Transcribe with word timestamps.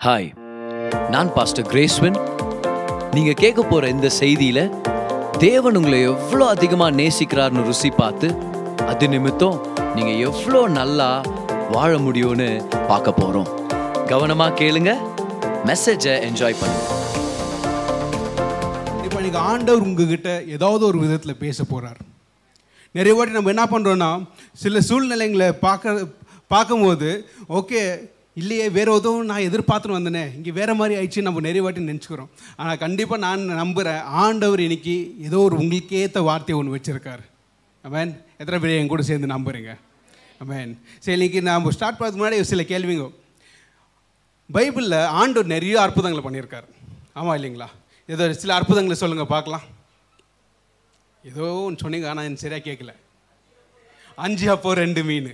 Hi 0.00 0.28
நான் 1.10 1.30
pastor 1.34 1.66
கிரேஸ்வன் 1.66 2.18
நீங்கள் 3.14 3.38
கேட்க 3.40 3.60
போகிற 3.62 3.88
இந்த 3.88 4.08
செய்தியில் 4.18 4.62
தேவன் 5.38 5.76
உங்களை 5.76 5.98
எவ்வளோ 6.10 6.44
அதிகமாக 6.46 6.96
நேசிக்கிறார்னு 6.96 7.62
ருசி 7.66 7.90
பார்த்து 7.92 8.28
அது 8.86 9.08
நிமித்தம் 9.08 9.58
நீங்கள் 9.94 10.20
எவ்வளோ 10.28 10.60
நல்லா 10.70 11.08
வாழ 11.70 11.90
முடியும்னு 11.98 12.48
பார்க்க 12.88 13.12
போகிறோம் 13.12 13.50
கவனமாக 14.08 14.56
கேளுங்க 14.60 14.92
மெசேஜை 15.66 16.14
என்ஜாய் 16.28 16.58
பண்ணுங்க. 16.60 16.86
இப்போ 19.04 19.20
நீங்கள் 19.20 19.44
ஆண்டவர் 19.46 19.86
உங்ககிட்ட 19.88 20.30
ஏதாவது 20.48 20.86
ஒரு 20.86 20.98
விதத்தில் 20.98 21.40
பேச 21.40 21.64
போகிறார் 21.64 22.00
நிறைய 22.94 23.14
வாட்டி 23.16 23.32
நம்ம 23.32 23.50
என்ன 23.50 23.66
பண்ணுறோன்னா 23.70 24.10
சில 24.54 24.80
சூழ்நிலைங்களை 24.80 25.50
பார்க்க 25.58 26.06
பார்க்கும்போது 26.50 27.10
ஓகே 27.52 27.82
இல்லையே 28.36 28.66
வேறு 28.76 28.90
எதுவும் 28.98 29.28
நான் 29.30 29.46
எதிர்பார்த்துன்னு 29.46 29.96
வந்தேனே 29.98 30.24
இங்கே 30.36 30.52
வேறு 30.58 30.74
மாதிரி 30.80 30.94
ஆயிடுச்சு 30.98 31.24
நம்ம 31.26 31.40
நிறைய 31.46 31.62
வாட்டி 31.64 31.86
நினச்சிக்கிறோம். 31.90 32.30
ஆனால் 32.60 32.80
கண்டிப்பாக 32.84 33.20
நான் 33.26 33.42
நம்புகிறேன் 33.62 34.02
ஆண்டவர் 34.24 34.60
இன்னைக்கு 34.66 34.94
ஏதோ 35.28 35.38
ஒரு 35.46 35.56
உங்களுக்கு 35.62 35.94
ஏற்ற 36.02 36.20
வார்த்தையை 36.28 36.58
ஒன்று 36.60 36.74
வச்சுருக்காரு. 36.76 37.24
அமேன் 37.86 38.12
எத்தனை 38.40 38.58
பேர் 38.62 38.76
என் 38.78 38.92
கூட 38.92 39.04
சேர்ந்து 39.10 39.34
நம்புகிறீங்க 39.34 39.72
அமேன் 40.44 40.72
சரி 41.04 41.16
இன்னைக்கு 41.18 41.40
நம்ம 41.48 41.72
ஸ்டார்ட் 41.76 41.98
பண்ணுறதுக்கு 41.98 42.22
முன்னாடி 42.22 42.48
சில 42.52 42.64
கேள்விங்க. 42.72 43.08
பைபிளில் 44.56 44.98
ஆண்டவர் 45.20 45.52
நிறைய 45.56 45.74
அற்புதங்களை 45.86 46.22
பண்ணியிருக்காரு. 46.26 46.68
ஆமாம் 47.18 47.36
இல்லைங்களா? 47.38 47.68
ஏதோ 48.12 48.32
சில 48.42 48.54
அற்புதங்களை 48.58 48.96
சொல்லுங்கள் 49.02 49.32
பார்க்கலாம். 49.34 49.66
ஏதோ 51.30 51.46
ஒன்று 51.66 51.82
சொன்னீங்க 51.84 52.08
ஆனால் 52.10 52.26
எனக்கு 52.28 52.44
சரியாக 52.46 52.64
கேட்கல 52.68 52.92
அஞ்சு 54.26 54.46
அப்போ 54.54 54.70
ரெண்டு 54.84 55.02
மீன். 55.08 55.30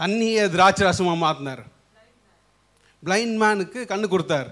தண்ணியை 0.00 0.44
திராட்சை 0.56 0.84
ரசமாக 0.88 1.22
மாற்றினார் 1.24 1.64
பிளைண்ட் 3.02 3.38
மேனுக்கு 3.42 3.80
கண்ணு 3.90 4.06
கொடுத்தார். 4.12 4.50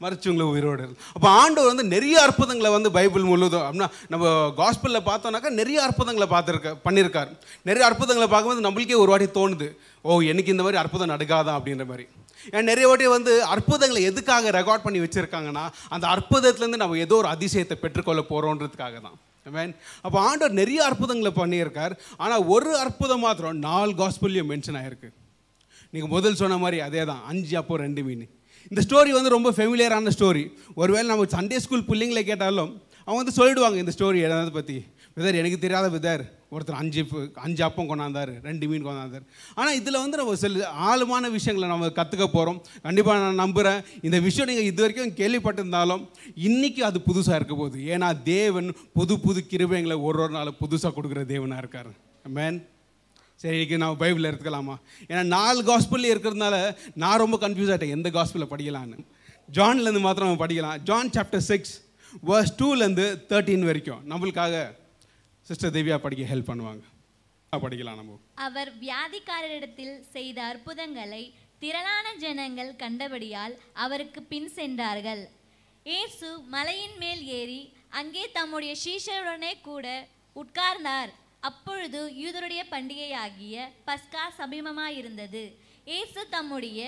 மறைச்சவங்களை 0.00 0.46
உயிரோடு 0.52 0.86
அப்போ 1.16 1.28
ஆண்டவர் 1.42 1.70
வந்து 1.70 1.84
நிறைய 1.92 2.16
அற்புதங்களை 2.24 2.70
வந்து 2.74 2.88
பைபிள் 2.96 3.28
முழுவதும் 3.28 3.64
அப்படின்னா 3.66 3.88
நம்ம 4.12 4.24
காஸ்பிளில் 4.58 5.06
பார்த்தோம்னாக்கா 5.06 5.50
நிறைய 5.60 5.78
அற்புதங்களை 5.86 6.26
பார்த்துருக்க 6.32 6.72
பண்ணியிருக்கார் 6.86 7.30
நிறைய 7.68 7.82
அற்புதங்களை 7.88 8.26
பார்க்கும்போது 8.32 8.66
நம்மளுக்கே 8.66 8.98
ஒரு 9.02 9.10
வாட்டி 9.12 9.28
தோணுது. 9.38 9.68
ஓ 10.04 10.18
எனக்கு 10.32 10.52
இந்த 10.54 10.64
மாதிரி 10.66 10.80
அற்புதம் 10.82 11.12
நடக்காதான் 11.14 11.58
அப்படின்ற 11.58 11.86
மாதிரி. 11.92 12.04
ஏன்னா 12.50 12.64
நிறைய 12.70 12.88
வாட்டி 12.88 13.06
வந்து 13.16 13.32
அற்புதங்களை 13.54 14.02
எதுக்காக 14.10 14.50
ரெக்கார்ட் 14.58 14.86
பண்ணி 14.86 15.00
வச்சுருக்காங்கன்னா 15.04 15.64
அந்த 15.96 16.06
அற்புதத்துலேருந்து 16.16 16.82
நம்ம 16.82 16.98
ஏதோ 17.06 17.16
ஒரு 17.22 17.30
அதிசயத்தை 17.34 17.78
பெற்றுக்கொள்ள 17.84 18.22
போகிறோன்றதுக்காக 18.32 19.00
தான். 19.06 19.16
மேன் 19.54 19.72
அப்போ 20.06 20.18
ஆண்டவர் 20.28 20.56
நிறைய 20.60 20.80
அற்புதங்களை 20.84 21.32
பண்ணியிருக்கார். 21.38 21.94
ஆனால் 22.16 22.44
ஒரு 22.54 22.72
அற்புதம் 22.84 23.22
மாத்திரம் 23.26 23.58
நாலு 23.68 23.92
காஸ்பிள்லையும் 24.00 24.50
மென்ஷன் 24.52 24.78
ஆகிருக்கு 24.80 25.08
நீங்கள் 25.92 26.12
முதல் 26.14 26.40
சொன்ன 26.40 26.56
மாதிரி 26.62 26.78
அதே 26.86 27.02
தான் 27.10 27.22
அஞ்சு 27.30 27.54
அப்போ 27.60 27.76
ரெண்டு 27.84 28.02
மீன். 28.06 28.24
இந்த 28.70 28.80
ஸ்டோரி 28.86 29.10
வந்து 29.16 29.34
ரொம்ப 29.36 29.48
ஃபெமிலியரான 29.56 30.12
ஸ்டோரி 30.16 30.44
ஒருவேளை 30.74 31.06
நம்ம 31.10 31.26
சண்டே 31.36 31.58
ஸ்கூல் 31.64 31.88
பிள்ளைங்களை 31.90 32.22
கேட்டாலும் 32.30 32.72
அவங்க 33.08 33.18
வந்து 33.22 33.36
சொல்லிடுவாங்க 33.40 33.78
இந்த 33.82 33.92
ஸ்டோரி 33.96 34.20
எதாவது 34.28 34.52
பற்றி 34.58 34.76
விதர் 35.16 35.40
எனக்கு 35.42 35.58
தெரியாத 35.64 35.88
விதர் 35.96 36.24
ஒருத்தர் 36.54 36.78
அஞ்சு 36.80 37.02
அஞ்சு 37.44 37.62
அப்பம் 37.66 37.88
கொண்டாந்தார் 37.90 38.32
ரெண்டு 38.48 38.64
மீன் 38.70 38.84
கொண்டாந்தார். 38.88 39.24
ஆனால் 39.58 39.76
இதில் 39.80 40.00
வந்து 40.02 40.20
நம்ம 40.20 40.34
சில 40.42 40.68
ஆழமான 40.88 41.28
விஷயங்களை 41.36 41.68
நம்ம 41.72 41.88
கற்றுக்க 41.98 42.26
போகிறோம் 42.36 42.60
கண்டிப்பாக 42.86 43.24
நான் 43.24 43.42
நம்புகிறேன் 43.44 43.80
இந்த 44.06 44.20
விஷயம் 44.26 44.48
நீங்கள் 44.50 44.68
இது 44.70 44.82
வரைக்கும் 44.84 45.16
கேள்விப்பட்டிருந்தாலும் 45.20 46.04
இன்றைக்கி 46.48 46.82
அது 46.90 47.00
புதுசாக 47.08 47.40
இருக்க 47.40 47.56
போகுது. 47.62 47.80
ஏன்னா 47.94 48.10
தேவன் 48.30 48.70
புது 48.98 49.16
புது 49.26 49.42
கிருபைங்களை 49.52 49.98
ஒரு 50.08 50.20
ஒரு 50.26 50.34
நாள் 50.38 50.58
புதுசாக 50.62 50.94
கொடுக்குற 50.98 51.24
தேவனாக 51.34 51.62
இருக்கார். 51.64 51.90
மேன் 52.38 52.60
சரி 53.42 53.54
இன்றைக்கி 53.56 53.76
நான் 53.82 54.00
பைபிளில் 54.04 54.30
எடுத்துக்கலாமா? 54.30 54.76
ஏன்னா 55.10 55.22
நாலு 55.36 55.60
காஸ்பிள் 55.70 56.10
இருக்கிறதுனால 56.12 56.54
நான் 57.02 57.20
ரொம்ப 57.24 57.36
கன்ஃபியூஸ் 57.42 57.72
ஆகிட்டேன் 57.72 57.96
எந்த 57.96 58.08
காஸ்பிளில் 58.14 58.52
படிக்கலான்னு 58.54 59.04
ஜான்லேருந்து 59.56 60.06
மாத்திரம் 60.06 60.28
நம்ம 60.28 60.42
படிக்கலாம். 60.44 60.78
ஜான் 60.88 61.12
சாப்டர் 61.16 61.44
சிக்ஸ் 61.50 61.74
வர்ஸ் 62.28 62.56
டூலேருந்து 62.60 63.06
தேர்ட்டீன் 63.30 63.66
வரைக்கும். 63.70 64.02
நம்மளுக்காக 64.12 64.54
சிஸ்டர் 65.48 65.74
திவ்யா 65.74 65.96
படிக்க 66.04 66.22
ஹெல்ப் 66.30 66.48
பண்ணுவாங்க. 66.50 66.84
படிக்கலாம் 67.52 67.98
நம்ம. 68.00 68.14
அவர் 68.46 68.70
வியாதிக்காரரிடத்தில் 68.84 69.94
செய்த 70.14 70.38
அற்புதங்களை 70.42 71.20
திரளான 71.62 72.06
ஜனங்கள் 72.24 72.72
கண்டபடியால் 72.82 73.54
அவருக்கு 73.84 74.20
பின் 74.32 74.50
சென்றார்கள். 74.56 75.22
இயேசு 75.90 76.28
மலையின் 76.54 76.96
மேல் 77.02 77.22
ஏறி 77.38 77.62
அங்கே 78.00 78.24
தம்முடைய 78.38 78.72
சீஷருடனே 78.84 79.52
கூட 79.68 79.86
உட்கார்ந்தார். 80.42 81.12
அப்பொழுது 81.48 82.00
யூதருடைய 82.22 82.62
பண்டிகையாகிய 82.74 83.56
பஸ்கா 83.88 84.24
சமீபமாயிருந்தது. 84.40 85.44
இயேசு 85.92 86.22
தம்முடைய 86.36 86.80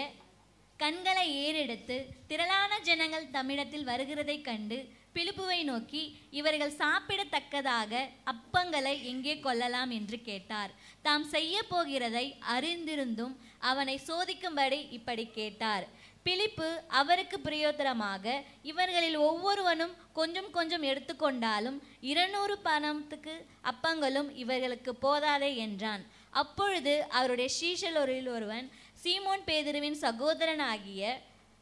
கண்களை 0.77 1.27
ஏறெடுத்து 1.45 1.97
திரளான 2.31 2.73
ஜனங்கள் 2.89 3.33
தம்மிடத்தில் 3.37 3.89
வருகிறதைக் 3.91 4.49
கண்டு 4.51 4.79
பிலிப்புவை 5.15 5.61
நோக்கி 5.69 6.03
இவர்கள் 6.39 6.79
சாப்பிடத்தக்கதாக 6.81 7.93
அப்பங்களை 8.33 8.93
எங்கே 9.13 9.35
கொள்ளலாம் 9.47 9.91
என்று 9.91 10.19
கேட்டார். 10.29 10.71
தாம் 11.03 11.25
செய்ய 11.35 11.63
போகிறதை 11.71 12.27
அறிந்திருந்தும் 12.55 13.35
அவனை 13.71 13.97
சோதிக்கும்படி 14.09 14.81
இப்படி 14.99 15.25
கேட்டார். 15.39 15.87
பிலிப்பு 16.27 16.69
அவருக்கு 17.01 17.37
பிரயோத்தரமாக 17.39 18.35
இவர்களில் 18.71 19.19
ஒவ்வொருவனும் 19.29 19.95
கொஞ்சம் 20.13 20.51
கொஞ்சம் 20.51 20.85
எடுத்துக்கொண்டாலும் 20.91 21.79
இருநூறு 22.11 22.57
பணத்துக்கு 22.67 23.35
அப்பங்களும் 23.71 24.31
இவர்களுக்கு 24.43 24.95
போதாதே 25.05 25.51
என்றான். 25.67 26.05
அப்பொழுது 26.43 26.95
அவருடைய 27.19 27.49
சீஷலோரில் 27.59 28.29
ஒருவன் 28.37 28.67
சீமோன் 29.03 29.45
பேதுருவின் 29.49 29.99
சகோதரனாகிய 30.05 31.03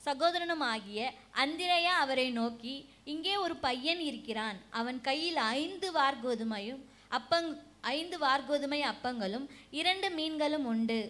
சகோதரனுமாகிய 0.02 1.00
அந்திரையா 1.42 1.92
அவரை 2.04 2.26
நோக்கி 2.40 2.74
இங்கே 3.12 3.34
ஒரு 3.44 3.54
பையன் 3.66 4.02
இருக்கிறான். 4.10 4.58
அவன் 4.80 4.98
கையில் 5.08 5.40
ஐந்து 5.60 5.88
வார்கோதுமையும் 5.98 6.82
அப்பங் 7.18 7.50
ஐந்து 7.96 8.16
வார்கோதுமை 8.24 8.80
அப்பங்களும் 8.92 9.46
இரண்டு 9.80 10.08
மீன்களும் 10.18 10.66
உண்டு. 10.72 11.00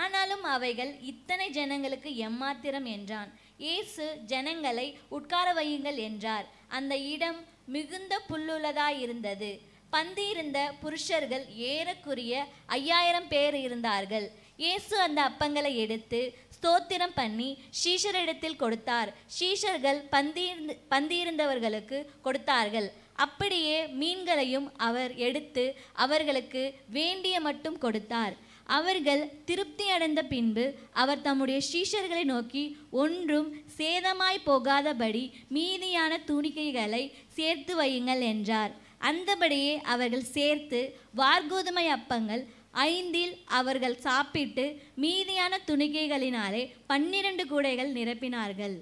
ஆனாலும் 0.00 0.44
அவைகள் 0.54 0.92
இத்தனை 1.10 1.46
ஜனங்களுக்கு 1.58 2.10
எம்மாத்திரம் 2.28 2.88
என்றான். 2.96 3.30
இயேசு 3.64 4.06
ஜனங்களை 4.32 4.86
உட்கார 5.18 5.48
வையுங்கள் 5.58 5.98
என்றார். 6.08 6.46
அந்த 6.78 6.94
இடம் 7.14 7.38
மிகுந்த 7.74 8.14
புல்லுள்ளதாயிருந்தது 8.28 9.50
பந்தியிருந்த 9.94 10.58
புருஷர்கள் 10.82 11.44
ஏறக்குரிய 11.70 12.34
ஐயாயிரம் 12.78 13.28
பேர் 13.32 13.56
இருந்தார்கள். 13.66 14.26
இயேசு 14.64 14.94
அந்த 15.06 15.20
அப்பங்களை 15.30 15.72
எடுத்து 15.84 16.20
ஸ்தோத்திரம் 16.56 17.14
பண்ணி 17.18 17.48
ஷீஷரிடத்தில் 17.80 18.60
கொடுத்தார். 18.62 19.10
ஷீஷர்கள் 19.38 19.98
பந்தியிருந்து 20.14 20.74
பந்தியிருந்தவர்களுக்கு 20.92 21.98
கொடுத்தார்கள். 22.26 22.88
அப்படியே 23.24 23.76
மீன்களையும் 24.00 24.66
அவர் 24.88 25.12
எடுத்து 25.26 25.64
அவர்களுக்கு 26.04 26.62
வேண்டிய 26.96 27.36
மட்டும் 27.46 27.78
கொடுத்தார். 27.84 28.34
அவர்கள் 28.76 29.22
திருப்தி 29.48 29.86
அடைந்த 29.96 30.20
பின்பு 30.32 30.64
அவர் 31.02 31.24
தம்முடைய 31.26 31.58
சீஷர்களை 31.70 32.24
நோக்கி 32.32 32.64
ஒன்றும் 33.02 33.48
சேதமாய் 33.78 34.46
போகாதபடி 34.48 35.24
மீதியான 35.56 36.18
துணிக்கைகளை 36.30 37.02
சேர்த்து 37.36 37.74
வையுங்கள் 37.80 38.24
என்றார். 38.32 38.74
அந்தபடியே 39.10 39.72
அவர்கள் 39.92 40.30
சேர்த்து 40.36 40.80
வார்கோதுமை 41.20 41.86
அப்பங்கள் 41.96 42.42
ஐந்தில் 42.84 43.34
அவர்கள் 43.58 43.96
சாப்பிட்டு 44.06 44.64
மீதியான 45.02 45.58
துணிக்கைகளினாலே 45.68 46.62
பன்னிரண்டு 46.90 47.44
கூடைகள் 47.50 47.90
நிரப்பினார்கள். 47.98 48.74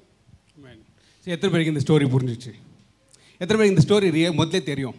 சரி 1.25 1.35
எத்தனை 1.37 1.51
பேருக்கு 1.53 1.73
இந்த 1.75 1.83
ஸ்டோரி 1.85 2.07
புரிஞ்சிச்சு? 2.15 2.53
எத்தனை 3.43 3.57
பேருக்கு 3.57 3.75
இந்த 3.75 3.85
ஸ்டோரி 3.87 4.07
முதலே 4.11 4.31
முதல்ல 4.41 4.63
தெரியும். 4.71 4.97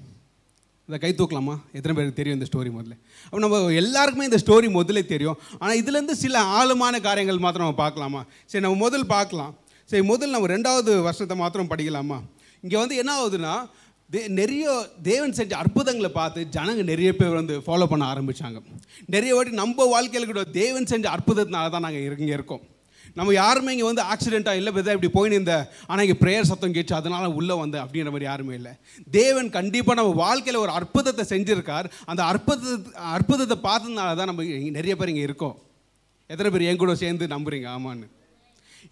இதை 0.87 0.97
கை 1.03 1.11
தூக்கலாமா? 1.19 1.55
எத்தனை 1.77 1.93
பேருக்கு 1.97 2.19
தெரியும் 2.19 2.37
இந்த 2.39 2.47
ஸ்டோரி 2.49 2.71
முதல்ல 2.77 2.95
அப்போ 3.25 3.39
நம்ம 3.43 3.59
எல்லாருக்குமே 3.81 4.29
இந்த 4.29 4.39
ஸ்டோரி 4.43 4.67
முதல்ல 4.79 5.01
தெரியும். 5.13 5.37
ஆனால் 5.61 5.79
இதுலேருந்து 5.81 6.15
சில 6.23 6.41
ஆழமான 6.57 6.99
காரியங்கள் 7.07 7.43
மாத்திரம் 7.45 7.67
நம்ம 7.67 7.81
பார்க்கலாமா? 7.83 8.21
சரி 8.51 8.63
நம்ம 8.65 8.79
முதல் 8.85 9.05
பார்க்கலாம். 9.15 9.53
சரி 9.91 10.03
முதல் 10.11 10.33
நம்ம 10.35 10.49
ரெண்டாவது 10.55 10.91
வருஷத்தை 11.07 11.37
மாத்திரம் 11.43 11.71
படிக்கலாமா? 11.71 12.19
இங்கே 12.65 12.77
வந்து 12.81 12.95
என்ன 13.01 13.11
ஆகுதுன்னா 13.19 13.55
நிறைய 14.39 14.65
தேவன் 15.09 15.35
செஞ்ச 15.39 15.53
அற்புதங்களை 15.63 16.09
பார்த்து 16.19 16.41
ஜனங்க 16.55 16.83
நிறைய 16.91 17.09
பேர் 17.19 17.39
வந்து 17.39 17.55
ஃபாலோ 17.65 17.85
பண்ண 17.91 18.03
ஆரம்பித்தாங்க 18.13 18.61
நிறைய 19.15 19.33
வாட்டி 19.35 19.59
நம்ம 19.63 19.85
வாழ்க்கையில் 19.95 20.31
கூட 20.31 20.43
தேவன் 20.61 20.89
செஞ்ச 20.93 21.05
அற்புதத்தினால 21.15 21.71
தான் 21.75 21.85
நாங்கள் 21.85 22.23
இங்கே 22.23 22.35
இருக்கோம். 22.37 22.63
நம்ம 23.19 23.33
யாருமே 23.33 23.73
இங்கே 23.73 23.87
வந்து 23.89 24.03
ஆக்சிடெண்ட்டாக 24.11 24.59
இல்லை 24.59 24.71
விதை 24.77 24.93
இப்படி 24.95 25.11
போயின்னு 25.17 25.37
இருந்த 25.37 25.55
ஆனால் 25.89 26.03
இங்கே 26.05 26.17
ப்ரேயர் 26.21 26.49
சத்தம் 26.49 26.73
கேட்டு 26.77 26.95
அதனால் 26.99 27.35
உள்ளே 27.39 27.55
வந்தேன் 27.61 27.83
அப்படின்ற 27.83 28.11
மாதிரி 28.13 28.29
யாருமே 28.29 28.53
இல்லை. 28.59 28.73
தேவன் 29.19 29.49
கண்டிப்பாக 29.57 29.97
நம்ம 29.99 30.15
வாழ்க்கையில் 30.23 30.63
ஒரு 30.63 30.73
அற்புதத்தை 30.79 31.25
செஞ்சுருக்கார். 31.33 31.87
அந்த 32.11 32.21
அற்புத 32.31 32.75
அற்புதத்தை 33.17 33.57
பார்த்ததுனால 33.67 34.17
தான் 34.19 34.31
நம்ம 34.31 34.43
நிறைய 34.79 34.95
பேர் 35.01 35.13
இங்கே 35.13 35.25
இருக்கோம். 35.29 35.55
எத்தனை 36.33 36.51
பேர் 36.51 36.67
என் 36.69 36.83
கூட 36.83 36.95
சேர்ந்து 37.03 37.33
நம்புறீங்க? 37.35 37.69
ஆமான்னு. 37.77 38.07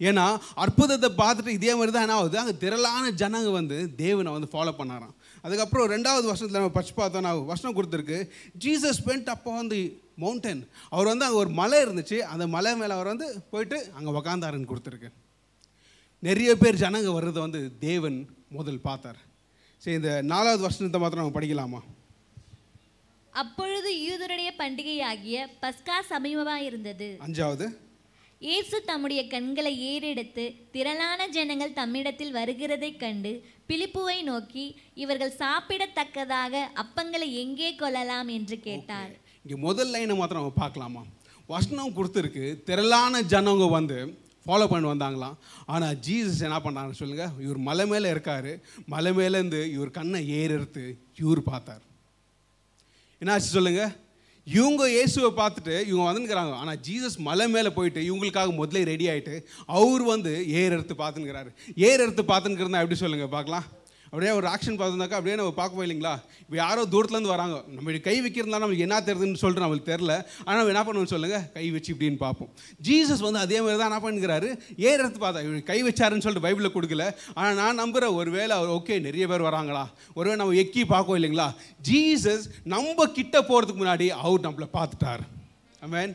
ஏன்னா 0.08 0.24
அற்புதத்தை 0.64 1.10
பார்த்துட்டு 1.22 1.56
இதே 1.58 1.72
மாதிரி 1.78 1.92
தான் 1.96 2.06
என்ன 2.06 2.16
ஆகுது? 2.20 2.38
அங்கே 2.42 2.54
திரளான 2.62 3.10
ஜனங்க 3.22 3.50
வந்து 3.58 3.78
தேவனை 4.02 4.32
வந்து 4.36 4.48
ஃபாலோ 4.52 4.72
பண்ணாராம். 4.80 5.14
அதுக்கப்புறம் 5.44 5.90
ரெண்டாவது 5.94 6.26
வருஷத்தில் 6.30 6.60
நம்ம 6.60 6.72
பச்சு 6.78 6.94
பார்த்தோன்னா 7.00 7.32
வசனம் 7.52 7.76
கொடுத்துருக்கு 7.78 8.18
ஜீசஸ் 8.64 9.02
வெண்ட் 9.08 9.30
அப்போ 9.34 9.50
வந்து 9.60 9.78
மவுண்டன் 10.22 10.62
அவர் 10.94 11.10
வந்து 11.12 11.26
அங்கே 11.26 11.40
ஒரு 11.42 11.50
மலை 11.60 11.78
இருந்துச்சு. 11.84 12.18
அந்த 12.32 12.44
மலை 12.56 12.72
மேலே 12.80 12.94
அவர் 12.98 13.12
வந்து 13.12 13.28
போயிட்டு 13.52 13.78
அங்கே 13.96 14.10
உக்காந்தாருன்னு 14.20 14.70
கொடுத்துருக்கு. 14.72 15.10
நிறைய 16.22 16.50
பேர் 16.62 16.82
ஜனங்க 16.82 17.10
வர்றதை 17.14 17.40
வந்து 17.46 17.60
தேவன் 17.88 18.18
முதல் 18.58 18.84
பார்த்தார். 18.88 19.20
சரி 19.82 19.96
இந்த 20.00 20.12
நாலாவது 20.32 20.62
வருஷத்தை 20.64 21.00
மாத்திரம் 21.00 21.22
நம்ம 21.24 21.36
படிக்கலாமா? 21.38 21.80
அப்பொழுது 23.32 23.90
யூதருடைய 24.06 24.50
பண்டிகையாகிய 24.60 25.38
பஸ்கா 25.62 25.96
சமீபமாக 26.10 26.66
இருந்தது 26.68 27.08
அஞ்சாவது. 27.26 27.66
இயேசு 28.46 28.76
தம்முடைய 28.88 29.20
கண்களை 29.32 29.70
ஏறெடுத்து 29.90 30.44
திரளான 30.74 31.26
ஜனங்கள் 31.36 31.76
தம்மிடத்தில் 31.78 32.34
வருகிறதைக் 32.38 32.98
கண்டு 33.02 33.32
பிலிப்புவை 33.68 34.16
நோக்கி 34.28 34.64
இவர்கள் 35.02 35.38
சாப்பிடத்தக்கதாக 35.42 36.52
அப்பங்களை 36.82 37.28
எங்கே 37.42 37.70
கொள்ளலாம் 37.82 38.30
என்று 38.36 38.56
கேட்டார். 38.66 39.12
இங்கே 39.44 39.56
முதல் 39.66 39.92
லைனை 39.94 40.16
மாத்திரம் 40.18 40.42
நம்ம 40.42 40.60
பார்க்கலாமா? 40.62 41.02
வசனம் 41.54 41.96
கொடுத்துருக்கு 41.96 42.44
திரளான 42.68 43.22
ஜனங்க 43.32 43.70
வந்து 43.78 43.98
ஃபாலோ 44.46 44.68
பண்ணி 44.70 44.88
வந்தாங்களாம் 44.92 45.36
ஆனால் 45.74 45.98
ஜீசஸ் 46.06 46.44
என்ன 46.48 46.60
பண்ணாருன்னு 46.64 47.00
சொல்லுங்கள் 47.00 47.34
இவர் 47.46 47.60
மலை 47.68 47.86
மேலே 47.92 48.08
இருக்காரு. 48.14 48.52
மலை 48.94 49.12
மேலேருந்து 49.18 49.60
இவர் 49.76 49.96
கண்ணை 49.98 50.22
ஏறெடுத்து 50.40 50.86
இவர் 51.24 51.48
பார்த்தார். 51.52 51.84
என்னாச்சு 53.22 53.50
சொல்லுங்க? 53.56 53.84
இவங்க 54.46 54.88
இயேசுவை 54.90 55.28
பார்த்துட்டு 55.36 55.74
இவங்க 55.90 56.04
வந்துங்கிறாங்க 56.08 56.52
ஆனால் 56.52 56.80
ஜீசஸ் 56.88 57.18
மலை 57.18 57.48
மேலே 57.48 57.70
போயிட்டு 57.70 58.00
இவங்களுக்காக 58.00 58.52
முதல்ல 58.58 58.82
ரெடி 58.84 59.06
ஆகிட்டு 59.08 59.34
அவர் 59.66 60.02
வந்து 60.02 60.32
ஏர் 60.46 60.72
எடுத்து 60.72 60.94
பார்த்துங்கிறாரு 60.94 61.50
ஏர் 61.88 62.00
எடுத்து 62.00 62.22
பார்த்துங்கிறதா 62.22 62.82
எப்படி 62.84 63.00
சொல்லுங்கள் 63.02 63.34
பார்க்கலாம். 63.36 63.66
அப்படியே 64.14 64.32
ஒரு 64.38 64.46
ஆக்ஷன் 64.50 64.76
பார்த்துருந்தாக்கா 64.78 65.16
அப்படியே 65.18 65.36
நம்ம 65.38 65.52
பார்க்க 65.60 65.86
இல்லைங்களா? 65.86 66.12
இப்போ 66.42 66.56
யாரோ 66.56 66.82
தூரத்துலேருந்து 66.92 67.32
வராங்க. 67.32 67.54
நம்ம 67.76 67.94
கை 68.04 68.14
வைக்கிறதுனால 68.24 68.62
நம்மளுக்கு 68.64 68.84
என்ன 68.86 68.98
தெரியுதுன்னு 69.06 69.40
சொல்லிட்டு 69.40 69.64
நம்மளுக்கு 69.64 69.88
தெரில 69.92 70.12
ஆனால் 70.44 70.58
நம்ம 70.58 70.72
என்ன 70.74 70.82
பண்ணுவோம்னு 70.88 71.12
சொல்லுங்கள் 71.14 71.46
கை 71.54 71.64
வச்சு 71.74 71.90
இப்படின்னு 71.94 72.20
பார்ப்போம். 72.24 72.50
ஜீசஸ் 72.88 73.24
வந்து 73.26 73.40
அதே 73.44 73.58
மாதிரி 73.64 73.78
தான் 73.80 73.90
என்ன 73.90 74.00
பண்ணுறாரு 74.04 74.48
ஏர் 74.88 75.02
எடுத்து 75.02 75.22
பார்த்தா 75.24 75.42
இவர் 75.46 75.64
கை 75.70 75.78
வச்சாருன்னு 75.86 76.26
சொல்லிட்டு 76.26 76.46
பைபிளில் 76.46 76.74
கொடுக்கல. 76.76 77.06
ஆனால் 77.38 77.58
நான் 77.62 77.80
நம்புகிறேன் 77.82 78.16
ஒருவேளை 78.20 78.52
அவர் 78.58 78.74
ஓகே 78.78 79.00
நிறைய 79.08 79.26
பேர் 79.32 79.48
வராங்களா? 79.48 79.84
ஒருவேளை 80.18 80.38
நம்ம 80.42 80.60
எக்கி 80.64 80.84
பார்க்கோம் 80.94 81.18
இல்லைங்களா? 81.20 81.48
ஜீசஸ் 81.90 82.46
நம்ம 82.74 83.08
கிட்ட 83.18 83.40
போகிறதுக்கு 83.50 83.82
முன்னாடி 83.84 84.08
அவர் 84.26 84.46
நம்மளை 84.46 84.68
பார்த்துட்டார். 84.78 85.24
ஆமென் 85.88 86.14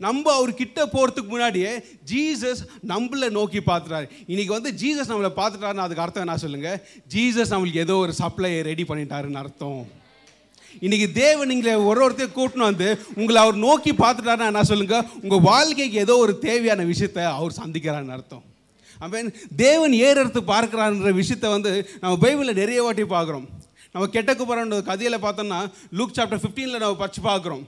நம்ம 0.00 0.32
அவர் 0.36 0.52
கிட்ட 0.60 0.80
போகிறதுக்கு 0.92 1.32
முன்னாடியே 1.32 1.72
ஜீசஸ் 2.12 2.62
நம்மளை 2.92 3.28
நோக்கி 3.36 3.60
பார்த்துட்டாரு. 3.68 4.06
இன்றைக்கி 4.32 4.52
வந்து 4.56 4.70
ஜீசஸ் 4.80 5.10
நம்மளை 5.10 5.30
பார்த்துட்டாருன்னு 5.40 5.84
அதுக்கு 5.84 6.04
அர்த்தம் 6.04 6.24
என்ன 6.26 6.38
சொல்லுங்கள் 6.44 6.78
ஜீசஸ் 7.14 7.52
நம்மளுக்கு 7.54 7.84
ஏதோ 7.86 7.96
ஒரு 8.04 8.14
சப்ளையை 8.22 8.62
ரெடி 8.70 8.86
பண்ணிட்டாருன்னு 8.88 9.42
அர்த்தம். 9.42 9.82
இன்றைக்கி 10.84 11.06
தேவன் 11.20 11.48
நீங்களை 11.50 11.74
ஒரு 11.88 12.00
ஒருத்தர் 12.04 12.36
கூட்டின்னு 12.38 12.68
வந்து 12.70 12.88
உங்களை 13.20 13.38
அவர் 13.42 13.58
நோக்கி 13.66 13.92
பார்த்துட்டாருன்னா 14.00 14.48
என்ன 14.52 14.64
சொல்லுங்கள் 14.70 15.04
உங்கள் 15.24 15.44
வாழ்க்கைக்கு 15.50 15.98
ஏதோ 16.06 16.16
ஒரு 16.24 16.34
தேவையான 16.46 16.84
விஷயத்தை 16.92 17.24
அவர் 17.38 17.58
சந்திக்கிறான்னு 17.60 18.16
அர்த்தம். 18.16 18.44
அவன் 19.00 19.28
தேவன் 19.62 19.94
ஏறெடுத்து 20.06 20.40
பார்க்குறான்ற 20.54 21.12
விஷயத்தை 21.20 21.48
வந்து 21.54 21.70
நம்ம 22.02 22.14
பைபிளில் 22.24 22.60
நிறைய 22.62 22.80
வாட்டி 22.86 23.06
பார்க்குறோம். 23.14 23.46
நம்ம 23.94 24.06
கெட்ட 24.16 24.30
குப்பரன்ற 24.34 24.82
கதையில் 24.90 25.24
பார்த்தோம்னா 25.24 25.60
லூக் 25.98 26.16
சாப்டர் 26.18 26.42
ஃபிஃப்டீனில் 26.42 26.82
நம்ம 26.82 26.98
படித்து 27.02 27.22
பார்க்குறோம். 27.30 27.64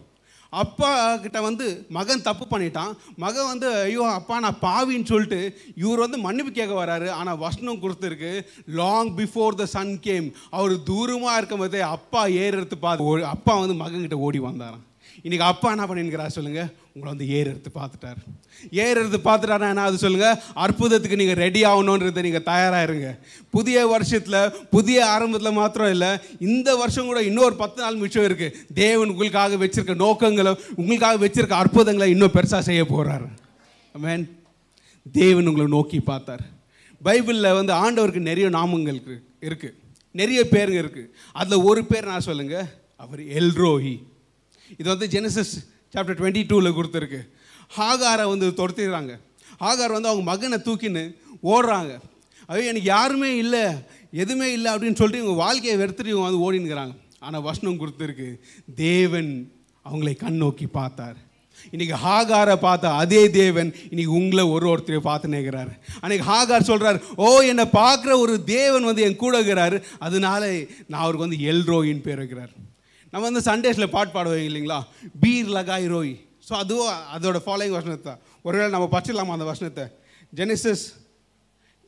அப்பா 0.57 0.91
கிட்ட 1.17 1.39
வந்து 1.41 1.67
மகன் 1.91 2.23
தப்பு 2.23 2.45
பண்ணிட்டான். 2.51 2.93
மகன் 3.17 3.47
வந்து 3.47 3.69
ஐயோ 3.81 4.05
அப்பா 4.13 4.41
நான் 4.41 4.61
பாவின்னு 4.63 5.05
சொல்லிட்டு 5.05 5.41
இவர் 5.77 5.99
வந்து 5.99 6.19
மன்னிப்பு 6.19 6.53
கேட்க 6.53 6.75
வராரு. 6.77 7.09
ஆனால் 7.13 7.39
வசனம் 7.39 7.83
கொடுத்துருக்கு 7.83 8.33
long 8.75 9.13
before 9.17 9.55
the 9.55 9.67
sun 9.73 10.01
came 10.01 10.29
அவர் 10.53 10.75
தூரமாக 10.85 11.39
இருக்கும் 11.39 11.59
போதே 11.59 11.81
அப்பா 11.91 12.23
ஏறுறது 12.41 12.79
பார்த்து 12.81 13.09
ஓ- 13.09 13.29
அப்பா 13.29 13.55
வந்து 13.57 13.77
மகன்கிட்ட 13.77 14.19
ஓடி 14.23 14.41
வந்தாரான் 14.43 14.85
இன்னைக்கு 15.25 15.47
அப்பா 15.51 15.69
என்ன 15.75 15.85
பண்ணிருக்கிறார் 15.91 16.35
சொல்லுங்க? 16.37 16.63
உங்களை 16.95 17.09
வந்து 17.13 17.27
ஏர் 17.37 17.51
எடுத்து 17.53 17.71
பார்த்துட்டார். 17.79 18.21
ஏர் 18.85 18.99
எடுத்து 19.01 19.19
பார்த்துட்டாருன்னா 19.29 19.71
என்ன 19.73 19.87
அது 19.91 19.99
சொல்லுங்க? 20.05 20.29
அற்புதத்துக்கு 20.65 21.21
நீங்கள் 21.21 21.41
ரெடி 21.45 21.61
ஆகணுன்றதை 21.71 22.23
நீங்கள் 22.27 22.47
தயாராகிருங்க 22.51 23.11
புதிய 23.57 23.87
வருஷத்தில் 23.93 24.41
புதிய 24.75 24.99
ஆரம்பத்தில் 25.15 25.59
மாத்திரம் 25.61 25.93
இல்லை 25.97 26.11
இந்த 26.49 26.69
வருஷம் 26.83 27.11
கூட 27.11 27.23
இன்னொரு 27.31 27.57
பத்து 27.63 27.79
நாள் 27.85 28.01
மிச்சம் 28.03 28.27
இருக்கு. 28.29 28.49
தேவன் 28.83 29.13
உங்களுக்காக 29.15 29.59
வச்சிருக்க 29.65 29.97
நோக்கங்களை 30.07 30.55
உங்களுக்காக 30.81 31.21
வச்சிருக்க 31.25 31.57
அற்புதங்களை 31.63 32.09
இன்னும் 32.15 32.37
பெருசாக 32.39 32.65
செய்ய 32.71 32.85
போகிறார் 32.95 33.27
மேன் 34.07 34.27
தேவன் 35.07 35.49
உங்களை 35.51 35.67
நோக்கி 35.77 35.99
பார்த்தார். 36.13 36.45
பைபிளில் 37.01 37.57
வந்து 37.59 37.73
ஆண்டவருக்கு 37.83 38.29
நிறைய 38.31 38.47
நாமங்கள் 38.59 39.01
இருக்குது 39.49 39.75
நிறைய 40.21 40.41
பேருங்க 40.53 40.79
இருக்குது 40.83 41.11
அதில் 41.41 41.65
ஒரு 41.69 41.81
பேர் 41.89 42.11
நான் 42.11 42.25
சொல்லுங்கள் 42.27 42.69
அவர் 43.03 43.23
எல்ரோஹி 43.41 43.93
இது 44.79 44.89
வந்து 44.93 45.07
ஜெனசஸ் 45.07 45.55
சாப்டர் 45.95 46.19
டுவெண்ட்டி 46.21 46.43
டூவில் 46.51 46.77
கொடுத்துருக்கு. 46.79 47.21
ஹாகாரை 47.77 48.25
வந்து 48.33 48.47
துரத்திடுறாங்க. 48.61 49.13
ஹாகார் 49.63 49.97
வந்து 49.97 50.11
அவங்க 50.11 50.25
மகனை 50.33 50.59
தூக்கின்னு 50.69 51.05
ஓடுறாங்க. 51.53 51.93
அது 52.49 52.67
எனக்கு 52.71 52.89
யாருமே 52.95 53.37
இல்லை 53.37 53.65
எதுவுமே 54.23 54.53
இல்லை 54.53 54.69
அப்படின்னு 54.73 54.99
சொல்லிட்டு 55.01 55.23
இவங்க 55.25 55.39
வாழ்க்கையை 55.45 55.77
வெறுத்துட்டு 55.83 56.13
இவங்க 56.13 56.29
வந்து 56.29 56.45
ஓடினுக்கிறாங்க 56.47 56.95
ஆனால் 57.19 57.43
வசனம் 57.43 57.81
கொடுத்துருக்கு 57.81 58.29
தேவன் 58.75 59.31
அவங்களை 59.87 60.17
கண் 60.17 60.37
நோக்கி 60.37 60.67
பார்த்தார். 60.67 61.17
இன்றைக்கி 61.73 61.97
ஹாகாரை 62.05 62.55
பார்த்த 62.57 62.91
அதே 63.03 63.31
தேவன் 63.31 63.71
இன்றைக்கி 63.91 64.13
உங்களை 64.19 64.45
ஒரு 64.55 64.67
ஒருத்தரையும் 64.73 65.09
பார்த்து 65.09 65.33
நேர்கிறார் 65.35 65.73
அன்றைக்கி 66.03 66.25
ஹாகார் 66.31 66.69
சொல்கிறார் 66.71 66.99
ஓ 67.17 67.29
என்னை 67.51 67.65
பார்க்குற 67.73 68.13
ஒரு 68.25 68.45
தேவன் 68.45 68.85
வந்து 68.85 69.03
என் 69.03 69.17
கூட 69.17 69.37
அதனால 69.99 70.43
நான் 70.87 71.03
அவருக்கு 71.05 71.27
வந்து 71.27 71.41
எல்ரோயின் 71.53 72.05
பேர் 72.07 72.23
வைக்கிறார். 72.23 72.53
நம்ம 73.17 73.29
வந்து 73.29 73.51
சண்டேஸில் 73.51 73.93
பாட்டு 73.93 74.13
பாடுவோம் 74.13 74.43
இல்லைங்களா? 74.47 74.77
பீர் 75.21 75.47
லகாய் 75.49 75.87
ரோய். 75.87 76.11
ஸோ 76.49 76.53
அதுவும் 76.63 76.95
அதோட 77.15 77.39
ஃபாலோயிங் 77.45 77.77
வசனத்தை. 77.77 78.13
ஒருவேளை 78.43 78.71
நம்ம 78.71 78.87
படிச்சிடலாமா 78.95 79.35
அந்த 79.37 79.45
வசனத்தை? 79.45 79.85
Genesis 80.35 80.83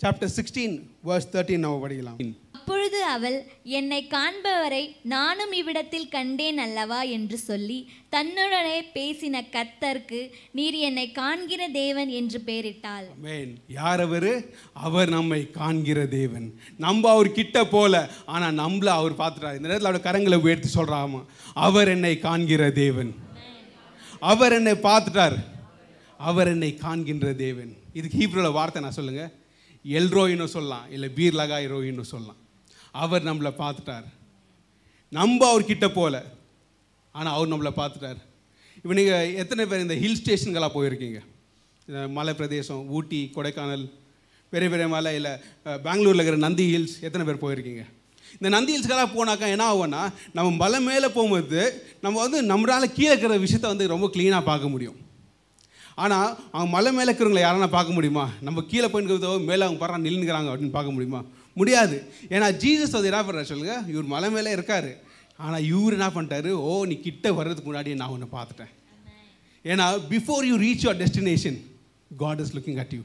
chapter 0.02 0.30
sixteen 0.36 0.74
verse 1.08 1.28
thirteen 1.32 1.64
நம்ம 1.64 1.88
படிக்கலாம். 1.88 2.16
அப்பொழுது 2.68 2.98
அவள் 3.12 3.36
என்னை 3.78 3.98
காண்பவரை 4.14 4.80
நானும் 5.12 5.52
இவ்விடத்தில் 5.58 6.08
கண்டேன் 6.14 6.58
அல்லவா? 6.64 6.98
என்று 7.16 7.36
சொல்லி 7.46 7.76
தன்னுடனே 8.14 8.74
பேசின 8.96 9.40
கத்தர்க்கு 9.54 10.20
நீர் 10.58 10.76
என்னை 10.88 11.04
காண்கிற 11.18 11.68
தேவன் 11.78 12.10
என்று 12.18 12.38
பெயரிட்டாள். 12.48 13.06
யார் 13.76 14.00
அவர்? 14.06 14.28
அவர் 14.86 15.08
நம்மை 15.16 15.40
காண்கிற 15.58 16.00
தேவன். 16.16 16.48
நம்ம 16.84 17.10
அவர் 17.14 17.30
கிட்ட 17.38 17.62
போல 17.74 18.02
ஆனால் 18.34 18.58
நம்மள 18.62 18.90
அவர் 18.96 19.14
பார்த்துட்டார். 19.22 19.56
இந்த 19.58 19.68
நேரத்தில் 19.68 19.90
அவரோட 19.90 20.02
கரங்களை 20.08 20.38
உயர்த்தி 20.46 20.72
சொல்கிறாமா 20.74 21.20
அவர் 21.66 21.92
என்னை 21.94 22.14
காண்கிற 22.26 22.68
தேவன். 22.82 23.12
அவர் 24.32 24.56
என்னை 24.58 24.74
பார்த்துட்டார். 24.88 25.38
அவர் 26.30 26.50
என்னை 26.54 26.70
காண்கின்ற 26.84 27.30
தேவன். 27.46 27.72
இதுக்கு 28.00 28.20
ஹீப்ரோவில் 28.22 28.58
வார்த்தை 28.58 28.82
நான் 28.86 28.98
சொல்லுங்கள் 28.98 29.32
எல்ரோயின்னு 29.84 30.50
சொல்லலாம் 30.56 30.86
இல்லை 30.96 31.10
பீர்லகா 31.20 31.60
ரோயின்னு 31.74 32.06
சொல்லலாம். 32.12 32.42
அவர் 33.02 33.28
நம்மளை 33.28 33.52
பார்த்துட்டார். 33.62 34.06
நம்ம 35.12 35.40
அவர்கிட்ட 35.50 35.86
போகல 35.88 35.98
போல 35.98 36.24
ஆனால் 37.14 37.34
அவர் 37.36 37.52
நம்மளை 37.52 37.72
பார்த்துட்டார். 37.80 38.18
இப்போ 38.76 38.94
நீங்கள் 38.98 39.34
எத்தனை 39.42 39.62
பேர் 39.66 39.84
இந்த 39.84 39.96
ஹில் 40.02 40.20
ஸ்டேஷன்களாக 40.22 40.70
போயிருக்கீங்க? 40.76 41.20
இந்த 41.88 42.00
மலை 42.16 42.32
பிரதேசம் 42.40 42.82
ஊட்டி 42.96 43.20
கொடைக்கானல் 43.36 43.84
பெரிய 44.52 44.68
பெரிய 44.72 44.86
மலை 44.94 45.12
இல்லை 45.18 45.32
பெங்களூரில் 45.86 46.20
இருக்கிற 46.20 46.40
நந்தி 46.44 46.66
ஹில்ஸ் 46.72 46.96
எத்தனை 47.06 47.24
பேர் 47.28 47.42
போயிருக்கீங்க? 47.44 47.82
இந்த 48.38 48.48
நந்தி 48.54 48.72
ஹில்ஸ்க்கெல்லாம் 48.74 49.14
போனாக்கா 49.16 49.46
என்ன 49.54 49.66
ஆகும்னா 49.72 50.02
நம்ம 50.36 50.48
மலை 50.62 50.78
மேலே 50.88 51.08
போகும்போது 51.16 51.60
நம்ம 52.04 52.16
வந்து 52.24 52.38
நம்மளால் 52.52 52.94
கீழே 52.96 53.10
இருக்கிற 53.12 53.36
விஷயத்த 53.44 53.72
வந்து 53.72 53.92
ரொம்ப 53.94 54.06
க்ளீனாக 54.14 54.48
பார்க்க 54.50 54.72
முடியும். 54.74 54.98
ஆனால் 56.04 56.28
அவங்க 56.54 56.70
மலை 56.76 56.90
மேலே 56.96 57.08
இருக்கிறவங்களை 57.10 57.42
யாரானா 57.44 57.68
பார்க்க 57.76 57.96
முடியுமா? 57.98 58.26
நம்ம 58.46 58.64
கீழே 58.70 58.88
போயிருக்கிறதோ 58.92 59.32
மேலே 59.50 59.62
அவங்க 59.66 59.80
பாரு 59.82 60.04
நில்லுங்கிறாங்க 60.06 60.50
அப்படின்னு 60.52 60.76
பார்க்க 60.76 60.96
முடியுமா? 60.96 61.22
முடியாது. 61.60 61.98
ஏன்னா 62.34 62.48
ஜீசஸ் 62.62 62.96
அது 62.98 63.10
என்ன 63.10 63.20
பண்ணுறாரு 63.26 63.50
சொல்லுங்க? 63.52 63.76
இவர் 63.92 64.12
மலை 64.14 64.30
மேலே 64.36 64.50
இருக்கார். 64.56 64.90
ஆனால் 65.44 65.66
இவர் 65.72 65.96
என்ன 65.98 66.08
பண்ணிட்டாரு? 66.16 66.50
ஓ 66.68 66.70
நீ 66.90 66.96
கிட்ட 67.06 67.32
வர்றதுக்கு 67.38 67.70
முன்னாடியே 67.70 67.98
நான் 68.00 68.14
உன்னை 68.16 68.28
பார்த்துட்டேன். 68.38 68.72
ஏன்னா 69.64 69.86
before 70.14 70.48
you 70.50 70.56
reach 70.66 70.84
your 70.86 71.00
destination 71.04 71.58
God 72.24 72.42
is 72.44 72.52
looking 72.56 72.80
at 72.82 72.96
you 72.98 73.02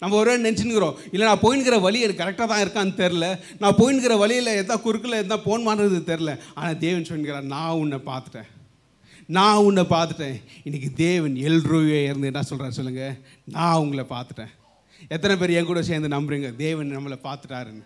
நம்ம 0.00 0.16
ஒரு 0.20 0.32
நினச்சினுக்கிறோம் 0.44 0.96
இல்லை 1.12 1.24
நான் 1.28 1.42
போயின்கிற 1.44 1.76
வழி 1.84 1.98
எனக்கு 2.06 2.22
கரெக்டாக 2.22 2.46
தான் 2.50 2.62
இருக்கான்னு 2.64 2.92
தெரில 3.00 3.26
நான் 3.60 3.78
போயின்கிற 3.78 4.14
வழியில் 4.22 4.50
எதா 4.60 4.74
குறுக்கில் 4.86 5.20
எதா 5.22 5.36
போன் 5.46 5.66
பண்ணுறது 5.68 5.98
தெரில 6.10 6.32
ஆனால் 6.58 6.78
தேவன் 6.84 7.08
சொல்லிக்கிறார் 7.10 7.52
நான் 7.54 7.78
உன்னை 7.82 7.98
பார்த்துட்டேன். 8.10 8.48
நான் 9.36 9.64
உன்னை 9.68 9.84
பார்த்துட்டேன். 9.94 10.36
இன்றைக்கி 10.66 10.90
தேவன் 11.04 11.34
எல்ரோவே 11.48 12.00
இருந்து 12.08 12.30
என்ன 12.30 12.42
சொல்கிறார் 12.50 12.78
சொல்லுங்கள் 12.78 13.16
நான் 13.56 13.80
உங்களை 13.84 14.04
பார்த்துட்டேன். 14.14 14.52
எத்தனை 15.14 15.34
பேர் 15.40 15.56
என் 15.58 15.68
கூட 15.70 15.80
சேர்ந்து 15.82 16.08
நம்புறீங்க? 16.16 16.48
தேவன் 16.64 16.96
நம்மளை 16.96 17.18
பார்த்துட்டாருன்னு. 17.26 17.84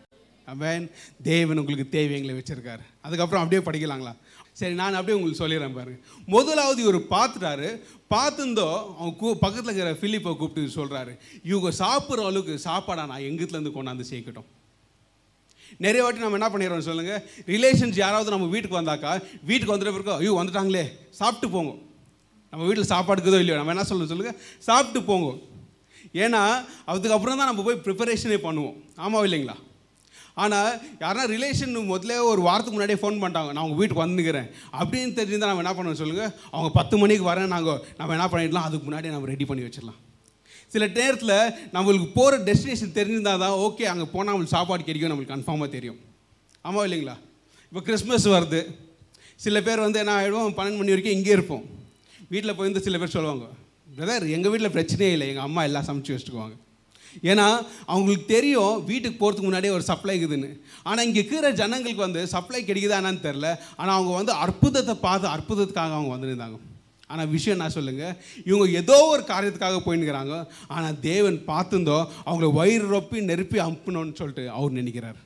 அவன் 0.52 0.85
தேவன் 1.31 1.61
உங்களுக்கு 1.62 1.87
தேவையங்களை 1.97 2.35
வச்சுருக்காரு. 2.38 2.83
அதுக்கப்புறம் 3.07 3.42
அப்படியே 3.42 3.62
படிக்கலாங்களா? 3.66 4.12
சரி 4.61 4.75
நான் 4.81 4.97
அப்படியே 4.99 5.16
உங்களுக்கு 5.19 5.42
சொல்லிடுறேன் 5.42 5.76
பாருங்க. 5.76 5.99
முதலாவது 6.35 6.81
இவர் 6.85 6.99
பார்த்துட்டாரு. 7.14 7.69
பார்த்துருந்தோ 8.14 8.66
அவன் 8.99 9.14
கூ 9.21 9.28
பக்கத்தில் 9.45 9.71
இருக்கிற 9.71 9.92
ஃபிலிப்பை 10.00 10.33
கூப்பிட்டு 10.40 10.75
சொல்கிறாரு 10.78 11.12
இவங்க 11.50 11.71
சாப்பிட்ற 11.83 12.26
அளவுக்கு 12.31 12.57
சாப்பாடா 12.66 13.04
நான் 13.12 13.26
எங்கிட்டலேருந்து 13.28 13.76
கொண்டாந்து 13.76 14.11
சேர்க்கட்டும். 14.11 14.49
நிறைய 15.85 16.00
வாட்டி 16.04 16.25
நம்ம 16.25 16.38
என்ன 16.38 16.49
பண்ணிடுறோம் 16.54 16.88
சொல்லுங்கள் 16.88 17.23
ரிலேஷன்ஸ் 17.54 18.02
யாராவது 18.02 18.35
நம்ம 18.35 18.49
வீட்டுக்கு 18.54 18.81
வந்தாக்கா 18.81 19.12
வீட்டுக்கு 19.50 19.75
வந்துட்டு 19.75 19.97
பிறகு 19.97 20.19
ஐயோ 20.19 20.35
வந்துட்டாங்களே 20.40 20.85
சாப்பிட்டு 21.21 21.49
போங்க. 21.54 21.73
நம்ம 22.52 22.66
வீட்டில் 22.69 22.92
சாப்பாடுக்குதோ 22.95 23.40
இல்லையோ 23.42 23.59
நம்ம 23.61 23.75
என்ன 23.75 23.87
சொல்லணும் 23.90 24.12
சொல்லுங்கள் 24.12 24.38
சாப்பிட்டு 24.69 25.02
போங்க. 25.11 25.31
ஏன்னா 26.25 26.40
அதுக்கப்புறம் 26.92 27.38
தான் 27.40 27.50
நம்ம 27.50 27.62
போய் 27.66 27.83
ப்ரிப்பரேஷனே 27.85 28.38
பண்ணுவோம். 28.47 28.76
ஆமாம் 29.04 29.25
இல்லைங்களா? 29.28 29.57
ஆனால் 30.42 30.71
யாருன்னா 31.02 31.25
ரிலேஷன் 31.33 31.73
முதல்ல 31.92 32.19
ஒரு 32.28 32.40
வாரத்துக்கு 32.47 32.76
முன்னாடியே 32.76 33.00
ஃபோன் 33.02 33.19
பண்ணிட்டாங்க. 33.23 33.50
நான் 33.54 33.64
உங்கள் 33.66 33.81
வீட்டுக்கு 33.81 34.04
வந்துக்கிறேன். 34.04 34.49
அப்படின்னு 34.81 35.16
தெரிஞ்சிருந்தால் 35.19 35.52
நம்ம 35.52 35.64
என்ன 35.64 35.75
பண்ணணும் 35.78 36.00
சொல்லுங்கள் 36.02 36.31
அவங்க 36.52 36.71
பத்து 36.78 36.95
மணிக்கு 37.02 37.25
வரேன் 37.31 37.52
நாங்கள் 37.54 37.81
நம்ம 37.99 38.14
என்ன 38.16 38.26
பண்ணிடலாம்? 38.35 38.66
அதுக்கு 38.69 38.87
முன்னாடி 38.88 39.14
நம்ம 39.14 39.31
ரெடி 39.33 39.47
பண்ணி 39.50 39.64
வச்சிடலாம். 39.66 39.99
சில 40.75 40.87
நேரத்தில் 40.99 41.37
நம்மளுக்கு 41.76 42.09
போகிற 42.19 42.38
டெஸ்டினேஷன் 42.49 42.97
தெரிஞ்சிருந்தால் 42.99 43.42
தான் 43.45 43.57
ஓகே 43.66 43.85
அங்கே 43.92 44.07
போனால் 44.14 44.33
நம்மளுக்கு 44.33 44.57
சாப்பாடு 44.57 44.87
கிடைக்கும் 44.88 45.12
நம்மளுக்கு 45.12 45.35
கன்ஃபார்மாக 45.37 45.71
தெரியும். 45.76 45.99
ஆமாம் 46.69 46.85
இல்லைங்களா? 46.88 47.16
இப்போ 47.69 47.81
கிறிஸ்மஸ் 47.88 48.28
வருது. 48.37 48.62
சில 49.45 49.61
பேர் 49.66 49.85
வந்து 49.87 50.00
என்ன 50.02 50.14
ஆகிடுவோம் 50.19 50.57
பன்னெண்டு 50.59 50.81
மணி 50.81 50.95
வரைக்கும் 50.95 51.16
இங்கே 51.19 51.33
இருப்போம். 51.37 51.64
வீட்டில் 52.33 52.57
போயிருந்து 52.59 52.87
சில 52.87 52.99
பேர் 53.02 53.16
சொல்லுவாங்க 53.16 53.47
பிரதர் 53.96 54.25
எங்கள் 54.34 54.52
வீட்டில் 54.52 54.75
பிரச்சனையே 54.75 55.14
இல்லை. 55.14 55.26
எங்கள் 55.32 55.46
அம்மா 55.49 55.62
எல்லாம் 55.68 55.87
சமைச்சு 55.88 56.12
வச்சுக்குவாங்க. 56.14 56.54
ஏன்னா 57.30 57.46
அவங்களுக்கு 57.92 58.26
தெரியும் 58.34 58.76
வீட்டுக்கு 58.90 59.16
போகிறதுக்கு 59.22 59.49
முன்னாடியே 59.49 59.72
ஒரு 59.78 59.84
சப்ளை 59.88 60.12
இருக்குதுன்னு. 60.14 60.50
ஆனால் 60.88 61.04
இங்கே 61.06 61.18
இருக்கிற 61.20 61.49
ஜனங்களுக்கு 61.61 62.02
வந்து 62.06 62.20
சப்ளை 62.34 62.61
கிடைக்குதா 62.68 63.00
என்னன்னு 63.00 63.26
தெரில 63.26 63.49
ஆனால் 63.80 63.96
அவங்க 63.96 64.12
வந்து 64.20 64.32
அற்புதத்தை 64.44 64.94
பார்த்து 65.06 65.26
அற்புதத்துக்காக 65.34 65.96
அவங்க 65.99 66.12
வந்துருந்தாங்க. 66.14 66.58
ஆனால் 67.11 67.30
விஷயம் 67.34 67.61
நான் 67.62 67.76
சொல்லுங்கள் 67.76 68.14
இவங்க 68.49 68.66
ஏதோ 68.82 68.96
ஒரு 69.12 69.22
காரியத்துக்காக 69.32 69.82
போயின்னுக்கிறாங்க 69.87 70.37
ஆனால் 70.76 70.99
தேவன் 71.08 71.38
பார்த்துருந்தோ 71.50 71.99
அவங்கள 72.28 72.50
வயிறு 72.61 72.88
ரொப்பி 72.94 73.20
நெருப்பி 73.30 73.61
அனுப்பணும்னு 73.66 74.18
சொல்லிட்டு 74.22 74.46
அவர் 74.58 74.78
நினைக்கிறார். 74.80 75.18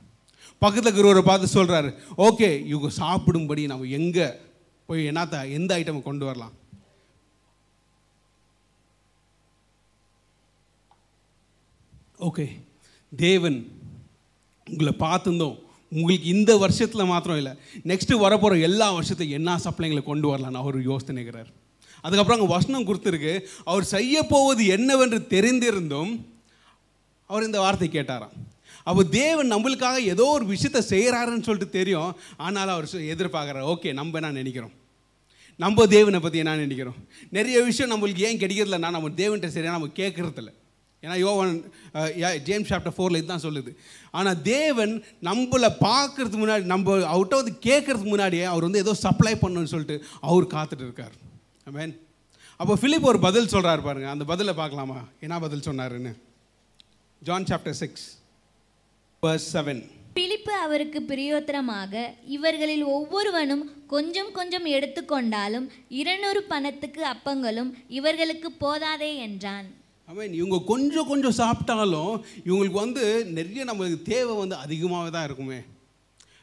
பக்கத்தில் 0.63 0.89
இருக்கிறவரை 0.89 1.25
பார்த்து 1.31 1.55
சொல்கிறாரு 1.57 1.89
ஓகே 2.27 2.51
இவங்க 2.73 2.89
சாப்பிடும்படி 3.01 3.63
நம்ம 3.73 3.91
எங்கே 4.01 4.27
போய் 4.89 5.09
என்னத்த 5.11 5.37
எந்த 5.57 5.71
ஐட்டம் 5.79 6.07
கொண்டு 6.09 6.25
வரலாம்? 6.27 6.53
ஓகே 12.19 12.45
தேவன் 13.11 13.57
உங்களை 14.67 14.93
பார்த்துருந்தோம். 15.03 15.57
உங்களுக்கு 15.91 16.27
இந்த 16.35 16.51
வருஷத்தில் 16.63 17.09
மாத்திரம் 17.11 17.39
இல்லை. 17.41 17.53
நெக்ஸ்ட்டு 17.89 18.23
வரப்போகிற 18.23 18.55
எல்லா 18.67 18.87
வருஷத்தையும் 18.95 19.37
என்ன 19.39 19.59
சப்ளைங்களை 19.65 20.01
கொண்டு 20.07 20.27
வரலான்னு 20.31 20.61
அவர் 20.63 20.77
யோசனைக்கிறார் 20.91 21.51
அதுக்கப்புறம் 22.03 22.39
அங்கே 22.39 22.53
வசனம் 22.55 22.87
கொடுத்துருக்கு. 22.87 23.33
அவர் 23.69 23.85
செய்ய 23.93 24.23
போவது 24.33 24.65
என்னவென்று 24.77 25.19
தெரிந்திருந்தும் 25.35 26.11
அவர் 27.29 27.47
இந்த 27.49 27.59
வார்த்தை 27.65 27.89
கேட்டாராம். 27.93 28.35
அப்போ 28.89 29.01
தேவன் 29.21 29.53
நம்மளுக்காக 29.53 29.97
ஏதோ 30.13 30.25
ஒரு 30.35 30.45
விஷயத்தை 30.53 30.81
செய்கிறாருன்னு 30.93 31.47
சொல்லிட்டு 31.47 31.77
தெரியும். 31.79 32.11
ஆனால் 32.45 32.75
அவர் 32.75 32.87
எதிர்பார்க்குறாரு. 33.13 33.69
ஓகே 33.73 33.93
நம்ம 33.93 34.17
என்ன 34.19 34.35
நினைக்கிறோம்? 34.41 34.75
நம்ம 35.63 35.85
தேவனை 35.97 36.19
பற்றி 36.19 36.41
என்ன 36.43 36.61
நினைக்கிறோம்? 36.65 36.99
நிறைய 37.37 37.57
விஷயம் 37.69 37.91
நம்மளுக்கு 37.93 38.25
ஏன் 38.29 38.41
கிடைக்கிறதுலன்னா 38.43 38.95
நம்ம 38.95 39.17
தேவன்கிட்ட 39.21 39.49
சரியாக 39.57 39.77
நம்ம 39.77 39.91
கேட்கறதில்ல. 40.01 40.51
ஏன்னா 41.01 41.15
யோவன் 41.25 41.51
யா- 41.93 42.37
ஜேம்ஸ் 42.37 42.73
சாப்டர் 42.73 42.93
ஃபோரில் 42.97 43.15
இதுதான் 43.15 43.41
சொல்லுது. 43.41 43.71
ஆனால் 44.11 44.41
தேவன் 44.41 45.03
நம்மளை 45.21 45.69
பார்க்கறதுக்கு 45.79 46.39
முன்னாடி 46.41 46.63
நம்ம 46.63 46.97
அவர்கிட்ட 46.97 47.37
வந்து 47.39 47.55
கேட்கறதுக்கு 47.61 48.11
முன்னாடியே 48.13 48.43
அவர் 48.43 48.61
வந்து 48.61 48.79
ஏதோ 48.79 48.93
சப்ளை 48.93 49.33
பண்ணணும்னு 49.33 49.73
சொல்லிட்டு 49.73 50.05
அவர் 50.21 50.47
காத்துட்டு 50.47 50.85
இருக்கார். 50.87 51.15
ஆமென் 51.65 51.99
அப்போ 52.55 52.75
ஃபிலிப் 52.75 53.01
ஒரு 53.01 53.19
பதில் 53.19 53.45
சொல்கிறாரு 53.45 53.83
பாருங்கள் 53.83 54.11
அந்த 54.11 54.23
பதிலை 54.23 54.53
பார்க்கலாமா? 54.53 54.99
என்ன 55.19 55.39
பதில் 55.39 55.59
சொன்னாருன்னு? 55.59 56.13
John 57.23 57.43
chapter 57.43 57.79
six 57.81 58.05
verse 59.23 59.45
seven 59.53 59.81
Philip 60.13 60.51
அவருக்கு 60.51 60.99
பிரியோத்தரமாக 61.07 62.05
இவர்களில் 62.25 62.83
ஒவ்வொருவனும் 62.83 63.85
கொஞ்சம் 63.87 64.31
கொஞ்சம் 64.31 64.65
எடுத்துக்கொண்டாலும் 64.65 65.67
இருநூறு 65.89 66.43
பணத்துக்கு 66.43 67.03
அப்பங்களும் 67.05 67.71
இவர்களுக்கு 67.87 68.51
போதாதே 68.51 69.15
என்றான். 69.17 69.76
மீன் 70.15 70.35
இவங்க 70.39 70.57
கொஞ்சம் 70.69 71.07
கொஞ்சம் 71.09 71.37
சாப்பிட்டாலும் 71.39 72.13
இவங்களுக்கு 72.47 72.77
வந்து 72.83 73.01
நிறைய 73.37 73.63
நம்மளுக்கு 73.69 73.97
தேவை 74.11 74.33
வந்து 74.41 74.55
அதிகமாகவே 74.63 75.09
தான் 75.15 75.25
இருக்குமே. 75.27 75.57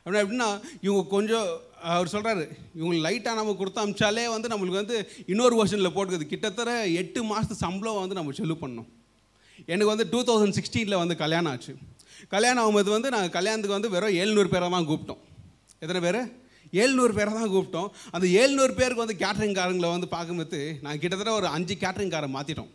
அப்படின்னா 0.01 0.23
எப்படின்னா 0.25 0.49
இவங்க 0.87 1.03
கொஞ்சம் 1.15 1.47
அவர் 1.93 2.11
சொல்கிறாரு 2.15 2.45
இவங்களுக்கு 2.79 3.07
லைட்டாக 3.07 3.39
நம்ம 3.39 3.55
கொடுத்து 3.61 3.83
அமிச்சாலே 3.85 4.27
வந்து 4.35 4.51
நம்மளுக்கு 4.53 4.81
வந்து 4.83 4.99
இன்னொரு 5.33 5.55
வருஷனில் 5.61 5.95
போட்டுக்குது. 5.97 6.27
கிட்டத்தட்ட 6.33 6.75
எட்டு 7.03 7.23
மாதத்து 7.31 7.57
சம்பளம் 7.65 8.03
வந்து 8.03 8.19
நம்ம 8.19 8.37
செலவு 8.41 8.59
பண்ணோம். 8.65 8.89
எனக்கு 9.73 9.91
வந்து 9.95 10.09
டூ 10.13 10.21
தௌசண்ட் 10.29 10.59
சிக்ஸ்டீனில் 10.59 11.01
வந்து 11.03 11.17
கல்யாணம் 11.25 11.51
ஆச்சு. 11.55 11.75
கல்யாணம் 12.37 12.63
ஆகும்போது 12.65 12.91
வந்து 12.97 13.15
நாங்கள் 13.17 13.35
கல்யாணத்துக்கு 13.39 13.79
வந்து 13.79 13.95
வெறும் 13.97 14.17
ஏழ்நூறு 14.21 14.49
பேரை 14.55 14.71
தான் 14.77 14.89
கூப்பிட்டோம். 14.93 15.21
எத்தனை 15.83 16.01
பேர்? 16.07 16.23
ஏழ்நூறு 16.83 17.13
பேரை 17.19 17.33
தான் 17.41 17.53
கூப்பிட்டோம். 17.57 17.91
அந்த 18.15 18.27
ஏழ்நூறு 18.41 18.73
பேருக்கு 18.81 19.05
வந்து 19.07 19.21
கேட்ரிங்காரங்களை 19.27 19.91
வந்து 19.97 20.09
பார்க்கும்போது 20.17 20.63
நாங்கள் 20.85 21.03
கிட்டத்தட்ட 21.03 21.35
ஒரு 21.41 21.49
அஞ்சு 21.57 21.77
கேட்ரிங்காரை 21.85 22.31
மாற்றிட்டோம் 22.37 22.73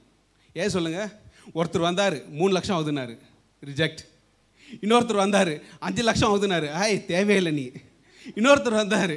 ஏன் 0.53 0.70
சொல்லுங்கள் 0.70 1.12
ஒருத்தர் 1.56 1.88
வந்தார் 1.88 2.18
மூணு 2.29 2.53
லட்சம் 2.53 2.77
ஆகுதுனாரு 2.77 3.15
ரிஜெக்ட் 3.63 4.01
இன்னொருத்தர் 4.84 5.24
வந்தார் 5.25 5.53
அஞ்சு 5.79 6.03
லட்சம் 6.03 6.32
ஆகுதுனாரு 6.32 6.72
ஆய் 6.72 7.06
தேவையில்லை 7.06 7.51
நீ. 7.51 7.65
இன்னொருத்தர் 8.36 8.82
வந்தார் 8.82 9.15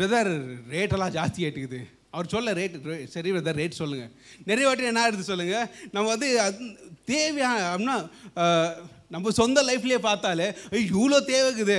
வெதர் 0.00 0.30
ரேட்டெல்லாம் 0.70 1.14
ஜாஸ்தி 1.16 1.42
ஆயிட்டுக்குது. 1.44 1.80
அவர் 2.10 2.26
சொல்ல 2.26 2.52
ரேட் 2.52 2.74
சரி 3.08 3.32
வெதர் 3.32 3.58
ரேட் 3.60 3.80
சொல்லுங்கள் 3.80 4.10
நிறைய 4.44 4.66
வாட்டி 4.66 4.84
என்ன 4.84 5.02
ஆகிடுது 5.04 5.30
சொல்லுங்கள் 5.30 5.68
நம்ம 5.92 6.08
வந்து 6.08 6.40
அது 6.40 6.66
தேவையான 7.04 7.60
அப்படின்னா 7.70 7.96
நம்ம 9.14 9.32
சொந்த 9.40 9.62
லைஃப்லேயே 9.68 10.00
பார்த்தாலே 10.08 10.46
இவ்வளோ 10.94 11.18
தேவைக்குது. 11.30 11.78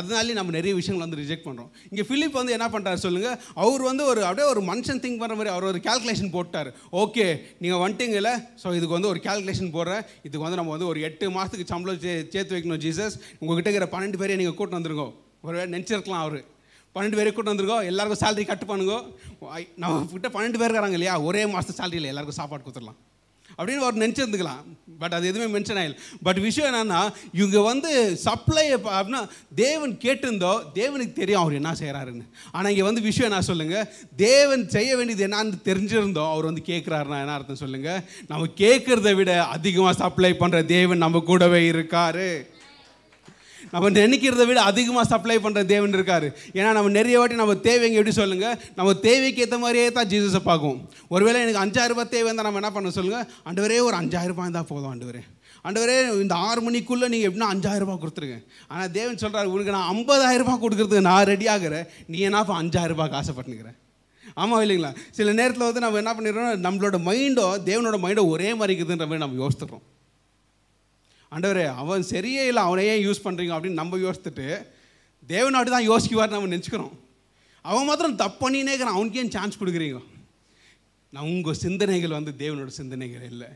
அதனாலே 0.00 0.36
நம்ம 0.38 0.54
நிறைய 0.58 0.72
விஷயங்கள் 0.80 1.04
வந்து 1.06 1.20
ரிஜெக்ட் 1.22 1.46
பண்ணுறோம் 1.48 1.70
இங்கே 1.90 2.04
ஃபிலிப் 2.10 2.38
வந்து 2.40 2.54
என்ன 2.56 2.68
பண்ணுறாரு 2.74 3.00
சொல்லுங்கள் 3.06 3.36
அவர் 3.64 3.82
வந்து 3.90 4.04
ஒரு 4.12 4.22
அப்படியே 4.28 4.48
ஒரு 4.54 4.62
மனுஷன் 4.70 5.02
திங்க் 5.04 5.20
பண்ணுற 5.22 5.36
மாதிரி 5.40 5.54
அவர் 5.54 5.68
ஒரு 5.72 5.80
கால்குலேஷன் 5.88 6.32
போட்டார். 6.36 6.70
ஓகே 7.02 7.26
நீங்கள் 7.64 7.82
வந்துட்டீங்கல்ல? 7.84 8.32
ஸோ 8.62 8.74
இதுக்கு 8.78 8.96
வந்து 8.98 9.12
ஒரு 9.12 9.22
கேல்குலேஷன் 9.26 9.74
போடுறேன். 9.76 10.06
இதுக்கு 10.26 10.44
வந்து 10.46 10.60
நம்ம 10.62 10.72
வந்து 10.76 10.88
ஒரு 10.92 11.00
எட்டு 11.08 11.28
மாதத்துக்கு 11.36 11.72
சம்பளம் 11.74 12.00
சே 12.06 12.14
சேர்த்து 12.36 12.54
வைக்கணும் 12.56 12.82
ஜீசஸ் 12.86 13.18
உங்ககிட்ட 13.40 13.68
இருக்கிற 13.70 13.88
பன்னெண்டு 13.96 14.20
பேரையும் 14.22 14.42
நீங்கள் 14.42 14.58
கூட்டு 14.60 14.78
வந்துருங்க. 14.78 15.06
ஒரு 15.46 15.54
வேளை 15.58 15.68
நினச்சிருக்கலாம் 15.76 16.24
அவர். 16.28 16.40
பன்னெண்டு 16.94 17.18
பேரை 17.18 17.30
கூட்டு 17.34 17.52
வந்துருக்கோம் 17.52 17.86
எல்லாருக்கும் 17.90 18.22
சேலரி 18.22 18.44
கட்டு 18.46 18.66
பண்ணுங்க. 18.70 18.94
நம்ம 19.82 20.00
கிட்ட 20.14 20.28
பன்னெண்டு 20.36 20.60
பேர் 20.62 20.74
இருக்காங்க 20.74 20.98
இல்லையா? 20.98 21.14
ஒரே 21.28 21.42
மாதத்து 21.52 21.78
சேலரியில் 21.80 22.12
எல்லாருக்கும் 22.12 22.40
சாப்பாடு 22.40 22.64
கொடுத்துடலாம். 22.64 22.98
அப்படின்னு 23.58 23.86
அவர் 23.86 24.02
நினச்சிருந்துக்கலாம். 24.04 24.62
பட் 25.02 25.14
அது 25.16 25.28
எதுவுமே 25.30 25.46
மென்ஷன் 25.52 25.78
ஆகல. 25.80 25.94
பட் 26.26 26.40
விஷயம் 26.46 26.68
என்னன்னா 26.70 26.98
இவங்க 27.38 27.58
வந்து 27.68 27.90
சப்ளை 28.24 28.64
அப்படின்னா 28.74 29.20
தேவன் 29.62 29.92
கேட்டிருந்தோ 30.04 30.50
தேவனுக்கு 30.78 31.14
தெரியும் 31.20 31.42
அவர் 31.42 31.58
என்ன 31.60 31.72
செய்கிறாருன்னு 31.80 32.24
ஆனால் 32.52 32.70
இங்கே 32.72 32.86
வந்து 32.88 33.06
விஷயம் 33.08 33.28
என்ன 33.30 33.42
சொல்லுங்கள் 33.50 33.88
தேவன் 34.26 34.64
செய்ய 34.76 34.90
வேண்டியது 35.00 35.26
என்னன்னு 35.28 35.58
தெரிஞ்சிருந்தோம் 35.68 36.32
அவர் 36.34 36.48
வந்து 36.50 36.64
கேட்குறாருன்னா 36.70 37.20
என்ன 37.24 37.36
அர்த்தம் 37.38 37.62
சொல்லுங்கள் 37.64 38.02
நம்ம 38.32 38.48
கேட்குறத 38.62 39.12
விட 39.20 39.32
அதிகமாக 39.56 40.00
சப்ளை 40.02 40.32
பண்ணுற 40.42 40.60
தேவன் 40.76 41.04
நம்ம 41.04 41.22
கூடவே 41.30 41.62
இருக்காரு. 41.72 42.30
நம்ம 43.72 43.90
நினைக்கிறத 43.98 44.44
விட 44.50 44.60
அதிகமாக 44.70 45.04
சப்ளை 45.12 45.36
பண்ணுற 45.44 45.60
தேவன் 45.72 45.96
இருக்காரு. 45.98 46.28
ஏன்னா 46.58 46.70
நம்ம 46.76 46.92
நிறைய 46.98 47.18
வாட்டி 47.20 47.36
நம்ம 47.42 47.56
தேவைங்க 47.68 47.98
எப்படி 48.00 48.14
சொல்லுங்கள் 48.20 48.56
நம்ம 48.78 48.94
தேவைக்கு 49.08 49.42
ஏற்ற 49.44 49.58
மாதிரியே 49.64 49.88
தான் 49.98 50.08
ஜீசஸை 50.12 50.42
பார்க்கும். 50.48 50.78
ஒருவேளை 51.14 51.38
எனக்கு 51.44 51.62
அஞ்சாயிரம் 51.64 51.94
ரூபாய் 51.94 52.12
தேவை 52.14 52.26
இருந்தால் 52.28 52.48
நம்ம 52.48 52.62
என்ன 52.62 52.72
பண்ண 52.76 52.94
சொல்லுங்கள் 52.98 53.26
ஆண்டவரே 53.48 53.78
ஒரு 53.88 53.96
அஞ்சாயிரரூபா 54.02 54.34
ரூபாய் 54.34 54.48
இருந்தால் 54.48 54.70
போதும் 54.72 54.90
ஆண்டவரே. 54.92 55.22
ஆண்டவரே 55.66 55.96
இந்த 56.24 56.34
ஆறு 56.48 56.60
மணிக்குள்ளே 56.66 57.06
நீங்கள் 57.12 57.28
எப்படின்னா 57.30 57.52
அஞ்சாயிரம் 57.54 57.86
ரூபாய் 57.86 58.02
கொடுத்துருங்க. 58.02 58.38
ஆனால் 58.72 58.90
தேவன் 58.98 59.22
சொல்கிறாரு 59.22 59.52
உனக்கு 59.54 59.76
நான் 59.76 59.90
ஐம்பதாயிரம் 59.94 60.44
ரூபாய் 60.44 60.62
கொடுக்குறதுக்கு 60.64 61.08
நான் 61.10 61.28
ரெடி 61.32 61.48
ஆகிறேன் 61.54 61.86
நீ 62.12 62.18
என்னப்பா 62.30 62.56
அஞ்சாயிரம் 62.62 62.96
ரூபாய்க்கு 62.96 63.20
ஆசைப்பட்டுனுக்கிறேன் 63.20 63.78
ஆமாம் 64.42 64.62
இல்லைங்களா? 64.64 64.90
சில 65.16 65.32
நேரத்தில் 65.38 65.68
வந்து 65.68 65.82
நம்ம 65.84 65.98
என்ன 66.02 66.12
பண்ணிடுறோம் 66.16 66.60
நம்மளோட 66.66 66.98
மைண்டோ 67.06 67.46
தேவனோட 67.68 67.96
மைண்டோ 68.04 68.22
ஒரே 68.34 68.50
மாதிரி 68.58 68.72
இருக்குதுன்ற 68.72 69.06
மாதிரி 69.10 69.24
நம்ம 69.24 69.40
யோசித்துறோம் 69.44 69.84
ஆண்டவர் 71.34 71.62
அவன் 71.82 72.04
சரியே 72.12 72.44
இல்லை 72.50 72.62
அவனை 72.68 72.84
ஏன் 72.92 73.04
யூஸ் 73.06 73.24
பண்ணுறீங்க 73.26 73.54
அப்படின்னு 73.56 73.80
நம்ம 73.82 73.98
யோசித்துட்டு 74.06 74.46
தேவனாட்டு 75.32 75.74
தான் 75.74 75.88
யோசிக்குவார் 75.90 76.34
நம்ம 76.34 76.50
நினச்சிக்கிறோம். 76.54 76.94
அவன் 77.64 77.88
மாத்திரம் 77.88 78.20
தப்பு 78.22 78.38
பண்ணினே 78.42 78.72
இருக்கிறான். 78.72 78.96
அவனுக்கு 78.98 79.20
ஏன் 79.22 79.34
சான்ஸ் 79.36 79.60
கொடுக்குறீங்க? 79.60 80.00
நான் 81.14 81.30
உங்கள் 81.34 81.60
சிந்தனைகள் 81.64 82.16
வந்து 82.18 82.32
தேவனோட 82.42 82.70
சிந்தனைகள் 82.80 83.24
இல்லை. 83.32 83.48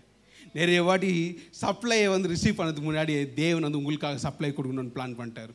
நிறைய 0.59 0.81
வாட்டி 0.87 1.12
சப்ளையை 1.61 2.09
வந்து 2.14 2.31
ரிசீவ் 2.33 2.59
பண்ணதுக்கு 2.59 2.88
முன்னாடி 2.88 3.12
தேவன் 3.43 3.66
வந்து 3.66 3.81
உங்களுக்காக 3.83 4.21
சப்ளை 4.26 4.50
கொடுக்கணும்னு 4.57 4.95
பிளான் 4.97 5.19
பண்ணிட்டார். 5.21 5.52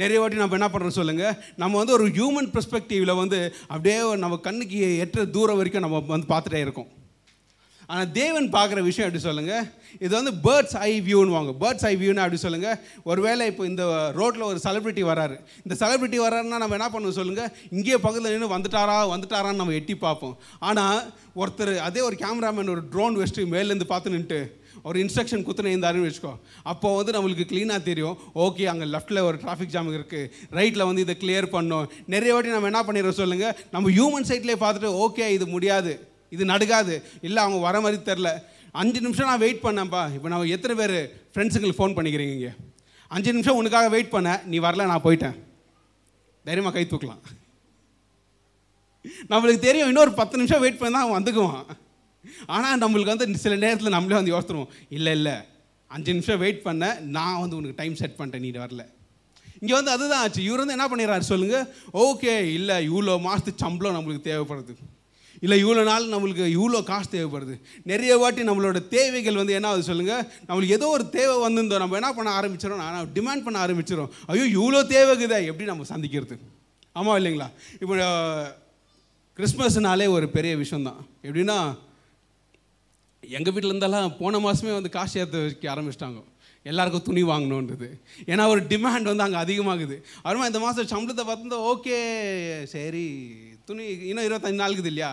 நிறைய 0.00 0.18
வாட்டி 0.20 0.40
நம்ம 0.40 0.56
என்ன 0.58 0.68
பண்ணுறோம் 0.72 0.98
சொல்லுங்கள் 1.00 1.36
நம்ம 1.62 1.78
வந்து 1.80 1.94
ஒரு 1.98 2.06
ஹியூமன் 2.16 2.50
பெர்ஸ்பெக்டிவில் 2.54 3.20
வந்து 3.22 3.38
அப்படியே 3.72 3.98
நம்ம 4.24 4.38
கண்ணுக்கு 4.46 4.80
எட்டுற 5.04 5.22
தூரம் 5.36 5.60
வரைக்கும் 5.60 5.84
நம்ம 5.86 6.00
வந்து 6.14 6.32
பார்த்துட்டே 6.32 6.60
இருக்கோம். 6.66 6.90
ஆனால் 7.90 8.10
தேவன் 8.18 8.46
பார்க்குற 8.56 8.80
விஷயம் 8.88 9.06
எப்படி 9.08 9.22
சொல்லுங்கள் 9.28 9.64
இது 10.04 10.12
வந்து 10.18 10.32
பேர்ட்ஸ் 10.44 10.76
ஐ 10.88 10.90
வியூன்னு 11.06 11.34
வாங்க 11.36 11.52
பேர்ட்ஸ் 11.62 11.86
ஐ 11.88 11.92
வியூன்னு 12.00 12.22
அப்படி 12.24 12.38
சொல்லுங்கள் 12.44 12.76
ஒருவேளை 13.10 13.46
இப்போ 13.50 13.64
இந்த 13.70 13.82
ரோட்டில் 14.18 14.44
ஒரு 14.50 14.58
செலிபிரிட்டி 14.66 15.04
வராரு. 15.10 15.36
இந்த 15.64 15.74
செலிபிரிட்டி 15.82 16.18
வராருன்னா 16.26 16.60
நம்ம 16.62 16.76
என்ன 16.78 16.88
பண்ணுவோம் 16.94 17.18
சொல்லுங்கள் 17.20 17.50
இங்கேயே 17.76 17.98
பக்கத்தில் 18.04 18.32
நின்று 18.34 18.54
வந்துட்டாரா 18.54 18.96
வந்துட்டாரான்னு 19.14 19.60
நம்ம 19.62 19.74
எட்டி 19.80 19.96
பார்ப்போம். 20.06 20.36
ஆனால் 20.68 21.00
ஒருத்தர் 21.42 21.72
அதே 21.88 22.02
ஒரு 22.08 22.18
கேமராமேன் 22.22 22.72
ஒரு 22.74 22.84
ட்ரோன் 22.92 23.18
வச்சுட்டு 23.20 23.44
மேலேருந்து 23.54 23.88
பார்த்து 23.92 24.14
நின்ட்டு 24.16 24.40
ஒரு 24.88 24.98
இன்ஸ்ட்ரக்ஷன் 25.04 25.44
குத்துனே 25.46 25.72
இருந்தாருன்னு 25.74 26.08
வச்சுக்கோ. 26.08 26.34
அப்போ 26.72 26.88
வந்து 26.98 27.14
நம்மளுக்கு 27.16 27.48
க்ளீனாக 27.52 27.82
தெரியும். 27.88 28.16
ஓகே 28.44 28.68
அங்கே 28.72 28.86
லெஃப்ட்டில் 28.94 29.26
ஒரு 29.28 29.36
டிராஃபிக் 29.42 29.74
ஜாம் 29.74 29.90
இருக்குது 29.98 30.30
ரைட்டில் 30.58 30.88
வந்து 30.90 31.04
இதை 31.06 31.16
கிளியர் 31.24 31.48
பண்ணோம். 31.56 31.88
நிறைய 32.14 32.34
வாட்டி 32.34 32.54
நம்ம 32.56 32.70
என்ன 32.72 32.82
பண்ணிடுறோம் 32.88 33.20
சொல்லுங்கள் 33.22 33.56
நம்ம 33.74 33.90
ஹியூமன் 33.98 34.28
சைட்லேயே 34.30 34.60
பார்த்துட்டு 34.62 34.92
ஓகே 35.06 35.28
இது 35.38 35.48
முடியாது. 35.56 35.94
இது 36.34 36.44
நடுகாது. 36.52 36.94
இல்லை 37.26 37.40
அவங்க 37.44 37.58
வர 37.68 37.76
மாதிரி 37.84 38.00
தெரில. 38.10 38.30
அஞ்சு 38.80 39.00
நிமிஷம் 39.04 39.28
நான் 39.30 39.44
வெயிட் 39.44 39.64
பண்ணேன்ப்பா. 39.66 40.02
இப்போ 40.16 40.28
நான் 40.32 40.52
எத்தனை 40.56 40.74
பேர் 40.80 40.96
ஃப்ரெண்ட்ஸுங்களுக்கு 41.34 41.80
ஃபோன் 41.80 41.96
பண்ணிக்கிறீங்க 41.98 42.34
இங்கே? 42.38 42.52
அஞ்சு 43.10 43.30
நிமிஷம் 43.36 43.58
உனக்காக 43.60 43.88
வெயிட் 43.94 44.14
பண்ண. 44.16 44.32
நீ 44.50 44.58
வரல 44.66 44.86
நான் 44.92 45.06
போயிட்டேன். 45.06 45.36
தைரியமாக 46.44 46.74
கை 46.76 46.84
தூக்கலாம். 46.90 47.22
நம்மளுக்கு 49.30 49.66
தெரியும் 49.66 49.90
இன்னொரு 49.90 50.12
பத்து 50.20 50.38
நிமிஷம் 50.40 50.62
வெயிட் 50.64 50.78
பண்ணி 50.80 50.94
தான் 50.94 51.04
அவன் 51.06 51.18
வந்துக்குவான். 51.18 51.66
ஆனால் 52.54 52.80
நம்மளுக்கு 52.82 53.12
வந்து 53.12 53.42
சில 53.44 53.54
நேரத்தில் 53.64 53.94
நம்மளே 53.96 54.18
வந்து 54.20 54.32
யோசித்துருவோம் 54.34 54.72
இல்லை 54.96 55.12
இல்லை. 55.18 55.36
அஞ்சு 55.90 56.10
நிமிஷம் 56.16 56.40
வெயிட் 56.42 56.64
பண்ண. 56.66 56.84
நான் 57.16 57.40
வந்து 57.42 57.56
உனக்கு 57.58 57.78
டைம் 57.80 58.00
செட் 58.00 58.18
பண்ணிட்டேன் 58.18 58.44
நீ 58.46 58.50
வரல. 58.64 58.84
இங்கே 59.60 59.74
வந்து 59.78 59.92
அதுதான் 59.94 60.20
ஆச்சு. 60.24 60.42
இவர் 60.48 60.62
வந்து 60.62 60.76
என்ன 60.76 60.86
பண்ணிடுறாரு 60.90 61.24
சொல்லுங்கள் 61.32 61.66
ஓகே 62.06 62.34
இல்லை 62.58 62.76
இவ்வளோ 62.90 63.16
மாதத்துக்கு 63.26 63.64
சம்பளம் 63.64 63.96
நம்மளுக்கு 63.96 64.28
தேவைப்படுது. 64.30 64.74
இல்லை 65.44 65.56
இவ்வளோ 65.64 65.82
நாள் 65.90 66.06
நம்மளுக்கு 66.14 66.44
இவ்வளோ 66.56 66.80
காசு 66.90 67.08
தேவைப்படுது. 67.16 67.54
நிறைய 67.90 68.12
வாட்டி 68.22 68.42
நம்மளோட 68.48 68.78
தேவைகள் 68.94 69.40
வந்து 69.40 69.56
என்ன 69.58 69.68
ஆகுது 69.70 69.88
சொல்லுங்கள் 69.90 70.24
நம்மளுக்கு 70.48 70.76
ஏதோ 70.78 70.88
ஒரு 70.96 71.04
தேவை 71.18 71.36
வந்திருந்தோம் 71.44 71.82
நம்ம 71.84 71.98
என்ன 72.00 72.10
பண்ண 72.18 72.30
ஆரம்பிச்சிடும் 72.40 72.82
ஆனால் 72.86 73.06
டிமாண்ட் 73.18 73.46
பண்ண 73.46 73.58
ஆரம்பிச்சிடும் 73.66 74.10
ஐயோ 74.32 74.46
இவ்வளோ 74.58 74.82
தேவைக்குதா 74.94 75.38
எப்படி 75.50 75.68
நம்ம 75.72 75.86
சந்திக்கிறது? 75.92 76.36
ஆமாம் 76.98 77.18
இல்லைங்களா? 77.20 77.48
இப்போ 77.82 77.94
கிறிஸ்மஸ்னாலே 79.38 80.08
ஒரு 80.16 80.26
பெரிய 80.36 80.54
விஷயந்தான் 80.62 81.00
எப்படின்னா 81.26 81.58
எங்கள் 83.22 83.54
வீட்டில் 83.54 84.18
போன 84.20 84.38
மாதமே 84.44 84.72
வந்து 84.78 84.90
காசு 84.98 85.14
ஏற்ற 85.20 85.38
வைக்க 85.46 85.66
ஆரம்பிச்சிட்டாங்க. 85.74 86.20
எல்லாருக்கும் 86.70 87.04
துணி 87.08 87.22
வாங்கணுன்றது. 87.30 87.88
ஏன்னா 88.30 88.44
ஒரு 88.52 88.60
டிமாண்ட் 88.72 89.10
வந்து 89.10 89.24
அங்கே 89.26 89.38
அதிகமாகுது. 89.44 89.96
அருமா 90.28 90.48
இந்த 90.50 90.60
மாதம் 90.64 90.90
சம்பளத்தை 90.92 91.24
பார்த்துருந்தா 91.28 91.60
ஓகே 91.72 91.98
சரி 92.74 93.04
துணி 93.68 93.84
இன்னும் 94.10 94.26
இருபத்தஞ்சு 94.28 94.62
நாளுக்குது 94.62 94.90
இல்லையா? 94.92 95.10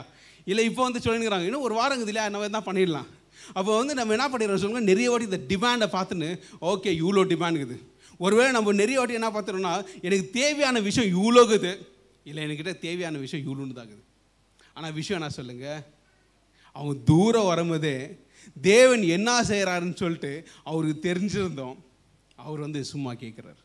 இல்லை 0.50 0.64
இப்போ 0.70 0.82
வந்து 0.88 1.02
சொல்லிங்கிறாங்க 1.06 1.48
இன்னும் 1.50 1.66
ஒரு 1.68 1.76
வாரங்குது 1.82 2.12
இல்லையா? 2.12 2.28
என்ன 2.30 2.50
தான் 2.58 2.68
பண்ணிடலாம். 2.70 3.08
அப்போ 3.58 3.72
வந்து 3.80 3.94
நம்ம 4.00 4.14
என்ன 4.18 4.28
பண்ணிடுறோம் 4.32 4.62
சொல்லுங்கள் 4.64 4.90
நிறைய 4.92 5.10
வாட்டி 5.12 5.30
இந்த 5.30 5.42
டிமாண்டை 5.52 5.88
பார்த்துன்னு 5.96 6.30
ஓகே 6.72 6.92
இவ்வளோ 7.02 7.24
டிமாண்டுக்குது 7.34 7.78
ஒருவேளை 8.26 8.52
நம்ம 8.58 8.74
நிறைய 8.82 8.98
வாட்டி 9.00 9.18
என்ன 9.20 9.30
பார்த்துட்டோம்னா 9.34 9.74
எனக்கு 10.08 10.26
தேவையான 10.40 10.80
விஷயம் 10.88 11.12
இவ்வளோக்குது 11.18 11.72
இல்லை 12.30 12.42
என்கிட்ட 12.46 12.74
தேவையான 12.86 13.18
விஷயம் 13.26 13.46
இவ்வளோன்னு 13.48 13.78
தாக்குது 13.80 14.04
ஆனால் 14.78 14.96
விஷயம் 15.00 15.20
என்ன 15.20 15.34
சொல்லுங்கள் 15.40 15.84
அவங்க 16.76 16.96
தூரம் 17.12 17.50
வரும்போதே 17.52 17.98
தேவன் 18.58 19.04
என்ன 19.18 19.30
செய்கிறாருன்னு 19.50 20.00
சொல்லிட்டு 20.02 20.32
அவருக்கு 20.70 20.98
தெரிஞ்சிருந்தோம். 21.08 21.78
அவர் 22.46 22.60
வந்து 22.66 22.80
சும்மா 22.92 23.12
கேட்குறாரு. 23.24 23.60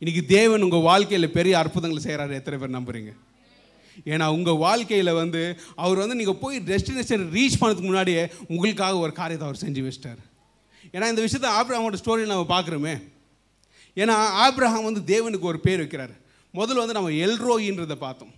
இன்றைக்கி 0.00 0.22
தேவன் 0.36 0.64
உங்கள் 0.66 0.86
வாழ்க்கையில் 0.88 1.34
பெரிய 1.36 1.54
அற்புதங்களை 1.60 2.00
செய்கிறாரு 2.04 2.38
எத்தனை 2.40 2.56
பேர் 2.60 2.76
நம்புறீங்க? 2.78 3.12
ஏன்னா 4.04 4.26
உங்கள் 4.26 4.56
வாழ்க்கையில் 4.56 5.12
வந்து 5.12 5.58
அவர் 5.76 5.96
வந்து 5.96 6.14
நீங்கள் 6.14 6.40
போய் 6.40 6.58
டெஸ்டினேஷன் 6.58 7.24
ரீச் 7.36 7.60
பண்ணதுக்கு 7.60 7.88
முன்னாடியே 7.90 8.32
உங்களுக்காக 8.48 8.98
ஒரு 8.98 9.12
காரியத்தை 9.12 9.48
அவர் 9.48 9.62
செஞ்சு 9.64 9.82
வச்சிட்டார். 9.88 10.20
ஏன்னா 10.92 11.08
இந்த 11.08 11.22
விஷயத்த 11.24 11.48
ஆப்ரஹாமோட 11.60 11.96
ஸ்டோரி 12.04 12.26
நம்ம 12.26 12.60
பார்க்குறோமே. 12.60 12.94
ஏன்னா 13.96 14.16
ஆப்ரஹாம் 14.46 14.88
வந்து 14.88 15.02
தேவனுக்கு 15.14 15.50
ஒரு 15.52 15.60
பேர் 15.60 15.80
வைக்கிறார். 15.80 16.14
முதல்ல 16.54 16.82
வந்து 16.84 16.98
நம்ம 16.98 17.10
எல்ரோயின்றதை 17.10 17.94
பார்த்தோம். 17.94 18.32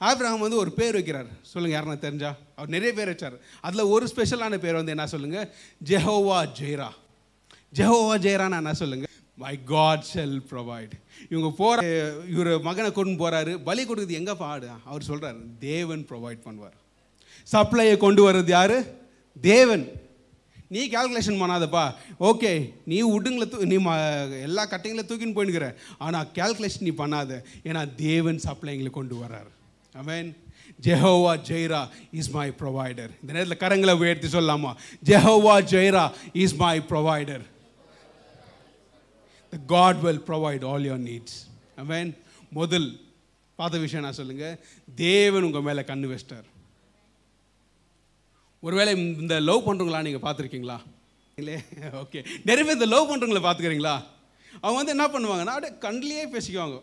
ஆப்ரஹாம் 0.00 0.44
வந்து 0.44 0.56
ஒரு 0.56 0.72
பேர் 0.72 0.96
வைக்கிறார். 0.98 1.26
சொல்லுங்கள் 1.42 1.76
யாருன்னா 1.76 1.98
தெரிஞ்சா? 1.98 2.34
அவர் 2.56 2.70
நிறைய 2.70 2.92
பேர் 2.94 3.10
வச்சார். 3.10 3.36
அதில் 3.60 3.90
ஒரு 3.94 4.06
ஸ்பெஷலான 4.06 4.58
பேர் 4.58 4.74
வந்து 4.74 4.90
என்ன 4.90 5.06
சொல்லுங்கள் 5.06 5.48
ஜெஹோவா 5.84 6.40
ஜெய்ரா. 6.60 6.88
ஜெஹோவா 7.74 8.14
ஜெய்ரான்னு 8.26 8.60
என்ன 8.62 8.74
சொல்லுங்கள் 8.74 9.11
மை 9.42 9.54
காட் 9.72 10.06
ஷெல் 10.10 10.38
ப்ரொவைட் 10.50 10.94
இவங்க 11.32 11.48
போகிற 11.60 11.80
இவர் 12.34 12.50
மகனை 12.68 12.90
கொண்டு 12.98 13.14
போகிறாரு 13.22 13.52
பலி 13.68 13.82
கொடுக்குறது 13.88 14.18
எங்கே 14.20 14.34
பாடு? 14.44 14.68
அவர் 14.90 15.08
சொல்கிறார் 15.10 15.40
தேவன் 15.68 16.04
ப்ரொவைட் 16.10 16.44
பண்ணுவார். 16.46 16.76
சப்ளையை 17.52 17.96
கொண்டு 18.04 18.22
வர்றது 18.26 18.52
யார்? 18.58 18.78
தேவன். 19.50 19.84
நீ 20.74 20.82
கேல்குலேஷன் 20.92 21.40
பண்ணாதப்பா. 21.40 21.82
ஓகே 22.28 22.52
நீ 22.90 22.98
உடுங்களை 23.14 23.46
தூ 23.52 23.58
நீ 23.72 23.78
ம 23.86 23.96
எல்லா 24.46 24.62
கட்டைங்களும் 24.72 25.08
தூக்கின்னு 25.10 25.36
போயினுக்கிற 25.38 25.66
ஆனால் 26.04 26.30
கால்குலேஷன் 26.38 26.86
நீ 26.88 26.92
பண்ணாத. 27.02 27.40
ஏன்னா 27.68 27.82
தேவன் 28.06 28.38
சப்ளைங்களை 28.46 28.92
கொண்டு 28.98 29.16
வர்றார். 29.22 29.50
அவன் 30.02 30.28
Jehovah 30.86 31.32
Jireh 31.48 31.80
is 32.18 32.30
my 32.36 32.46
provider 32.60 33.12
இந்த 33.22 33.30
நேரத்தில் 33.34 33.62
கரங்களை 33.64 33.94
உயர்த்தி 34.02 34.28
சொல்லலாமா? 34.36 34.72
Jehovah 35.08 35.56
Jireh 35.72 36.04
is 36.44 36.56
my 36.62 36.76
provider 36.90 37.44
God 39.72 40.00
will 40.04 40.22
provide 40.28 40.64
all 40.70 40.86
your 40.90 41.02
needs 41.08 41.38
அவன் 41.82 42.10
முதல் 42.58 42.88
பார்த்த 43.56 43.78
விஷயம் 43.84 44.04
நான் 44.04 44.18
சொல்லுங்க? 44.18 44.46
தேவன் 44.94 45.46
உங்கள் 45.48 45.66
மேலே 45.68 45.82
கண்ணு 45.90 46.10
வச்சிட்டார். 46.12 46.48
ஒருவேளை 48.66 48.92
இந்த 49.22 49.36
லவ் 49.48 49.66
பண்ணுறவங்களா 49.66 50.02
நீங்கள் 50.06 50.24
பார்த்துருக்கீங்களா? 50.26 50.78
இல்லை 51.40 51.54
ஓகே 52.02 52.20
நிறைய 52.48 52.64
பேர் 52.64 52.78
இந்த 52.78 52.88
லவ் 52.94 53.10
பண்ணுறவங்கள 53.10 53.42
பார்த்துக்கிறீங்களா? 53.46 53.94
அவங்க 54.60 54.78
வந்து 54.80 54.94
என்ன 54.96 55.06
பண்ணுவாங்கன்னா 55.14 55.54
அப்படியே 55.56 55.74
கண்லேயே 55.86 56.24
பேசிக்குவாங்க. 56.34 56.78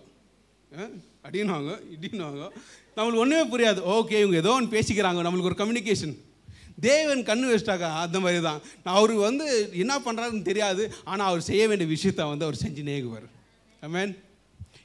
அப்படின்னுவாங்க 1.25 1.71
இப்படின்னுவாங்க 1.93 2.43
நம்மளுக்கு 2.95 3.23
ஒன்றுமே 3.23 3.43
புரியாது. 3.53 3.79
ஓகே 3.97 4.17
இவங்க 4.23 4.38
ஏதோ 4.43 4.51
ஒன்று 4.58 4.75
பேசிக்கிறாங்க. 4.77 5.19
நம்மளுக்கு 5.25 5.51
ஒரு 5.51 5.62
கம்யூனிகேஷன் 5.62 6.15
தேவன் 6.79 7.21
கண்ணு 7.29 7.51
வச்சிட்டாக்கா 7.51 7.89
அந்த 8.05 8.19
மாதிரி 8.19 8.41
தான் 8.41 8.61
நான் 8.83 9.21
வந்து 9.27 9.45
என்ன 9.83 9.99
பண்ணுறாருன்னு 10.05 10.41
தெரியாது. 10.41 10.91
ஆனால் 11.03 11.27
அவர் 11.27 11.47
செய்ய 11.49 11.67
வேண்டிய 11.67 11.89
விஷயத்தை 11.95 12.25
வந்து 12.31 12.47
அவர் 12.47 12.63
செஞ்சு 12.63 12.83
நேகுவார். 12.91 13.27
ஆமேன் 13.87 14.11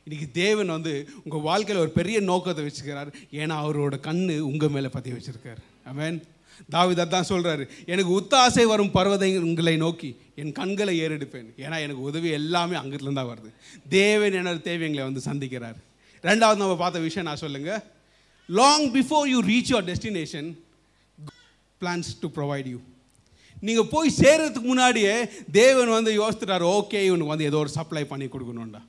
இன்றைக்கி 0.06 0.26
தேவன் 0.32 0.66
வந்து 0.66 0.92
உங்கள் 1.24 1.44
வாழ்க்கையில் 1.48 1.82
ஒரு 1.82 1.92
பெரிய 1.98 2.20
நோக்கத்தை 2.20 2.62
வச்சுக்கிறார். 2.66 3.10
ஏன்னா 3.32 3.54
அவரோட 3.64 3.94
கண்ணு 4.08 4.38
உங்கள் 4.38 4.68
மேலே 4.68 4.88
பற்றி 4.88 5.12
வச்சுருக்கார். 5.12 5.60
ஆமேன் 5.90 6.18
தாவிதா 6.72 7.04
தான் 7.08 7.28
சொல்கிறாரு 7.30 7.64
எனக்கு 7.92 8.10
உத்தாசை 8.18 8.64
வரும் 8.72 8.92
பர்வதங்களை 8.96 9.76
நோக்கி 9.76 10.10
என் 10.40 10.52
கண்களை 10.52 10.94
ஏறெடுப்பேன். 11.04 11.48
ஏன்னா 11.64 11.76
எனக்கு 11.84 12.02
உதவி 12.10 12.28
எல்லாமே 12.40 12.76
அங்கிருந்து 12.76 13.18
தான் 13.20 13.30
வருது. 13.32 13.50
தேவன் 13.88 14.38
எனது 14.40 14.60
தேவையங்களை 14.70 15.04
வந்து 15.08 15.22
சந்திக்கிறார். 15.30 15.78
ரெண்டாவது 16.24 16.56
நம்ம 16.56 16.76
பார்த்த 16.76 16.98
விஷயம் 16.98 17.28
நான் 17.28 17.42
சொல்லுங்கள் 17.44 17.82
long 18.48 18.86
before 18.96 19.26
you 19.32 19.40
reach 19.42 19.72
your 19.72 19.88
destination 19.90 20.48
plans 21.84 22.10
to 22.24 22.30
provide 22.38 22.68
you 22.74 22.80
நீங்கள் 23.66 23.88
போய் 23.92 24.16
சேர்கிறதுக்கு 24.20 24.68
முன்னாடியே 24.72 25.12
தேவன் 25.58 25.90
வந்து 25.96 26.10
யோசித்துட்டார் 26.22 26.64
ஓகே 26.76 26.98
இவனுக்கு 27.08 27.32
வந்து 27.32 27.46
ஏதோ 27.50 27.58
ஒரு 27.64 27.70
சப்ளை 27.76 28.02
பண்ணி 28.10 28.26
கொடுக்கணும்டா. 28.32 28.80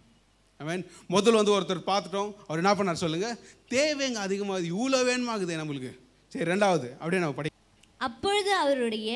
ஐ 0.60 0.63
மீன் 0.69 0.84
முதல்ல 1.13 1.39
வந்து 1.41 1.53
ஒருத்தர் 1.55 1.81
பார்த்துட்டோம். 1.91 2.31
அவர் 2.47 2.62
என்ன 2.62 2.71
பண்ணார் 2.77 3.03
சொல்லுங்கள் 3.03 3.38
தேவைங்க 3.73 4.19
அதிகமாகுது 4.25 4.67
இவ்வளோ 4.73 4.99
வேணுமாகுது 5.10 5.60
நம்மளுக்கு. 5.62 5.91
சரி 6.31 6.47
ரெண்டாவது 6.51 6.88
அப்படியே 6.99 7.21
நம்ம 7.23 7.38
படி. 7.39 7.51
அப்பொழுது 8.08 8.51
அவருடைய 8.63 9.10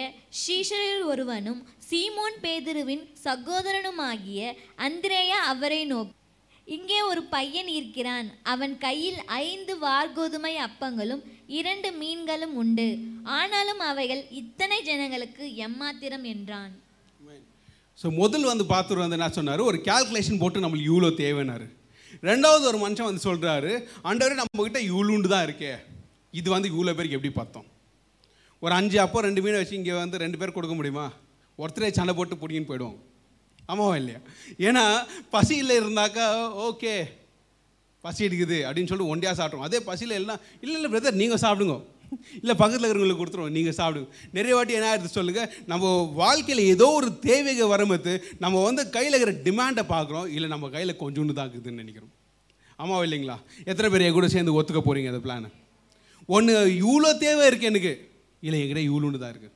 சீஷரில் 0.44 1.04
ஒருவனும் 1.14 1.60
சீமோன் 1.90 2.38
பேதுருவின் 2.46 3.04
சகோதரனுமாகிய 3.26 4.54
அந்திரேயா 4.88 5.40
அவரை 5.54 5.82
நோக்கி 5.94 6.16
இங்கே 6.76 6.98
ஒரு 7.12 7.22
பையன் 7.36 7.70
இருக்கிறான். 7.78 8.28
அவன் 8.54 8.74
கையில் 8.86 9.20
ஐந்து 9.46 9.74
வார்கோதுமை 9.86 10.54
அப்பங்களும் 10.68 11.24
இரண்டு 11.60 11.90
மீன்களும் 12.02 12.54
உண்டு. 12.62 12.88
ஆனாலும் 13.40 13.82
அவைகள் 13.90 14.22
இத்தனை 14.42 14.78
ஜனங்களுக்கு 14.90 15.44
எம்மாத்திரம் 15.68 16.26
என்றான். 16.34 16.74
ஸோ 18.02 18.10
முதல் 18.22 18.50
வந்து 18.52 18.66
பார்த்துட்டு 18.74 19.04
வந்து 19.04 19.18
என்ன 19.20 19.32
சொன்னார்? 19.38 19.68
ஒரு 19.70 19.78
கால்குலேஷன் 19.90 20.42
போட்டு 20.44 20.64
நம்மளுக்கு 20.66 20.92
இவ்வளோ 20.92 21.12
தேவைனாரு 21.24 21.68
ரெண்டாவது 22.30 22.64
ஒரு 22.70 22.78
மனுஷன் 22.84 23.10
வந்து 23.10 23.26
சொல்கிறாரு 23.28 23.72
ஆண்டவரே 24.10 24.38
நம்மக்கிட்ட 24.40 24.80
இவ்வளோண்டு 24.92 25.28
தான் 25.34 25.46
இருக்கே. 25.48 25.74
இது 26.40 26.48
வந்து 26.54 26.70
இவ்வளோ 26.74 26.94
பேருக்கு 26.98 27.18
எப்படி 27.18 27.34
பார்த்தோம்? 27.42 27.68
ஒரு 28.64 28.74
அஞ்சு 28.80 28.98
அப்போ 29.04 29.20
ரெண்டு 29.28 29.42
மீன் 29.44 29.60
வச்சு 29.60 29.80
இங்கே 29.82 29.94
வந்து 30.04 30.24
ரெண்டு 30.24 30.40
பேர் 30.40 30.56
கொடுக்க 30.56 30.76
முடியுமா? 30.80 31.06
ஒருத்தரே 31.60 31.90
சண்டை 31.98 32.14
போட்டு 32.18 32.42
பிடிங்கின்னு 32.42 32.72
போயிடுவோம் 32.72 32.98
ஆமாவா 33.70 33.94
இல்லையா? 34.00 34.20
ஏன்னா 34.68 34.84
பசியில் 35.34 35.80
இருந்தாக்கா 35.80 36.26
ஓகே 36.68 36.94
பசி 38.04 38.22
எடுக்குது 38.28 38.58
அப்படின்னு 38.66 38.90
சொல்லிட்டு 38.90 39.14
ஒண்டியாக 39.14 39.38
சாப்பிட்றோம் 39.38 39.68
அதே 39.68 39.80
பசியில் 39.88 40.20
எல்லாம் 40.20 40.42
இல்லை 40.64 40.76
இல்லை 40.78 40.90
பிரதர் 40.92 41.20
நீங்கள் 41.22 41.42
சாப்பிடுங்க. 41.44 41.76
இல்லை 42.40 42.54
பக்கத்தில் 42.56 42.86
இருக்கிறவங்களுக்கு 42.86 43.22
கொடுத்துருவோம் 43.22 43.56
நீங்கள் 43.58 43.76
சாப்பிடுங்க. 43.80 44.08
நிறைய 44.38 44.54
வாட்டி 44.56 44.78
என்ன 44.78 44.88
ஆயிடுது 44.90 45.18
சொல்லுங்கள் 45.18 45.50
நம்ம 45.68 45.90
வாழ்க்கையில் 46.22 46.62
ஏதோ 46.72 46.88
ஒரு 46.98 47.10
தேவைகள் 47.26 47.72
வரும்போது 47.74 48.14
நம்ம 48.40 48.64
வந்து 48.68 48.84
கையில் 48.96 49.16
இருக்கிற 49.16 49.34
டிமாண்டை 49.46 49.84
பார்க்குறோம் 49.92 50.28
இல்லை 50.36 50.50
நம்ம 50.50 50.70
கையில் 50.76 51.00
கொஞ்சோண்டு 51.02 51.34
தான் 51.34 51.48
இருக்குதுன்னு 51.48 51.84
நினைக்கிறோம். 51.84 52.14
ஆமாவா 52.80 53.02
இல்லைங்களா? 53.08 53.38
எத்தனை 53.68 53.88
பேர் 53.90 54.04
என் 54.04 54.18
கூட 54.18 54.28
சேர்ந்து 54.34 54.58
ஒத்துக்க 54.58 54.82
போகிறீங்க 54.82 55.12
அந்த 55.14 55.24
பிளானை 55.24 55.50
ஒன்று 56.30 56.54
இவ்வளோ 56.82 57.12
தேவை 57.22 57.44
இருக்குது 57.50 57.72
எனக்கு. 57.72 57.94
இல்லை 58.44 58.58
என்கிட்ட 58.62 58.84
இவ்வளோண்டு 58.90 59.22
தான் 59.22 59.34
இருக்குது 59.34 59.56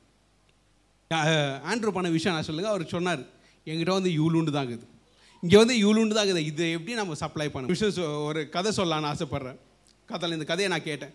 அஹ், 1.10 1.32
ஆண்ட்ரூ 1.70 1.90
பண்ண 1.92 2.08
விஷயம் 2.14 2.36
நான் 2.36 2.46
சொல்லுங்கள் 2.46 2.72
அவர் 2.72 2.92
சொன்னார். 2.92 3.22
எங்கிட்ட 3.66 3.90
வந்து 3.90 4.10
இவ்வளோண்டு 4.10 4.50
தான் 4.50 4.66
இருக்குது. 4.66 4.86
இங்கே 5.40 5.56
வந்து 5.56 5.74
இவ்வளோண்டு 5.76 6.14
தான் 6.14 6.26
இருக்குது. 6.26 6.36
இதை 6.36 6.70
எப்படி 6.70 6.94
நம்ம 6.94 7.14
சப்ளை 7.14 7.48
பண்ண 7.48 7.68
விஷயம் 7.68 7.94
சொ- 7.94 8.24
ஒரு 8.24 8.48
கதை 8.48 8.72
சொல்லலாம்னு 8.76 9.14
ஆசைப்பட்றேன். 9.14 9.58
கதையில் 10.06 10.38
இந்த 10.38 10.44
கதையை 10.44 10.68
நான் 10.68 10.82
கேட்டேன். 10.82 11.14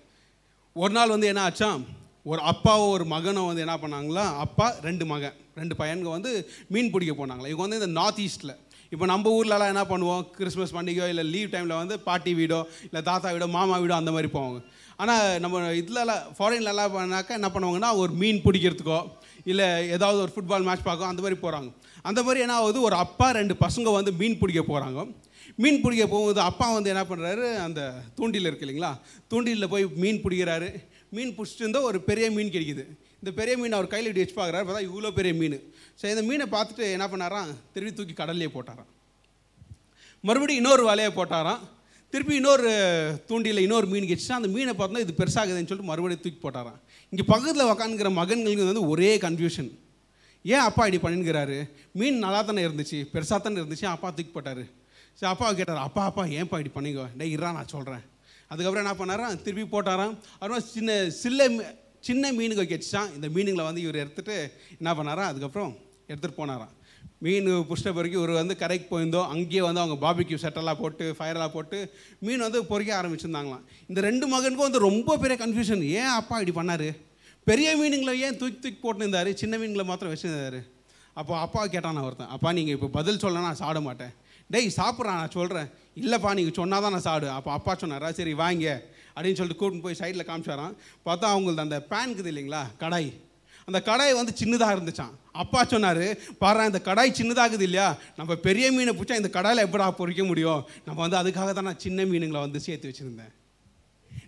ஒரு 0.73 0.93
நாள் 0.93 1.09
வந்து 1.09 1.27
என்ன 1.27 1.41
ஆச்சா? 1.41 1.77
ஒரு 2.23 2.41
அப்பாவும் 2.41 2.89
ஒரு 2.89 3.05
மகனும் 3.05 3.45
வந்து 3.45 3.61
என்ன 3.61 3.77
பண்ணாங்களா? 3.77 4.37
அப்பா 4.37 4.75
ரெண்டு 4.81 5.05
மகன். 5.05 5.33
ரெண்டு 5.55 5.75
பையனுங்க 5.75 6.09
வந்து 6.09 6.49
மீன் 6.67 6.91
பிடிக்க 6.91 7.13
போனாங்களா 7.13 7.47
இவங்க 7.47 7.55
வந்து 7.55 7.75
இந்த 7.75 7.87
நார்த் 7.87 8.19
ஈஸ்ட்டில் 8.19 8.55
இப்போ 8.89 9.05
நம்ம 9.05 9.43
ஊர்லலாம் 9.43 9.65
என்ன 9.65 9.83
பண்ணுவோம்? 9.83 10.29
கிறிஸ்மஸ் 10.29 10.75
பண்டிகையோ 10.75 11.07
இல்லை 11.07 11.23
லீவ் 11.23 11.49
டைமில் 11.49 11.77
வந்து 11.77 11.99
பாட்டி 11.99 12.33
வீடோ 12.33 12.63
இல்லை 12.83 13.01
தாத்தா 13.03 13.29
வீடோ 13.29 13.49
மாமா 13.49 13.79
வீடோ 13.79 13.89
அந்த 13.89 14.11
மாதிரி 14.11 14.29
போவாங்க. 14.33 14.63
ஆனால் 14.95 15.39
நம்ம 15.39 15.59
இதுலலாம் 15.59 16.21
ஃபாரின்லலாம் 16.39 16.93
பண்ணாக்கா 16.93 17.29
என்ன 17.29 17.47
பண்ணுவாங்கன்னா 17.47 17.95
ஒரு 17.95 18.13
மீன் 18.13 18.41
பிடிக்கிறதுக்கோ 18.41 19.07
இல்லை 19.51 19.67
ஏதாவது 19.95 20.19
ஒரு 20.25 20.31
ஃபுட்பால் 20.35 20.67
மேட்ச் 20.67 20.87
பார்க்கும் 20.87 21.11
அந்த 21.11 21.21
மாதிரி 21.23 21.37
போகிறாங்க 21.43 21.69
அந்த 22.09 22.19
மாதிரி 22.25 22.43
என்ன 22.45 22.55
ஆகுது? 22.59 22.79
ஒரு 22.87 22.95
அப்பா 23.05 23.27
ரெண்டு 23.39 23.55
பசங்க 23.65 23.93
வந்து 23.97 24.11
மீன் 24.21 24.39
பிடிக்க 24.41 24.61
போகிறாங்க 24.71 24.99
மீன் 25.63 25.81
பிடிக்க 25.83 26.03
போகும்போது 26.07 26.41
அப்பா 26.49 26.65
வந்து 26.75 26.91
என்ன 26.93 27.03
பண்ணுறாரு 27.09 27.45
அந்த 27.65 27.81
தூண்டில் 28.17 28.47
இருக்கு 28.49 28.65
இல்லைங்களா? 28.65 28.91
தூண்டிலில் 29.31 29.71
போய் 29.73 29.85
மீன் 30.03 30.21
பிடிக்கிறாரு. 30.25 30.69
மீன் 31.15 31.33
பிடிச்சிட்டு 31.37 31.63
இருந்தால் 31.65 31.87
ஒரு 31.89 31.99
பெரிய 32.09 32.25
மீன் 32.35 32.53
கிடைக்குது. 32.55 32.83
இந்த 33.21 33.31
பெரிய 33.39 33.53
மீன் 33.61 33.75
அவர் 33.77 33.91
கையில் 33.93 34.09
இப்படி 34.09 34.23
வச்சு 34.23 34.37
பார்க்குறாரு. 34.39 34.65
பார்த்தா 34.67 34.87
இவ்வளோ 34.89 35.11
பெரிய 35.17 35.33
மீன். 35.41 35.57
சரி 35.99 36.13
இந்த 36.15 36.25
மீனை 36.29 36.45
பார்த்துட்டு 36.55 36.85
என்ன 36.95 37.05
பண்ணாராம்? 37.13 37.49
திருப்பி 37.73 37.93
தூக்கி 37.97 38.15
கடல்லையே 38.21 38.51
போட்டாராம். 38.55 38.89
மறுபடியும் 40.27 40.61
இன்னொரு 40.63 40.83
வலையை 40.91 41.11
போட்டாராம். 41.19 41.63
திருப்பி 42.13 42.35
இன்னொரு 42.41 42.69
தூண்டியில் 43.29 43.65
இன்னொரு 43.65 43.87
மீன் 43.93 44.07
கிடச்சிட்டு 44.11 44.39
அந்த 44.39 44.51
மீனை 44.55 44.73
பார்த்தோன்னா 44.77 45.03
இது 45.05 45.19
பெருசாகுதுன்னு 45.21 45.69
சொல்லிட்டு 45.69 45.91
மறுபடியும் 45.91 46.23
தூக்கி 46.23 46.39
போட்டாராம். 46.45 46.79
இங்கே 47.09 47.25
பக்கத்தில் 47.27 47.63
உக்காந்துக்கிற 47.63 48.09
மகன்களுக்கு 48.09 48.65
வந்து 48.65 48.87
ஒரே 48.87 49.17
கன்ஃபியூஷன் 49.17 49.77
ஏன் 50.43 50.59
அப்பா 50.59 50.85
இப்படி 50.85 51.15
பண்ணிருக்கிறாரு 51.15 51.69
மீன் 51.91 52.17
நல்லா 52.17 52.41
தானே 52.41 52.65
இருந்துச்சு 52.65 53.07
பெருசாக 53.13 53.41
தானே 53.41 53.59
இருந்துச்சு 53.59 53.85
அப்பா 53.85 54.07
தூக்கி 54.07 54.31
போட்டார்? 54.31 54.63
சரி 55.13 55.31
அப்பா 55.31 55.53
கேட்டார் 55.53 55.77
அப்பா 55.77 56.03
அப்பா 56.03 56.23
ஏன்ப்பா 56.23 56.65
இப்படி 56.65 56.69
பண்ணிக்கோ? 56.69 57.07
டே 57.17 57.35
இறா 57.35 57.39
நான் 57.39 57.67
சொல்கிறேன் 57.67 57.99
அதுக்கப்புறம் 58.47 58.97
என்ன 58.97 59.15
பண்ணாராம் 59.15 59.41
திருப்பி 59.41 59.77
போட்டாராம். 59.77 60.17
அப்புறம் 60.33 60.59
சின்ன 60.59 60.93
சில்ல 60.93 61.49
மீ- 61.49 61.75
சின்ன 61.99 62.31
மீனுக்கு 62.31 62.81
வச்சான் 62.81 63.13
இந்த 63.15 63.27
மீனுங்களை 63.27 63.63
வந்து 63.63 63.81
இவர் 63.81 63.95
எடுத்துகிட்டு 63.95 64.51
என்ன 64.79 64.93
பண்ணாராம் 64.93 65.29
அதுக்கப்புறம் 65.31 65.77
எடுத்துகிட்டு 66.07 66.37
போனாராம். 66.37 66.78
மீன் 67.25 67.47
புஷ்ட 67.69 67.93
பிறகு 67.97 68.15
இவர் 68.19 68.33
வந்து 68.41 68.55
கரைக்கு 68.61 68.87
போயிருந்தோம். 68.91 69.29
அங்கேயே 69.33 69.61
வந்து 69.67 69.81
அவங்க 69.83 69.95
பாபிக்யூ 70.05 70.37
செட்டெல்லாம் 70.43 70.79
போட்டு 70.81 71.05
ஃபயரெல்லாம் 71.17 71.53
போட்டு 71.55 71.77
மீன் 72.25 72.45
வந்து 72.47 72.59
பொறிக்க 72.71 72.91
ஆரம்பிச்சிருந்தாங்களாம். 72.99 73.63
இந்த 73.91 73.99
ரெண்டு 74.09 74.25
மகனுக்கும் 74.33 74.67
வந்து 74.67 74.85
ரொம்ப 74.89 75.17
பெரிய 75.23 75.37
கன்ஃபியூஷன் 75.43 75.83
ஏன் 76.01 76.13
அப்பா 76.19 76.35
இப்படி 76.41 76.55
பண்ணார்? 76.59 76.89
பெரிய 77.49 77.69
மீனுங்களை 77.81 78.13
ஏன் 78.25 78.39
தூக்கி 78.41 78.59
தூக்கி 78.63 78.79
போட்டுருந்தார்? 78.85 79.31
சின்ன 79.41 79.57
மீன்களை 79.61 79.85
மாத்திரம் 79.91 80.13
வச்சுருந்தாரு. 80.13 80.61
அப்போ 81.19 81.33
அப்பா 81.45 81.61
கேட்டான் 81.73 82.03
ஒருத்தன் 82.07 82.33
அப்பா 82.35 82.49
நீங்கள் 82.57 82.75
இப்போ 82.77 82.89
பதில் 82.97 83.21
சொல்ல 83.23 83.45
நான் 83.45 83.61
சாப்பிட 83.61 83.79
மாட்டேன். 83.87 84.13
டேய் 84.53 84.69
சாப்பிட்றான் 84.79 85.19
நான் 85.21 85.35
சொல்கிறேன் 85.37 85.67
இல்லைப்பா 86.01 86.29
நீங்கள் 86.37 86.57
சொன்னால் 86.59 86.83
தான் 86.83 86.93
நான் 86.95 87.07
சாப்பிடு 87.07 87.27
அப்போ 87.37 87.49
அப்பா 87.55 87.73
சொன்னாரா 87.81 88.09
சரி 88.19 88.33
வாங்க. 88.43 88.67
அப்படின்னு 89.15 89.39
சொல்லிட்டு 89.39 89.61
கூட்டின்னு 89.61 89.85
போய் 89.85 89.99
சைடில் 90.01 90.27
காமிச்சாரான் 90.29 90.75
பார்த்தா 91.07 91.33
அவங்களது 91.33 91.65
அந்த 91.65 91.77
பேன் 91.91 92.13
இருக்குது 92.13 92.31
இல்லைங்களா 92.33 92.61
கடாய். 92.83 93.09
அந்த 93.69 93.79
கடாய் 93.89 94.19
வந்து 94.19 94.33
சின்னதாக 94.41 94.75
இருந்துச்சான் 94.75 95.15
அப்பா 95.41 95.59
சொன்னார் 95.73 96.05
பாரு 96.43 96.69
இந்த 96.69 96.79
கடாய் 96.87 97.17
சின்னதாகுது 97.19 97.65
இல்லையா? 97.67 97.89
நம்ம 98.19 98.35
பெரிய 98.47 98.65
மீனை 98.75 98.93
பிடிச்சா 98.95 99.19
இந்த 99.21 99.31
கடாயில் 99.35 99.65
எப்படா 99.65 99.89
பொறிக்க 99.99 100.23
முடியும்? 100.29 100.61
நம்ம 100.87 100.99
வந்து 101.05 101.19
அதுக்காக 101.21 101.51
தான் 101.57 101.67
நான் 101.69 101.83
சின்ன 101.85 102.05
மீனுங்களை 102.13 102.41
வந்து 102.45 102.59
சேர்த்து 102.67 102.89
வச்சுருந்தேன். 102.89 103.33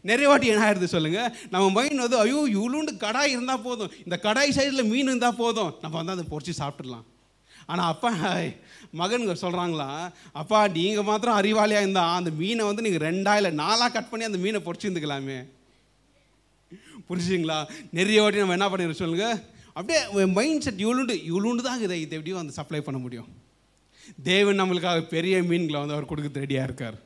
நிறைய 0.10 0.27
வாட்டி 0.30 0.51
என்ன 0.51 0.63
ஆயிடுது 0.65 0.88
சொல்லுங்கள் 0.93 1.32
நம்ம 1.54 1.65
மைண்ட் 1.77 2.04
வந்து 2.04 2.17
ஐயோ 2.23 2.39
இவ்வளோண்டு 2.58 2.91
கடாய் 3.04 3.34
இருந்தால் 3.36 3.63
போதும். 3.65 3.91
இந்த 4.06 4.15
கடாய் 4.25 4.56
சைடில் 4.58 4.89
மீன் 4.91 5.10
இருந்தால் 5.12 5.39
போதும். 5.41 5.71
நம்ம 5.84 5.95
வந்து 6.01 6.15
அதை 6.15 6.25
பொறிச்சு 6.34 6.54
சாப்பிட்றலாம் 6.62 7.08
ஆனால் 7.71 7.89
அப்பா 7.93 8.10
மகன்கள் 8.99 9.41
சொல்கிறாங்களா 9.43 9.89
அப்பா 10.41 10.60
நீங்கள் 10.77 11.08
மாத்திரம் 11.10 11.39
அறிவாளியாக 11.41 11.86
இருந்தால் 11.86 12.15
அந்த 12.19 12.32
மீனை 12.39 12.63
வந்து 12.69 12.86
நீங்கள் 12.86 13.06
ரெண்டா 13.08 13.34
இல்லை 13.39 13.51
நாலாக 13.63 13.89
கட் 13.95 14.10
பண்ணி 14.12 14.30
அந்த 14.30 14.39
மீனை 14.45 14.62
பொறிச்சிருந்துக்கலாமே. 14.67 15.39
புரிஞ்சுங்களா 17.12 17.60
நிறைய 18.00 18.21
வாட்டி 18.24 18.43
நம்ம 18.43 18.58
என்ன 18.60 18.69
பண்ணிடுறோம் 18.71 19.04
சொல்லுங்க? 19.04 19.28
அப்படியே 19.78 20.26
மைண்ட் 20.39 20.65
செட் 20.65 20.84
இவ்வளோண்டு 20.86 21.15
இவ்வளோண்டு 21.30 21.62
தான் 21.69 21.86
இதை 21.86 21.95
இதை 22.06 22.15
எப்படியும் 22.17 22.41
வந்து 22.41 22.58
சப்ளை 22.60 22.82
பண்ண 22.88 23.00
முடியும். 23.06 23.30
தேவன் 24.32 24.60
நம்மளுக்காக 24.62 25.02
பெரிய 25.15 25.36
மீன்களை 25.50 25.80
வந்து 25.82 25.95
அவர் 25.95 26.12
கொடுக்க 26.12 26.43
ரெடியாக 26.45 26.67
இருக்கார். 26.69 26.97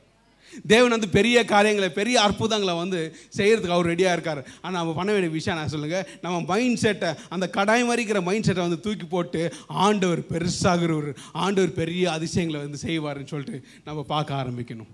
தேவன் 0.72 0.94
வந்து 0.94 1.08
பெரிய 1.16 1.36
காரியங்களை 1.52 1.88
பெரிய 1.98 2.16
அற்புதங்களை 2.26 2.74
வந்து 2.80 3.00
செய்கிறதுக்கு 3.38 3.74
அவர் 3.76 3.90
ரெடியாக 3.92 4.16
இருக்கார். 4.16 4.40
ஆனால் 4.62 4.78
நம்ம 4.80 4.92
பண்ண 4.98 5.10
வேண்டிய 5.14 5.30
விஷயம் 5.36 5.58
நான் 5.60 5.72
சொல்லுங்கள் 5.72 6.06
நம்ம 6.24 6.36
மைண்ட் 6.50 6.80
செட்டை 6.82 7.10
அந்த 7.34 7.46
கடாய் 7.56 7.84
மறிக்கிற 7.90 8.20
மைண்ட் 8.28 8.48
செட்டை 8.48 8.62
வந்து 8.66 8.80
தூக்கி 8.86 9.06
போட்டு 9.14 9.42
ஆண்டவர் 9.84 10.22
பெருசாகிறவர் 10.32 11.10
ஆண்டவர் 11.44 11.72
பெரிய 11.80 12.04
அதிசயங்களை 12.16 12.60
வந்து 12.64 12.80
செய்வார்னு 12.86 13.30
சொல்லிட்டு 13.32 13.60
நம்ம 13.88 14.04
பார்க்க 14.14 14.40
ஆரம்பிக்கணும். 14.42 14.90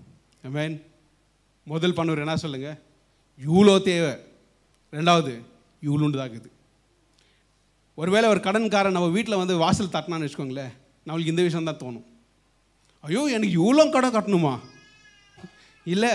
மேன் 0.57 0.77
முதல் 1.73 1.97
பண்ணவர் 1.99 2.23
என்ன 2.25 2.37
சொல்லுங்கள் 2.45 2.77
இவ்வளோ 3.39 3.75
தேவை. 3.91 4.13
ரெண்டாவது 4.95 5.33
இவ்வளோண்டு 5.87 6.19
தாக்குது 6.21 6.49
ஒருவேளை 8.01 8.27
ஒரு 8.33 8.41
கடன்காரன் 8.47 8.95
நம்ம 8.97 9.09
வீட்டில் 9.15 9.41
வந்து 9.41 9.55
வாசல் 9.63 9.93
தட்டினான்னு 9.95 10.27
வச்சுக்கோங்களேன் 10.27 10.73
நம்மளுக்கு 11.07 11.33
இந்த 11.33 11.43
விஷயம் 11.47 11.69
தான் 11.69 11.81
தோணும். 11.83 12.05
ஐயோ 13.07 13.21
எனக்கு 13.35 13.55
இவ்வளோ 13.61 13.83
கடன் 13.95 14.15
கட்டணுமா? 14.15 14.53
இல்லை. 15.93 16.13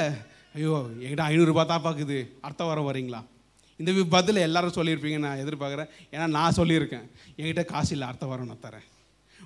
ஐயோ 0.54 0.70
என்கிட்ட 1.02 1.24
ஐநூறுரூபா 1.30 1.64
தான் 1.72 1.84
பார்க்குது 1.86 2.16
அடுத்த 2.46 2.62
வாரம் 2.68 2.88
வரீங்களா? 2.90 3.20
இந்த 3.80 3.90
பதில் 4.14 4.44
எல்லாரும் 4.46 4.76
சொல்லியிருப்பீங்க 4.76 5.18
நான் 5.24 5.42
எதிர்பார்க்குறேன். 5.42 5.90
ஏன்னா 6.14 6.26
நான் 6.36 6.56
சொல்லியிருக்கேன். 6.60 7.04
என்கிட்ட 7.38 7.64
காசு 7.72 7.92
இல்லை 7.96 8.06
அடுத்த 8.10 8.26
வாரம் 8.30 8.50
நான் 8.52 8.64
தரேன். 8.66 8.86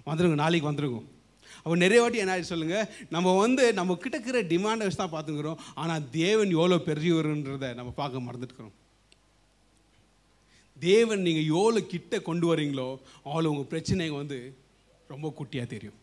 வந்துருங்க 0.08 0.38
நாளைக்கு 0.44 0.70
வந்துருக்கும் 0.70 1.08
அப்போ 1.62 1.74
நிறைய 1.82 1.98
வாட்டி 2.02 2.20
என்ன 2.22 2.32
ஆயிடுச்சு 2.34 2.52
சொல்லுங்க 2.52 2.76
நம்ம 3.14 3.34
வந்து 3.44 3.64
நம்ம 3.78 3.96
கிட்ட 4.04 4.14
இருக்கிற 4.16 4.38
டிமாண்டை 4.52 4.84
வச்சு 4.86 5.00
தான் 5.02 5.14
பார்த்துக்கிறோம். 5.16 5.58
ஆனால் 5.82 6.06
தேவன் 6.20 6.54
எவ்வளோ 6.58 6.78
பெரியவருன்றதை 6.88 7.70
நம்ம 7.80 7.90
பார்க்க 8.00 8.26
மறந்துட்டுக்கிறோம். 8.28 8.74
தேவன் 10.88 11.24
நீங்கள் 11.26 11.48
எவ்வளோ 11.54 11.80
கிட்ட 11.92 12.18
கொண்டு 12.28 12.46
வரீங்களோ 12.50 12.88
அவ்வளோ 13.28 13.50
உங்கள் 13.54 13.70
பிரச்சனைங்க 13.72 14.16
வந்து 14.22 14.38
ரொம்ப 15.12 15.26
குட்டியாக 15.38 15.68
தெரியும். 15.72 15.98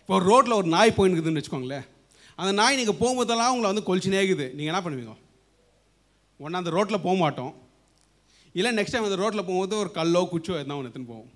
இப்போ 0.00 0.14
ஒரு 0.18 0.26
ரோட்டில் 0.32 0.58
ஒரு 0.60 0.68
நாய் 0.74 0.96
போயின்னு 0.96 1.16
இருக்குதுன்னு 1.16 1.40
வச்சுக்கோங்களேன். 1.40 1.86
அந்த 2.40 2.52
நாய் 2.60 2.78
நீங்கள் 2.80 3.00
போகும்போதெல்லாம் 3.00 3.52
உங்களை 3.54 3.70
வந்து 3.70 3.86
கொலிச்சுனே 3.88 4.20
இருக்குது. 4.20 4.46
நீங்கள் 4.56 4.72
என்ன 4.72 4.82
பண்ணுவீங்க? 4.84 5.14
ஒன்றா 6.42 6.60
அந்த 6.62 6.72
ரோட்டில் 6.76 7.04
போக 7.06 7.16
மாட்டோம். 7.24 7.52
இல்லை 8.58 8.70
நெக்ஸ்ட் 8.78 8.94
டைம் 8.94 9.08
அந்த 9.08 9.18
ரோட்டில் 9.22 9.46
போகும்போது 9.46 9.74
ஒரு 9.84 9.90
கல்லோ 9.98 10.22
குச்சோ 10.32 10.54
எதுனா 10.60 10.76
ஒன்று 10.78 10.88
எடுத்துன்னு 10.88 11.12
போவோம். 11.12 11.30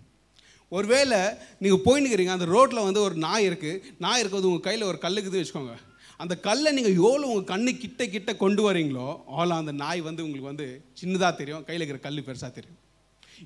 ஒருவேளை 0.76 1.18
நீங்கள் 1.62 1.82
போயின்னு 1.86 2.08
இருக்கிறீங்க 2.08 2.34
அந்த 2.36 2.46
ரோட்டில் 2.56 2.86
வந்து 2.88 3.00
ஒரு 3.06 3.16
நாய் 3.24 3.48
இருக்குது 3.48 3.80
நாய் 4.04 4.20
இருக்கிறது 4.22 4.48
உங்கள் 4.50 4.66
கையில் 4.66 4.90
ஒரு 4.90 4.98
கல் 5.04 5.16
இருக்குதுன்னு 5.18 5.44
வச்சுக்கோங்க. 5.44 5.74
அந்த 6.22 6.35
கல்லை 6.46 6.70
நீங்கள் 6.76 6.96
எவ்வளோ 7.02 7.28
உங்கள் 7.32 7.50
கண்ணு 7.52 7.70
கிட்ட 7.85 8.02
கிட்ட 8.14 8.30
கொண்டு 8.42 8.62
வரீங்களோ 8.68 9.06
அவ்வளோ 9.32 9.54
அந்த 9.62 9.72
நாய் 9.82 10.00
வந்து 10.08 10.24
உங்களுக்கு 10.26 10.50
வந்து 10.52 10.66
சின்னதாக 11.00 11.32
தெரியும் 11.40 11.64
கையில் 11.68 11.82
இருக்கிற 11.82 12.00
கல் 12.06 12.26
பெருசாக 12.28 12.50
தெரியும். 12.58 12.78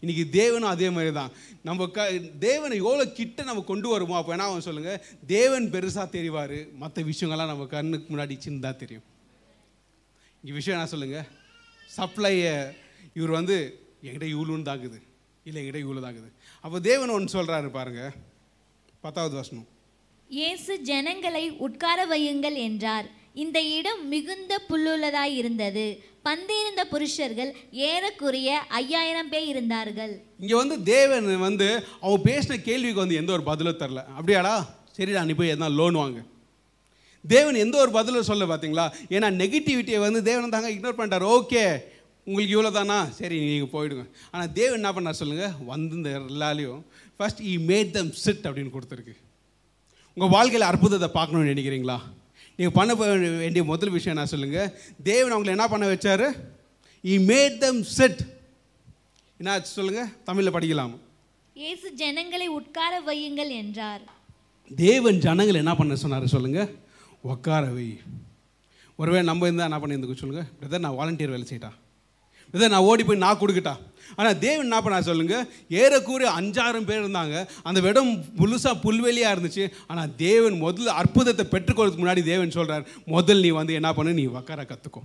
இன்றைக்கி 0.02 0.24
தேவனும் 0.38 0.72
அதே 0.72 0.88
மாதிரி 0.94 1.10
தான் 1.18 1.30
நம்ம 1.68 1.86
க 1.96 2.04
தேவனை 2.46 2.76
எவ்வளோ 2.82 3.04
கிட்ட 3.18 3.44
நம்ம 3.50 3.62
கொண்டு 3.70 3.88
வருமோ 3.92 4.16
அப்போ 4.18 4.32
என்ன 4.34 4.48
அவன் 4.48 4.66
சொல்லுங்கள் 4.66 4.98
தேவன் 5.34 5.66
பெருசாக 5.74 6.06
தெரிவார் 6.16 6.56
மற்ற 6.82 7.04
விஷயங்கள்லாம் 7.10 7.52
நம்ம 7.52 7.66
கண்ணுக்கு 7.74 8.08
முன்னாடி 8.12 8.36
சின்னதாக 8.46 8.76
தெரியும். 8.82 9.06
இங்கே 10.42 10.54
விஷயம் 10.58 10.76
என்ன 10.78 10.90
சொல்லுங்கள் 10.94 11.28
சப்ளையை 11.96 12.52
இவர் 13.18 13.32
வந்து 13.38 13.56
என்கிட்ட 14.06 14.28
இவ்வளோன்னு 14.34 14.68
தாக்குது. 14.70 14.98
இல்லை 15.46 15.58
என்கிட்ட 15.62 15.80
இவ்வளோ 15.86 16.02
தாக்குது. 16.06 16.28
அப்போ 16.64 16.76
தேவன் 16.90 17.14
ஒன்று 17.16 17.36
சொல்கிறாரு 17.38 17.70
பாருங்கள் 17.78 18.12
பத்தாவது 19.06 19.34
வசனம். 19.40 19.68
இயேசு 20.30 20.72
ஜனங்களை 20.88 21.42
உட்கார 21.66 21.98
வையுங்கள் 22.12 22.56
என்றார். 22.68 23.06
இந்த 23.42 23.58
இடம் 23.78 24.00
மிகுந்த 24.12 24.52
புல்லுள்ளதாய் 24.68 25.34
இருந்தது. 25.40 25.84
பந்திருந்த 26.26 26.82
புருஷர்கள் 26.92 27.50
ஏறக்குறைய 27.88 28.50
ஐயாயிரம் 28.78 29.28
பேர் 29.32 29.46
இருந்தார்கள். 29.52 30.14
இங்கே 30.42 30.56
வந்து 30.60 30.76
தேவன் 30.94 31.26
வந்து 31.48 31.68
அவன் 32.04 32.24
பேசின 32.28 32.58
கேள்விக்கு 32.68 33.02
வந்து 33.02 33.18
எந்த 33.20 33.32
ஒரு 33.36 33.44
பதிலும் 33.50 33.78
தரல. 33.82 34.02
அப்படியாடா? 34.18 34.54
சரிடா 34.96 35.22
நீ 35.28 35.36
போய் 35.40 35.52
எதனா 35.54 35.68
லோன் 35.80 36.00
வாங்க. 36.02 36.20
தேவன் 37.24 37.62
எந்த 37.64 37.76
ஒரு 37.84 37.92
பதிலும் 37.98 38.28
சொல்ல 38.30 38.44
பார்த்தீங்களா 38.52 38.86
ஏன்னா 39.16 39.30
நெகட்டிவிட்டியை 39.42 40.00
வந்து 40.06 40.22
தேவன் 40.30 40.54
தாங்க 40.56 40.72
இக்னோர் 40.74 40.98
பண்ணிட்டார். 40.98 41.28
ஓகே 41.36 41.62
உங்களுக்கு 42.26 42.54
இவ்வளோ 42.56 42.72
தானா? 42.78 42.98
சரி 43.20 43.36
நீங்கள் 43.44 43.74
போயிடுங்க. 43.76 44.04
ஆனால் 44.32 44.52
தேவன் 44.58 44.80
என்ன 44.80 44.92
பண்ணார் 44.96 45.20
சொல்லுங்கள் 45.20 45.54
வந்து 45.72 45.96
இந்த 46.00 46.10
எல்லாலையும் 46.32 46.82
first 47.18 47.44
he 47.52 47.54
made 47.70 47.94
them 47.98 48.12
sit 48.24 48.46
அப்படின்னு 48.48 48.74
கொடுத்துருக்கு. 48.76 49.16
உங்கள் 50.16 50.32
வாழ்க்கையில் 50.34 50.68
அற்புதத்தை 50.68 51.08
பார்க்கணும்னு 51.16 51.50
நினைக்கிறீங்களா? 51.52 51.96
நீங்கள் 52.58 52.76
பண்ண 52.78 52.92
வேண்டிய 53.42 53.62
முதல் 53.70 53.92
விஷயம் 53.96 54.14
என்ன 54.14 54.28
சொல்லுங்கள் 54.32 54.70
தேவன் 55.08 55.34
அவங்களை 55.34 55.52
என்ன 55.56 55.66
பண்ண 55.72 55.86
வச்சாரு? 55.92 56.26
இ 57.04 57.14
மேட் 57.30 57.58
தம் 57.64 57.82
சிட் 57.96 58.22
என்ன 59.40 59.56
சொல்லுங்கள் 59.76 60.12
தமிழில் 60.28 60.54
படிக்கலாம். 60.56 60.94
இயேசு 61.56 61.88
ஜனங்களை 62.02 62.46
உட்கார 62.58 62.92
வையுங்கள் 63.08 63.50
என்றார். 63.62 64.04
தேவன் 64.70 65.18
ஜனங்கள் 65.26 65.60
என்ன 65.62 65.74
பண்ண 65.80 65.96
சொன்னார் 66.04 66.34
சொல்லுங்கள் 66.36 66.70
உட்கார 67.32 67.64
வை. 67.76 67.88
ஒருவேளை 68.98 69.24
நம்ம 69.30 69.46
இருந்தால் 69.48 69.68
என்ன 69.70 69.80
பண்ணியிருந்துக்க 69.82 70.16
சொல்லுங்கள் 70.22 70.48
பிரதர் 70.60 70.84
நான் 70.86 70.98
வாலண்டியர் 71.00 71.34
வேலை 71.34 71.46
செய்யட்டா? 71.50 71.72
இதை 72.54 72.68
நான் 72.68 72.86
ஓடி 72.90 73.04
போய் 73.04 73.24
நான் 73.24 73.38
கொடுக்கட்டா? 73.40 73.74
ஆனால் 74.16 74.38
தேவன் 74.38 74.66
என்ன 74.66 74.78
பண்ணா 74.82 74.98
சொல்லுங்க? 75.00 75.36
ஏறக்குறைய 75.80 76.28
அஞ்சாயிரம் 76.40 76.86
பேர் 76.88 77.02
இருந்தாங்க. 77.04 77.36
அந்த 77.62 77.80
இடம் 77.90 78.10
முழுசாக 78.40 78.74
புல்வெளியாக 78.84 79.34
இருந்துச்சு. 79.34 79.64
ஆனால் 79.86 80.14
தேவன் 80.16 80.56
முதல்ல 80.62 80.94
அற்புதத்தை 81.00 81.44
பெற்றுக்கொள்றதுக்கு 81.54 82.04
முன்னாடி 82.04 82.22
தேவன் 82.32 82.56
சொல்கிறார் 82.58 82.86
முதல் 83.14 83.40
நீ 83.40 83.50
வந்து 83.60 83.74
என்ன 83.74 83.90
பண்ணு? 83.94 84.12
நீ 84.20 84.26
உக்கார 84.26 84.64
கற்றுக்கோ 84.72 85.02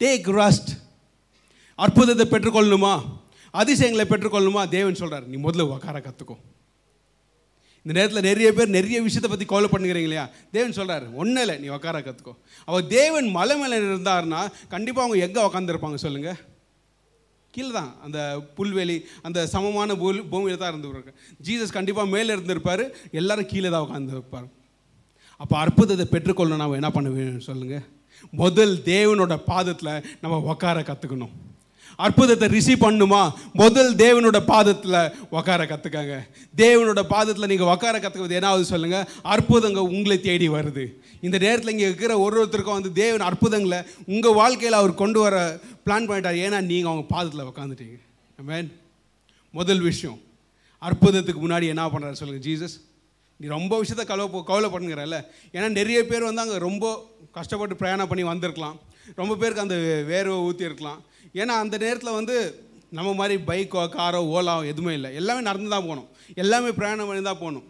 டேக் 0.00 0.28
ரஸ்ட் 0.40 0.72
அற்புதத்தை 1.74 2.26
பெற்றுக்கொள்ளணுமா? 2.34 2.94
அதிசயங்களை 3.54 4.06
பெற்றுக்கொள்ளணுமா? 4.10 4.68
தேவன் 4.68 5.00
சொல்கிறார் 5.02 5.26
நீ 5.32 5.38
முதல்ல 5.48 5.66
உக்கார 5.76 5.98
கற்றுக்கோ 6.08 6.36
இந்த 7.86 7.94
நேரத்தில் 7.94 8.24
நிறைய 8.24 8.48
பேர் 8.52 8.70
நிறைய 8.70 8.98
விஷயத்தை 9.02 9.28
பற்றி 9.30 9.46
கவலை 9.46 9.68
பண்ணுகிறீங்க 9.70 10.08
இல்லையா? 10.08 10.22
தேவன் 10.52 10.76
சொல்றாரு 10.78 11.06
ஒன்றும் 11.14 11.42
இல்லை 11.42 11.54
நீ 11.58 11.66
உக்கார 11.70 11.98
கற்றுக்கோ 12.00 12.32
அவர் 12.68 12.84
தேவன் 12.90 13.28
மலை 13.30 13.56
மேலே 13.56 13.76
இருந்தாருன்னா 13.82 14.40
கண்டிப்பாக 14.68 15.04
அவங்க 15.04 15.18
எங்கே 15.22 15.44
உக்காந்துருப்பாங்க 15.44 15.98
சொல்லுங்கள் 16.02 16.38
கீழே 17.54 17.70
தான் 17.70 17.92
அந்த 18.04 18.18
புல்வெளி 18.56 18.96
அந்த 19.22 19.46
சமமான 19.46 19.94
பூல் 19.96 20.18
பூமியில் 20.28 20.58
தான் 20.58 20.72
இருந்துருப்பாரு 20.72 21.12
ஜீசஸ் 21.40 21.72
கண்டிப்பாக 21.72 22.08
மேலே 22.08 22.30
இருந்திருப்பார் 22.32 22.84
எல்லாரும் 23.12 23.50
கீழே 23.52 23.70
தான் 23.70 23.84
உட்காந்துருப்பார் 23.86 24.48
அப்போ 25.40 25.56
அற்புதத்தை 25.58 26.06
பெற்றுக்கொள்ளணும் 26.08 26.62
நம்ம 26.62 26.76
என்ன 26.76 26.90
பண்ண 26.90 27.08
வேணும் 27.12 27.46
சொல்லுங்கள் 27.46 27.84
முதல் 28.32 28.76
தேவனோட 28.86 29.34
பாதத்தில் 29.46 29.92
நம்ம 30.20 30.42
உக்கார 30.46 30.80
கற்றுக்கணும் 30.82 31.34
அற்புதத்தை 32.04 32.46
ரிசீவ் 32.56 32.84
பண்ணுமா? 32.84 33.22
முதல் 33.62 33.90
தேவனோட 34.02 34.38
பாதத்தில் 34.52 34.98
உக்கார 35.38 35.60
கற்றுக்காங்க 35.72 36.16
தேவனோட 36.62 37.02
பாதத்தில் 37.14 37.50
நீங்கள் 37.52 37.70
உக்கார 37.74 37.94
கற்றுக்கிறது 37.98 38.38
என்ன 38.40 38.70
சொல்லுங்கள் 38.72 39.06
அற்புதங்க 39.34 39.82
உங்களை 39.94 40.18
தேடி 40.28 40.48
வருது. 40.56 40.84
இந்த 41.26 41.36
நேரத்தில் 41.44 41.74
இங்கே 41.74 41.88
இருக்கிற 41.90 42.14
ஒரு 42.24 42.36
ஒருத்தருக்கும் 42.40 42.78
வந்து 42.78 42.92
தேவன் 43.02 43.26
அற்புதங்களை 43.30 43.80
உங்கள் 44.14 44.36
வாழ்க்கையில் 44.40 44.80
அவர் 44.80 45.00
கொண்டு 45.02 45.20
வர 45.24 45.36
பிளான் 45.86 46.08
பண்ணிட்டார். 46.10 46.42
ஏன்னா 46.46 46.60
நீங்கள் 46.72 46.92
அவங்க 46.92 47.06
பாதத்தில் 47.14 47.48
உக்காந்துட்டீங்க. 47.50 47.98
மேன் 48.50 48.70
முதல் 49.54 49.82
விஷயம். 49.90 50.18
அற்புதத்துக்கு 50.82 51.40
முன்னாடி 51.42 51.66
என்ன 51.74 51.84
பண்ணுறாரு 51.92 52.20
சொல்லுங்கள் 52.20 52.46
ஜீசஸ் 52.46 52.76
நீ 53.40 53.46
ரொம்ப 53.54 53.74
விஷயத்த 53.80 54.04
கவலை 54.10 54.26
கவலை 54.50 54.68
பண்ணுங்கிறல்ல 54.74 55.16
ஏன்னா 55.54 55.68
நிறைய 55.78 55.98
பேர் 56.10 56.26
வந்து 56.28 56.42
அங்கே 56.44 56.58
ரொம்ப 56.66 56.84
கஷ்டப்பட்டு 57.36 57.74
பிரயாணம் 57.80 58.10
பண்ணி 58.10 58.24
வந்திருக்கலாம். 58.30 58.76
ரொம்ப 59.20 59.32
பேருக்கு 59.40 59.64
அந்த 59.64 59.76
வேர்வை 60.10 60.36
ஊற்றி 60.46 60.64
இருக்கலாம் 60.68 61.00
ஏன்னா 61.42 61.54
அந்த 61.62 61.76
நேரத்தில் 61.84 62.18
வந்து 62.18 62.36
நம்ம 62.96 63.10
மாதிரி 63.20 63.36
பைக்கோ 63.48 63.80
காரோ 63.94 64.20
ஓலாவோ 64.34 64.62
எதுவுமே 64.72 64.92
இல்லை. 64.98 65.10
எல்லாமே 65.20 65.40
நடந்து 65.48 65.70
தான் 65.74 65.86
போகணும். 65.88 66.08
எல்லாமே 66.42 66.70
பிரயாணம் 66.78 67.08
பண்ணி 67.10 67.22
தான் 67.28 67.42
போகணும். 67.42 67.66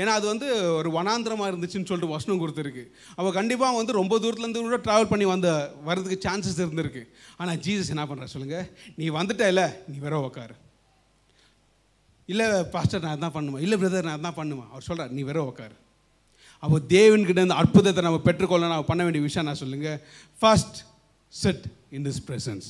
ஏன்னா 0.00 0.12
அது 0.18 0.26
வந்து 0.32 0.48
ஒரு 0.78 0.88
வனாந்திரமாக 0.96 1.50
இருந்துச்சுன்னு 1.50 1.88
சொல்லிட்டு 1.90 2.14
வசனம் 2.14 2.40
கொடுத்துருக்கு. 2.42 2.84
அவள் 3.18 3.36
கண்டிப்பாக 3.38 3.78
வந்து 3.78 3.92
ரொம்ப 4.00 4.14
தூரத்துலேருந்து 4.22 4.64
கூட 4.66 4.78
ட்ராவல் 4.86 5.10
பண்ணி 5.12 5.26
வந்த 5.32 5.48
வரதுக்கு 5.88 6.18
சான்சஸ் 6.26 6.60
இருந்திருக்கு. 6.64 7.02
ஆனால் 7.40 7.58
ஜீசஸ் 7.64 7.92
என்ன 7.94 8.04
பண்ணுற 8.10 8.28
சொல்லுங்கள் 8.34 8.66
நீ 8.98 9.06
வந்துட்டல 9.18 9.64
நீ 9.90 9.96
வேற 10.06 10.16
உக்காரு. 10.28 10.54
இல்லை 12.28 12.46
பாஸ்டர் 12.74 13.04
நான் 13.06 13.24
தான் 13.24 13.36
பண்ணுவேன். 13.36 13.62
இல்லை 13.66 13.76
பிரதர் 13.82 14.10
நான் 14.10 14.26
தான் 14.26 14.38
பண்ணுவேன். 14.40 14.68
அவர் 14.72 14.86
சொல்கிறார் 14.88 15.14
நீ 15.16 15.22
வேற 15.30 15.40
உக்காரு. 15.50 15.76
அப்போ 16.62 16.76
தேவன்கிட்ட 16.94 17.46
இந்த 17.46 17.56
அற்புதத்தை 17.62 18.02
நம்ம 18.06 18.20
பெற்றுக்கொள்ள 18.28 18.64
நான் 18.74 18.88
பண்ண 18.90 19.02
வேண்டிய 19.06 19.24
விஷயம் 19.28 19.48
நான் 19.48 19.60
சொல்லுங்கள் 19.64 19.98
first 20.40 20.78
sit 21.32 21.64
in 21.96 22.06
this 22.08 22.22
presence 22.28 22.68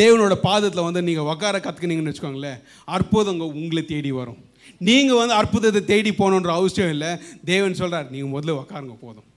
தேவனோட 0.00 0.34
பாதத்தில் 0.48 0.86
வந்து 0.88 1.02
நீங்கள் 1.08 1.28
உக்கார 1.32 1.56
கற்றுக்கினீங்கன்னு 1.64 2.12
வச்சுக்கோங்களேன் 2.12 2.60
அற்புதம் 2.96 3.40
உங்களை 3.62 3.82
தேடி 3.92 4.10
வரும். 4.20 4.40
நீங்கள் 4.88 5.20
வந்து 5.20 5.34
அற்புதத்தை 5.40 5.82
தேடி 5.92 6.10
போகணுன்ற 6.20 6.50
அவசியம் 6.58 6.92
இல்லை. 6.96 7.10
தேவன் 7.52 7.78
சொல்கிறார் 7.80 8.12
நீங்கள் 8.14 8.32
முதல்ல 8.34 8.58
உக்காருங்க 8.62 8.96
போதும். 9.06 9.28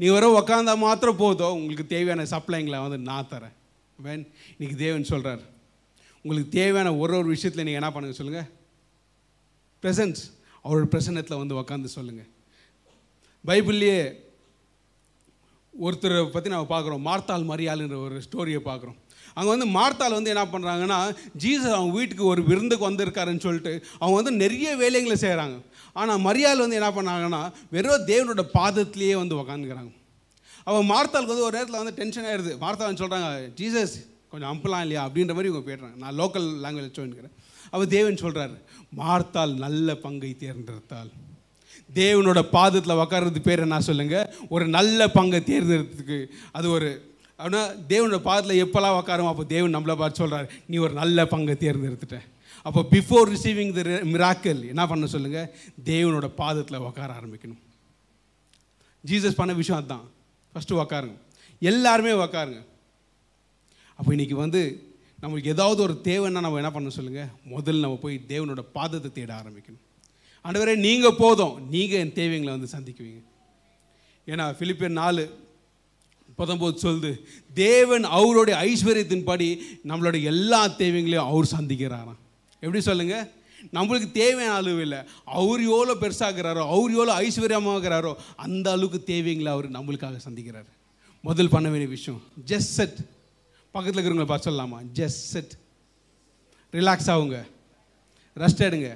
நீங்கள் 0.00 0.16
வர 0.18 0.26
உக்காந்தா 0.40 0.74
மாத்திரம் 0.86 1.20
போதும். 1.22 1.56
உங்களுக்கு 1.58 1.86
தேவையான 1.94 2.26
சப்ளைங்களை 2.34 2.78
வந்து 2.84 2.98
நான் 3.10 3.30
தரேன். 3.32 3.56
வேன் 3.98 4.24
இன்னைக்கு 4.54 4.76
தேவன் 4.84 5.10
சொல்கிறார் 5.12 5.42
உங்களுக்கு 6.24 6.50
தேவையான 6.60 6.88
ஒரு 7.02 7.14
ஒரு 7.18 7.28
விஷயத்தில் 7.34 7.66
நீங்கள் 7.66 7.80
என்ன 7.80 7.90
பண்ணுங்க 7.92 8.16
சொல்லுங்கள் 8.18 8.48
ப்ரெசன்ஸ் 9.82 10.22
அவரோட 10.64 10.86
பிரசன்னத்தில் 10.94 11.40
வந்து 11.42 11.58
உக்காந்து 11.60 11.90
சொல்லுங்கள் 11.98 12.30
பைபிள்லேயே 13.48 14.00
ஒருத்தரை 15.74 16.16
பற்றி 16.32 16.48
நம்ம 16.52 16.68
பார்க்குறோம். 16.72 17.04
மார்த்தாள் 17.08 17.50
மரியாளுன்ற 17.50 17.98
ஒரு 18.06 18.16
ஸ்டோரியை 18.26 18.60
பார்க்குறோம். 18.70 18.98
அங்கே 19.40 19.50
வந்து 19.54 19.68
மார்த்தாள் 19.78 20.16
வந்து 20.18 20.32
என்ன 20.34 20.44
பண்ணுறாங்கன்னா 20.52 21.00
ஜீசஸ் 21.44 21.76
அவங்க 21.78 21.94
வீட்டுக்கு 21.98 22.24
ஒரு 22.32 22.42
விருந்துக்கு 22.50 22.88
வந்திருக்காருன்னு 22.88 23.44
சொல்லிட்டு 23.46 23.72
அவங்க 24.00 24.16
வந்து 24.20 24.32
நிறைய 24.42 24.70
வேலைகளை 24.82 25.16
செய்கிறாங்க 25.26 25.56
ஆனால் 26.00 26.20
மரியாள் 26.26 26.62
வந்து 26.64 26.78
என்ன 26.80 26.90
பண்ணாங்கன்னா 26.96 27.42
வெறும் 27.74 28.06
தேவனோட 28.10 28.42
பாதத்திலேயே 28.58 29.14
வந்து 29.22 29.38
உக்காந்துக்கிறாங்க. 29.40 29.92
அவள் 30.66 30.88
மார்த்தாளுக்கு 30.92 31.34
வந்து 31.34 31.46
ஒரு 31.48 31.56
நேரத்தில் 31.56 31.80
வந்து 31.82 31.94
டென்ஷன் 32.00 32.26
ஆயிடுது. 32.30 32.52
மார்த்தாள்னு 32.64 33.00
சொல்கிறாங்க 33.02 33.28
ஜீசஸ் 33.60 33.94
கொஞ்சம் 34.32 34.50
அம்பலாம் 34.52 34.82
இல்லையா? 34.84 35.02
அப்படின்ற 35.06 35.34
மாதிரி 35.36 35.50
இவங்க 35.52 35.64
போய்ட்றாங்க. 35.68 35.96
நான் 36.02 36.18
லோக்கல் 36.20 36.46
லாங்குவேஜ் 36.64 36.98
சொல்லிக்கிறேன். 36.98 37.34
அவள் 37.74 37.92
தேவன் 37.96 38.22
சொல்கிறாரு 38.24 38.56
மார்த்தாள் 39.00 39.52
நல்ல 39.64 39.94
பங்கை 40.04 40.30
தேர்ந்தெடுத்தால் 40.44 41.10
தேவனோட 41.90 42.40
பாதத்தில் 42.56 43.00
உக்காரது 43.02 43.40
பேர் 43.46 43.64
என்ன 43.66 43.78
சொல்லுங்கள் 43.88 44.28
ஒரு 44.54 44.64
நல்ல 44.76 45.08
பங்கை 45.16 45.40
தேர்ந்தெடுத்துக்கு 45.50 46.18
அது 46.58 46.66
ஒரு 46.76 46.88
அப்படின்னா 47.40 47.62
தேவனோட 47.92 48.18
பாதத்தில் 48.28 48.62
எப்போல்லாம் 48.64 48.96
உக்காரமோ 49.00 49.30
அப்போ 49.32 49.44
தேவன் 49.44 49.74
நம்மளை 49.76 49.96
பார்த்து 50.00 50.22
சொல்கிறார் 50.22 50.48
நீ 50.66 50.76
ஒரு 50.76 50.94
நல்ல 51.00 51.26
பங்கை 51.26 51.54
தேர்ந்தெடுத்துட்ட. 51.64 52.18
அப்போ 52.66 52.80
பிஃபோர் 52.94 53.30
ரிசீவிங் 53.34 53.72
த 53.78 53.82
மிராக்கல் 54.14 54.60
என்ன 54.72 54.86
பண்ண 54.86 55.06
சொல்லுங்கள் 55.06 55.50
தேவனோட 55.90 56.26
பாதத்தில் 56.42 56.84
உக்கார 56.88 57.10
ஆரம்பிக்கணும். 57.18 57.60
ஜீசஸ் 59.04 59.38
பண்ண 59.40 59.52
விஷயம் 59.52 59.78
அதுதான் 59.80 60.06
ஃபஸ்ட்டு 60.54 60.78
உக்காருங்க. 60.82 61.16
எல்லாருமே 61.60 62.12
உக்காருங்க. 62.24 62.60
அப்போ 63.98 64.10
இன்றைக்கி 64.14 64.36
வந்து 64.44 64.60
நம்மளுக்கு 65.22 65.52
ஏதாவது 65.54 65.80
ஒரு 65.82 65.94
தேவைன்னா 66.04 66.40
நம்ம 66.44 66.60
என்ன 66.62 66.70
பண்ண 66.70 66.88
சொல்லுங்கள் 66.98 67.30
முதல்ல 67.54 67.84
நம்ம 67.86 67.98
போய் 68.04 68.16
தேவனோட 68.28 68.62
பாதத்தை 68.76 69.08
தேட 69.12 69.30
ஆரம்பிக்கணும். 69.40 69.84
ஆண்டவரே 70.44 70.74
நீங்கள் 70.86 71.18
போதும். 71.22 71.54
நீங்கள் 71.74 71.98
என் 71.98 72.16
தேவைங்களை 72.20 72.52
வந்து 72.56 72.74
சந்திக்குவீங்க. 72.76 73.20
ஏன்னா 74.26 74.44
ஃபிலிப்பியன் 74.58 75.00
நாலு 75.02 75.22
பத்தொம்போது 76.40 76.76
சொல்லுது 76.86 77.10
தேவன் 77.64 78.04
அவருடைய 78.18 78.56
ஐஸ்வர்யத்தின்படி 78.68 79.48
நம்மளுடைய 79.90 80.22
எல்லா 80.32 80.62
தேவைகளையும் 80.82 81.28
அவர் 81.30 81.54
சந்திக்கிறாராம். 81.56 82.18
எப்படி 82.64 82.82
சொல்லுங்கள் 82.88 83.26
நம்மளுக்கு 83.76 84.08
தேவையான 84.18 84.56
அளவு 84.58 84.80
இல்லை. 84.86 85.00
அவர் 85.38 85.62
எவ்வளோ 85.70 85.94
பெருசாகிறாரோ 86.02 86.62
அவர் 86.74 86.92
எவ்வளோ 86.96 87.14
ஐஸ்வர்யமாகிறாரோ 87.24 88.12
அந்த 88.44 88.66
அளவுக்கு 88.76 89.00
தேவைங்களை 89.12 89.50
அவர் 89.56 89.68
நம்மளுக்காக 89.76 90.20
சந்திக்கிறார். 90.26 90.68
முதல் 91.28 91.52
பண்ண 91.54 91.66
வேண்டிய 91.72 91.90
விஷயம் 91.96 92.20
ஜஸ்ட் 92.50 92.74
செட் 92.78 92.98
பக்கத்தில் 93.74 93.98
இருக்கிறவங்களை 93.98 94.30
பார்த்து 94.30 94.48
சொல்லலாமா? 94.48 94.78
ஜஸ்ட் 95.00 95.24
செட் 95.32 95.52
ரிலாக்ஸ் 96.78 97.10
ஆகுங்க. 97.14 97.38
ரெஸ்ட் 98.42 98.66
எடுங்க. 98.68 98.90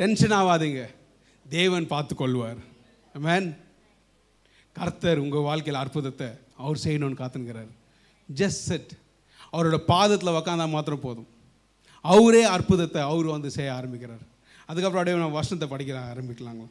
டென்ஷன் 0.00 0.34
ஆகாதீங்க. 0.40 0.82
தேவன் 1.46 1.86
பார்த்து 1.92 2.14
கொள்வார் 2.20 2.60
மேன் 3.26 3.48
கர்த்தர் 4.76 5.22
உங்கள் 5.24 5.46
வாழ்க்கையில் 5.48 5.82
அற்புதத்தை 5.82 6.28
அவர் 6.62 6.82
செய்யணும்னு 6.84 7.20
காத்துங்கிறார் 7.20 7.72
ஜஸ்ட் 8.28 8.62
செட் 8.68 8.92
அவரோட 9.52 9.76
பாதத்தில் 9.92 10.36
உக்காந்தா 10.38 10.66
மாத்திரம் 10.74 11.04
போதும். 11.06 11.28
அவரே 12.04 12.42
அற்புதத்தை 12.54 13.00
அவர் 13.10 13.28
வந்து 13.34 13.50
செய்ய 13.56 13.70
ஆரம்பிக்கிறார். 13.78 14.24
அதுக்கப்புறம் 14.70 15.00
அப்படியே 15.00 15.20
நம்ம 15.20 15.38
வசனத்தை 15.40 15.68
படிக்கிற 15.72 15.98
ஆரம்பிக்கலாங்க 16.12 16.64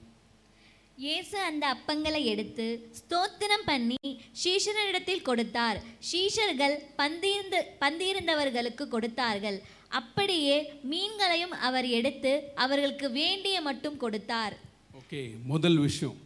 இயேசு 1.05 1.37
அந்த 1.47 1.63
அப்பங்களை 1.75 2.19
எடுத்து 2.33 2.65
ஸ்தோத்திரம் 2.99 3.65
பண்ணி 3.69 4.11
சீஷரிடத்தில் 4.43 5.25
கொடுத்தார். 5.29 5.77
சீஷர்கள் 6.11 6.75
பந்திருந்த 6.99 7.55
பந்திருந்தவர்களுக்கு 7.81 8.85
கொடுத்தார்கள். 8.93 9.57
அப்படியே 9.99 10.57
மீன்களையும் 10.91 11.55
அவர் 11.67 11.87
எடுத்து 11.99 12.31
அவர்களுக்கு 12.63 13.09
வேண்டிய 13.21 13.55
மட்டும் 13.67 13.97
கொடுத்தார். 14.03 14.55
ஓகே 14.99 15.21
முதல் 15.51 15.77
விஷயம். 15.87 16.17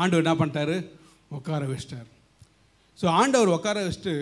ஆண்டவர் 0.00 0.24
என்ன 0.24 0.34
பண்ணிட்டாரு? 0.40 0.76
உட்கார 1.38 1.64
வச்சிட்டார். 1.72 2.08
ஸோ 3.00 3.06
ஆண்டவர் 3.20 3.54
உட்கார 3.56 3.78
வச்சுட்டு 3.86 4.14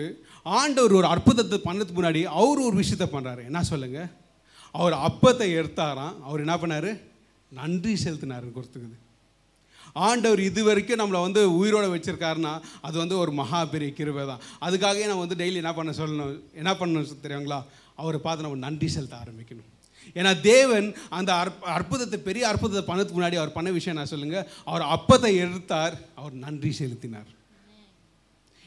ஆண்டவர் 0.59 0.97
ஒரு 0.99 1.07
அற்புதத்தை 1.13 1.57
பண்ணதுக்கு 1.67 1.99
முன்னாடி 1.99 2.21
அவர் 2.39 2.65
ஒரு 2.67 2.75
விஷயத்த 2.81 3.05
பண்ணுறாரு 3.13 3.41
என்ன 3.49 3.61
சொல்லுங்கள் 3.71 4.09
அவர் 4.75 4.95
அப்பத்தை 5.07 5.47
எடுத்தாராம். 5.59 6.17
அவர் 6.27 6.43
என்ன 6.43 6.55
பண்ணார்? 6.61 6.91
நன்றி 7.59 7.93
செலுத்தினாருன்னு 8.03 8.57
கொடுத்துக்குது. 8.57 8.97
ஆண்டவர் 10.07 10.41
இது 10.49 10.61
வரைக்கும் 10.67 10.99
நம்மளை 11.01 11.19
வந்து 11.25 11.41
உயிரோடு 11.59 11.87
வச்சிருக்காருன்னா 11.93 12.53
அது 12.87 12.95
வந்து 13.01 13.15
ஒரு 13.23 13.31
மகா 13.39 13.59
பெரிய 13.73 13.89
கிருபை 13.99 14.25
தான். 14.31 14.43
அதுக்காகவே 14.65 15.09
நம்ம 15.11 15.23
வந்து 15.25 15.39
டெய்லி 15.41 15.61
என்ன 15.63 15.73
பண்ண 15.79 15.93
சொல்லணும்? 16.01 16.35
என்ன 16.61 16.71
பண்ணணும் 16.81 17.23
தெரியுங்களா? 17.25 17.59
அவரை 18.01 18.19
பார்த்து 18.27 18.45
நம்ம 18.47 18.61
நன்றி 18.67 18.89
செலுத்த 18.95 19.17
ஆரம்பிக்கணும். 19.23 19.69
ஏன்னா 20.17 20.31
தேவன் 20.51 20.87
அந்த 21.17 21.31
அற்ப 21.41 21.67
அற்புதத்தை 21.77 22.19
பெரிய 22.29 22.43
அற்புதத்தை 22.51 22.83
பண்ணதுக்கு 22.91 23.17
முன்னாடி 23.17 23.39
அவர் 23.41 23.57
பண்ண 23.57 23.71
விஷயம் 23.79 23.99
நான் 23.99 24.13
சொல்லுங்கள் 24.13 24.47
அவர் 24.69 24.85
அப்பத்தை 24.95 25.33
எடுத்தார் 25.45 25.97
அவர் 26.19 26.35
நன்றி 26.45 26.71
செலுத்தினார். 26.81 27.29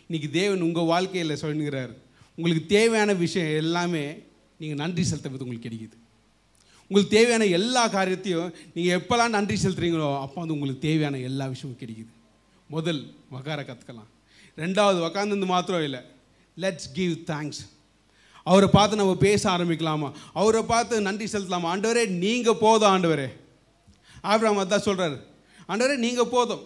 இன்றைக்கி 0.06 0.28
தேவன் 0.38 0.64
உங்கள் 0.68 0.88
வாழ்க்கையில் 0.92 1.40
சொல்லுகிறார். 1.42 1.92
உங்களுக்கு 2.38 2.64
தேவையான 2.76 3.10
விஷயம் 3.24 3.50
எல்லாமே 3.62 4.04
நீங்கள் 4.60 4.80
நன்றி 4.82 5.02
செலுத்துறது 5.10 5.44
உங்களுக்கு 5.46 5.66
கிடைக்குது. 5.66 5.96
உங்களுக்கு 6.86 7.14
தேவையான 7.18 7.44
எல்லா 7.58 7.82
காரியத்தையும் 7.96 8.48
நீங்கள் 8.74 8.96
எப்போல்லாம் 8.98 9.34
நன்றி 9.36 9.56
செலுத்துறீங்களோ 9.62 10.08
அப்போ 10.24 10.38
வந்து 10.40 10.56
உங்களுக்கு 10.56 10.86
தேவையான 10.88 11.20
எல்லா 11.28 11.44
விஷயமும் 11.52 11.80
கிடைக்குது. 11.82 12.10
முதல் 12.74 13.00
உக்கார 13.36 13.60
கற்றுக்கலாம் 13.68 14.10
ரெண்டாவது 14.62 14.98
உக்காந்து 15.08 15.46
மாத்திரம் 15.54 15.84
இல்லை. 15.88 16.02
லெட்ஸ் 16.56 16.90
கிவ் 16.98 17.14
தேங்க்ஸ் 17.30 17.62
அவரை 18.50 18.68
பார்த்து 18.76 19.00
நம்ம 19.00 19.14
பேச 19.26 19.42
ஆரம்பிக்கலாமா? 19.56 20.08
அவரை 20.40 20.62
பார்த்து 20.72 20.94
நன்றி 21.08 21.26
செலுத்தலாமா? 21.32 21.68
ஆண்டவரே 21.74 22.04
நீங்கள் 22.24 22.60
போதும் 22.64 22.92
ஆண்டவரே. 22.94 23.28
ஆப்ராம் 24.30 24.62
அதான் 24.62 24.86
சொல்கிறாரு 24.88 25.16
ஆண்டவரே 25.68 25.96
நீங்கள் 26.06 26.32
போதும். 26.34 26.62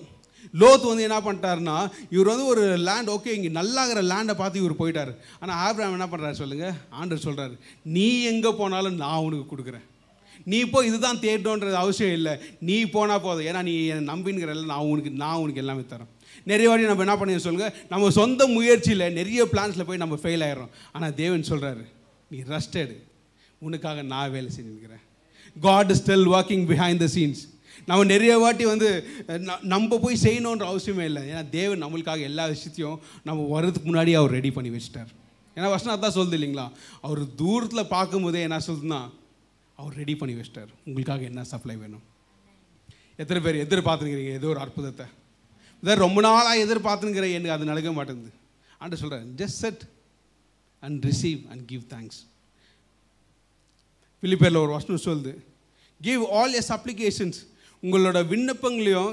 லோத் 0.62 0.86
வந்து 0.90 1.06
என்ன 1.08 1.18
பண்ணிட்டாருன்னா 1.26 1.76
இவர் 2.14 2.30
வந்து 2.32 2.46
ஒரு 2.52 2.64
லேண்ட் 2.88 3.12
ஓகே 3.16 3.34
இங்கே 3.38 3.50
நல்லாகிற 3.58 4.02
லேண்டை 4.12 4.34
பார்த்து 4.40 4.62
இவர் 4.62 4.80
போயிட்டார். 4.80 5.12
ஆனால் 5.42 5.58
ஆப்ராம் 5.66 5.96
என்ன 5.98 6.08
பண்ணுறாரு 6.12 6.38
சொல்லுங்கள் 6.42 6.74
ஆண்டர் 7.00 7.24
சொல்கிறாரு 7.26 7.54
நீ 7.96 8.08
எங்கே 8.32 8.52
போனாலும் 8.62 8.98
நான் 9.04 9.24
உனக்கு 9.26 9.46
கொடுக்குறேன். 9.52 9.86
நீ 10.50 10.56
இப்போ 10.66 10.80
இதுதான் 10.88 11.22
தேடணுன்றது 11.24 11.76
அவசியம் 11.84 12.16
இல்லை. 12.18 12.34
நீ 12.68 12.76
போனால் 12.96 13.24
போதும். 13.26 13.46
ஏன்னா 13.50 13.62
நீ 13.68 13.74
என்னை 13.92 14.04
நம்பின்கிறல்ல 14.12 14.70
நான் 14.72 14.90
உனக்கு 14.92 15.10
நான் 15.24 15.40
உனக்கு 15.44 15.62
எல்லாமே 15.64 15.84
தரேன். 15.92 16.10
நிறைய 16.50 16.68
வாட்டி 16.68 16.88
நம்ம 16.90 17.04
என்ன 17.06 17.14
பண்ணி 17.20 17.42
சொல்லுங்கள் 17.44 17.74
நம்ம 17.92 18.10
சொந்த 18.20 18.46
முயற்சியில் 18.56 19.04
நிறைய 19.18 19.42
பிளான்ஸில் 19.52 19.86
போய் 19.88 20.02
நம்ம 20.02 20.16
ஃபெயில் 20.22 20.44
ஆகிடறோம் 20.46 20.72
ஆனால் 20.96 21.14
தேவன் 21.20 21.48
சொல்கிறாரு 21.50 21.84
நீ 22.30 22.38
ரெஸ்டடு 22.52 22.96
உனக்காக 23.66 24.02
நான் 24.12 24.32
வேலை 24.34 24.50
செஞ்சுருக்கிறேன் 24.56 25.02
God 25.56 25.90
is 25.94 26.02
still 26.02 26.26
working 26.36 26.64
behind 26.72 27.02
the 27.04 27.08
scenes 27.16 27.42
நம்ம 27.90 28.04
நிறைய 28.14 28.32
வாட்டி 28.44 28.64
வந்து 28.72 28.88
நம்ம 29.74 29.98
போய் 30.04 30.22
செய்யணுன்ற 30.24 30.64
அவசியமே 30.72 31.04
இல்லை. 31.10 31.22
ஏன்னா 31.30 31.42
தேவன் 31.58 31.82
நம்மளுக்காக 31.84 32.20
எல்லா 32.30 32.44
விஷயத்தையும் 32.54 32.98
நம்ம 33.28 33.46
வர்றதுக்கு 33.54 33.88
முன்னாடி 33.90 34.14
அவர் 34.20 34.36
ரெடி 34.38 34.50
பண்ணி 34.56 34.72
வச்சிட்டார். 34.76 35.10
ஏன்னா 35.56 35.68
வசனம் 35.74 35.94
அதான் 35.96 36.16
சொல்லுது 36.18 36.38
இல்லைங்களா? 36.38 36.66
அவர் 37.06 37.20
தூரத்தில் 37.42 37.90
பார்க்கும்போதே 37.94 38.42
என்ன 38.46 38.60
சொல்லுதுன்னா 38.68 39.00
அவர் 39.80 39.94
ரெடி 40.02 40.14
பண்ணி 40.20 40.34
வச்சிட்டார். 40.38 40.72
உங்களுக்காக 40.86 41.24
என்ன 41.30 41.44
சப்ளை 41.52 41.76
வேணும்? 41.82 42.04
எத்தனை 43.22 43.40
பேர் 43.44 43.62
எதிர்பார்த்துருக்கிறீங்க? 43.64 44.34
ஏதோ 44.40 44.48
ஒரு 44.54 44.60
அற்புதத்தை. 44.64 45.06
இதை 45.82 45.94
ரொம்ப 46.04 46.18
நாளாக 46.26 46.64
எதிர்பார்த்துங்கிற 46.64 47.26
எனக்கு 47.38 47.54
அது 47.56 47.70
நடக்க 47.72 47.90
மாட்டேங்குது. 47.98 48.32
ஆண்டு 48.82 49.00
சொல்கிறேன் 49.02 49.28
just 49.40 49.60
sit 49.64 49.82
and 50.82 51.04
receive 51.10 51.40
and 51.52 51.64
give 51.72 51.84
thanks 51.92 52.18
பிலிப்பேரில் 54.22 54.62
ஒரு 54.64 54.72
வசனம் 54.76 55.04
சொல்லுது 55.08 55.32
கிவ் 56.00 56.22
ஆல் 56.38 56.56
எஸ் 56.60 56.72
அப்ளிகேஷன்ஸ் 56.76 57.38
உங்களோட 57.86 58.18
விண்ணப்பங்களையும் 58.30 59.12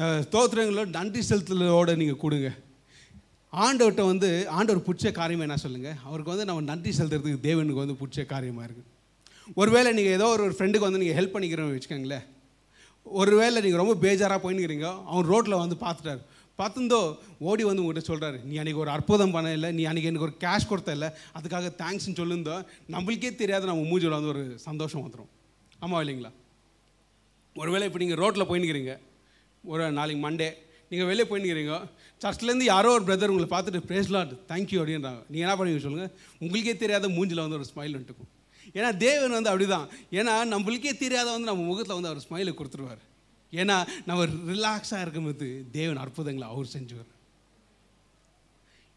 அஹ், 0.00 0.20
ஸ்தோத்திரங்களையும் 0.24 0.94
நன்றி 0.94 1.20
செலுத்தலோட 1.24 1.90
நீங்கள் 1.98 2.20
கொடுங்க. 2.20 2.48
ஆண்டவர்கிட்ட 3.52 4.04
வந்து 4.08 4.28
ஆண்டவர் 4.54 4.86
பிடிச்ச 4.86 5.08
காரியம் 5.16 5.44
என்ன 5.44 5.56
சொல்லுங்கள் 5.62 5.98
அவருக்கு 6.06 6.32
வந்து 6.32 6.46
நம்ம 6.48 6.64
நன்றி 6.70 6.90
செலுத்துறதுக்கு 6.94 7.44
தேவனுக்கு 7.44 7.82
வந்து 7.82 7.96
பிடிச்ச 8.00 8.20
காரியமாக 8.30 8.66
இருக்குது 8.66 8.90
ஒருவேளை 9.56 9.90
நீங்கள் 9.96 10.16
ஏதோ 10.16 10.26
ஒரு 10.36 10.54
ஃப்ரெண்டுக்கு 10.54 10.86
வந்து 10.86 11.00
நீங்கள் 11.02 11.18
ஹெல்ப் 11.18 11.34
பண்ணிக்கிறோன்னு 11.34 11.74
வச்சுக்கோங்களேன். 11.74 12.24
ஒருவேளை 13.06 13.58
நீங்கள் 13.64 13.82
ரொம்ப 13.82 13.94
பேஜாராக 14.02 14.40
போயின்னுக்கிறீங்க 14.42 14.88
அவன் 15.08 15.28
ரோட்டில் 15.30 15.62
வந்து 15.62 15.76
பார்த்துட்டாரு 15.80 16.22
பார்த்துந்தோ 16.58 17.00
ஓடி 17.44 17.62
வந்து 17.64 17.82
உங்கள்கிட்ட 17.82 18.10
சொல்கிறாரு 18.10 18.38
நீ 18.44 18.54
அன்றைக்கி 18.60 18.80
ஒரு 18.82 18.92
அற்புதம் 18.92 19.34
பண்ண 19.34 19.48
இல்லை 19.56 19.70
நீ 19.72 19.84
அன்றைக்கி 19.84 20.10
எனக்கு 20.10 20.28
ஒரு 20.28 20.36
கேஷ் 20.42 20.68
கொடுத்த 20.68 20.96
இல்லை 20.96 21.08
அதுக்காக 21.36 21.70
தேங்க்ஸ்னு 21.80 22.18
சொல்லியிருந்தோம் 22.20 22.62
நம்மளுக்கே 22.94 23.30
தெரியாத 23.36 23.68
நம்ம 23.70 23.84
மூஞ்சில் 23.88 24.16
வந்து 24.16 24.32
ஒரு 24.34 24.44
சந்தோஷம் 24.66 25.04
வந்துடும் 25.04 25.30
ஆமாம் 25.80 26.02
இல்லைங்களா? 26.02 26.30
ஒருவேளை 27.60 27.84
இப்போ 27.88 28.00
நீங்கள் 28.02 28.20
ரோட்டில் 28.22 28.48
போயின்னுக்கிறீங்க. 28.50 28.94
ஒரு 29.72 29.84
நாளைக்கு 29.98 30.22
மண்டே 30.26 30.48
நீங்கள் 30.90 31.08
வெளியே 31.10 31.26
போயின்னுக்கிறீங்க. 31.28 31.76
சர்ச்லேருந்து 32.22 32.66
யாரோ 32.74 32.90
ஒரு 32.96 33.04
பிரதர் 33.08 33.32
உங்களை 33.32 33.48
பார்த்துட்டு 33.52 33.80
பேசலாம் 33.92 34.32
தேங்க்யூ 34.50 34.78
அப்படின்றாங்க. 34.80 35.22
நீங்கள் 35.30 35.46
என்ன 35.46 35.54
பண்ணுவீங்க 35.58 35.82
சொல்லுங்கள் 35.86 36.12
உங்களுக்கே 36.42 36.74
தெரியாத 36.82 37.08
மூஞ்சில் 37.16 37.44
வந்து 37.44 37.58
ஒரு 37.60 37.68
ஸ்மைல் 37.72 37.94
வந்துட்டுக்கும் 37.96 38.32
ஏன்னா 38.76 38.90
தேவன் 39.06 39.34
வந்து 39.36 39.50
அப்படி 39.52 39.66
தான் 39.74 39.88
ஏன்னா 40.18 40.34
நம்மளுக்கே 40.52 40.92
தெரியாத 41.04 41.26
வந்து 41.34 41.50
நம்ம 41.50 41.64
முகத்தில் 41.70 41.96
வந்து 41.96 42.10
அவர் 42.10 42.24
ஸ்மைலை 42.26 42.52
கொடுத்துருவார். 42.60 43.02
ஏன்னா 43.60 43.76
நம்ம 44.08 44.20
ரிலாக்ஸாக 44.52 45.04
இருக்கும்போது 45.04 45.48
தேவன் 45.78 46.00
அற்புதங்களை 46.04 46.46
அவர் 46.52 46.72
செஞ்சுவார். 46.76 47.10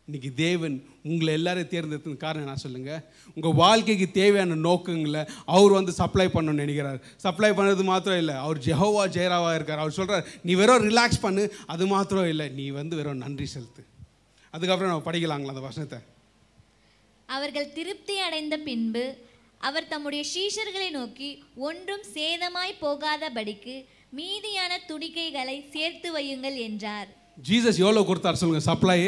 இன்னைக்கு 0.08 0.30
தேவன் 0.36 0.76
உங்களை 1.10 1.32
எல்லாரையும் 1.38 1.72
தேர்ந்தெடுத்தது 1.72 2.18
காரணம் 2.22 2.46
என்ன 2.46 2.62
சொல்லுங்க? 2.64 2.92
உங்கள் 3.38 3.56
வாழ்க்கைக்கு 3.62 4.06
தேவையான 4.20 4.58
நோக்கங்களை 4.68 5.22
அவர் 5.56 5.74
வந்து 5.78 5.94
சப்ளை 5.98 6.28
பண்ணணும்னு 6.36 6.64
நினைக்கிறார். 6.64 7.00
சப்ளை 7.24 7.50
பண்ணது 7.58 7.84
மாத்திரம் 7.90 8.22
இல்லை 8.24 8.36
அவர் 8.44 8.62
ஜெஹோவா 8.68 9.04
ஜெயராவா 9.18 9.52
இருக்கார். 9.58 9.82
அவர் 9.84 9.98
சொல்கிறார் 9.98 10.24
நீ 10.48 10.54
வெறும் 10.62 10.86
ரிலாக்ஸ் 10.90 11.22
பண்ணு 11.26 11.44
அது 11.76 11.86
மாத்திரம் 11.94 12.30
இல்லை 12.34 12.48
நீ 12.60 12.68
வந்து 12.80 12.96
வெறும் 13.00 13.24
நன்றி 13.26 13.48
செலுத்து. 13.56 13.84
அதுக்கப்புறம் 14.54 14.92
நம்ம 14.92 15.06
படிக்கலாங்களா 15.10 15.54
அந்த 15.56 15.66
வசனத்தை? 15.70 16.00
அவர்கள் 17.30 17.70
திருப்தி 17.78 18.18
அடைந்த 18.28 18.56
பின்பு 18.68 19.06
அவர் 19.68 19.92
தம்முடைய 19.94 20.24
சீஷர்களை 20.34 20.90
நோக்கி 21.00 21.30
ஒன்றும் 21.70 22.06
சேதமாய் 22.16 22.82
போகாதபடிக்கு 22.84 23.76
மீதியான 24.18 24.74
துணிக்கைகளை 24.92 25.58
சேர்த்து 25.74 26.10
வையுங்கள் 26.18 26.60
என்றார். 26.68 27.10
ஜீசஸ் 27.50 27.82
எவ்வளோ 27.86 28.04
கொடுத்தார் 28.12 28.40
சொல்லுங்க 28.44 28.68
சப்ளை 28.72 29.02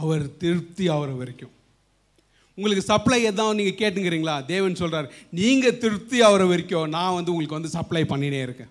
அவர் 0.00 0.24
திருப்தி 0.42 0.84
ஆகிற 0.94 1.12
வரைக்கும். 1.20 1.52
உங்களுக்கு 2.58 2.84
சப்ளை 2.90 3.20
எதாவது 3.30 3.58
நீங்கள் 3.58 3.78
கேட்டுங்கிறீங்களா? 3.82 4.34
தேவன் 4.52 4.80
சொல்கிறார் 4.80 5.08
நீங்கள் 5.38 5.78
திருப்தி 5.84 6.18
ஆகிற 6.28 6.42
வரைக்கும் 6.50 6.90
நான் 6.96 7.16
வந்து 7.18 7.32
உங்களுக்கு 7.34 7.58
வந்து 7.58 7.76
சப்ளை 7.76 8.02
பண்ணினே 8.12 8.40
இருக்கேன். 8.46 8.70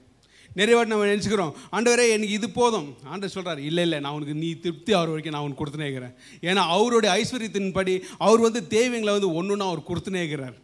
நிறைய 0.60 0.76
வாட்டி 0.76 0.92
நம்ம 0.94 1.08
நினச்சிக்கிறோம் 1.10 1.52
ஆண்டவரே 1.76 2.06
எனக்கு 2.14 2.36
இது 2.38 2.48
போதும். 2.60 2.88
ஆண்டவர் 3.12 3.34
சொல்கிறார் 3.36 3.60
இல்லை 3.70 3.84
இல்லை 3.88 3.98
நான் 4.04 4.16
உனக்கு 4.18 4.36
நீ 4.44 4.50
திருப்தி 4.66 4.92
ஆகிற 5.00 5.10
வரைக்கும் 5.14 5.36
நான் 5.36 5.46
உனக்கு 5.48 5.62
கொடுத்துனே 5.62 5.88
இருக்கிறேன். 5.88 6.16
ஏன்னா 6.50 6.62
அவருடைய 6.76 7.10
ஐஸ்வர்யத்தின்படி 7.22 7.94
அவர் 8.28 8.46
வந்து 8.48 8.62
தேவைங்களை 8.76 9.14
வந்து 9.18 9.30
ஒன்று 9.40 9.54
ஒன்றா 9.56 9.68
அவர் 9.72 9.90
கொடுத்துனே 9.90 10.22
இருக்கிறார். 10.24 10.56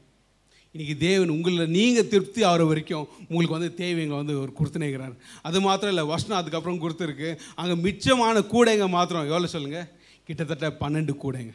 இன்றைக்கி 0.76 0.95
தேவன் 1.08 1.34
உங்களில் 1.38 1.73
நீங்கள் 1.78 2.08
திருப்தி 2.13 2.41
ஆகிற 2.52 2.63
வரைக்கும் 2.69 3.06
உங்களுக்கு 3.30 3.58
வந்து 3.58 3.71
தேவைங்க 3.82 4.15
வந்து 4.21 4.38
அவர் 4.39 4.58
கொடுத்துனேக்கிறார் 4.60 5.15
அது 5.47 5.58
மாத்திரம் 5.67 5.93
இல்லை 5.95 6.06
வசனம் 6.13 6.39
அதுக்கப்புறம் 6.39 6.80
கொடுத்துருக்கு. 6.84 7.30
அங்கே 7.62 7.76
மிச்சமான 7.88 8.45
கூடைங்க 8.54 8.88
மாத்திரம். 8.97 9.28
எவ்வளோ 9.32 9.52
சொல்லுங்கள் 9.56 9.88
கிட்டத்தட்ட 10.27 10.67
பன்னெண்டு 10.81 11.13
கூடைங்க. 11.23 11.53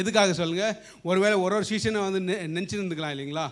எதுக்காக 0.00 0.32
சொல்லுங்கள் 0.40 0.78
ஒருவேளை 1.08 1.36
ஒரு 1.44 1.54
ஒரு 1.58 1.66
சீசனை 1.70 2.00
வந்து 2.06 2.20
நெ 2.28 2.34
நினச்சிருந்துக்கலாம் 2.56 3.14
இல்லைங்களா? 3.14 3.46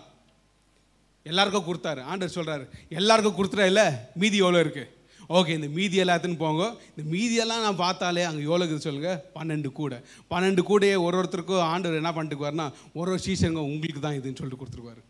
எல்லாருக்கும் 1.25 1.67
கொடுத்தாரு. 1.69 2.01
ஆண்டவர் 2.11 2.35
சொல்கிறாரு 2.37 2.65
எல்லாருக்கும் 2.99 3.37
கொடுத்துட்டா 3.37 3.67
இல்லை 3.71 3.85
மீதி 4.21 4.37
எவ்வளோ 4.43 4.61
இருக்குது 4.65 4.89
ஓகே 5.37 5.51
இந்த 5.57 5.67
மீதி 5.75 5.97
எல்லாத்துன்னு 6.03 6.37
போங்க. 6.41 6.63
இந்த 6.91 7.03
மீதியெல்லாம் 7.13 7.63
நான் 7.65 7.79
பார்த்தாலே 7.83 8.23
அங்கே 8.29 8.41
எவ்வளோ 8.47 8.63
இருக்குது 8.63 8.85
சொல்லுங்கள் 8.87 9.19
பன்னெண்டு 9.35 9.69
கூடை. 9.77 9.97
பன்னெண்டு 10.31 10.61
கூடையே 10.69 10.95
ஒரு 11.05 11.17
ஒருத்தருக்கும் 11.19 11.63
ஆண்டவர் 11.73 11.99
என்ன 12.01 12.11
பண்ணிட்டுக்குவார்னா 12.17 12.67
ஒரு 12.99 13.09
ஒரு 13.13 13.21
சீசனுங்க 13.25 13.63
உங்களுக்கு 13.73 14.01
தான் 14.05 14.17
இதுன்னு 14.17 14.39
சொல்லிட்டு 14.41 14.61
கொடுத்துருவாரு 14.63 15.01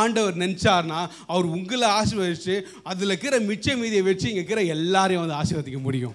ஆண்டவர் 0.00 0.36
நினச்சார்னா 0.42 1.00
அவர் 1.32 1.46
உங்களை 1.56 1.88
ஆசீர்வதிச்சு 2.00 2.56
அதில் 2.90 3.12
இருக்கிற 3.12 3.38
மிச்ச 3.50 3.76
மீதியை 3.82 4.04
வச்சு 4.10 4.28
இங்கே 4.30 4.42
இருக்கிற 4.42 4.62
எல்லாரையும் 4.76 5.24
வந்து 5.24 5.38
ஆசீர்வதிக்க 5.40 5.80
முடியும். 5.88 6.14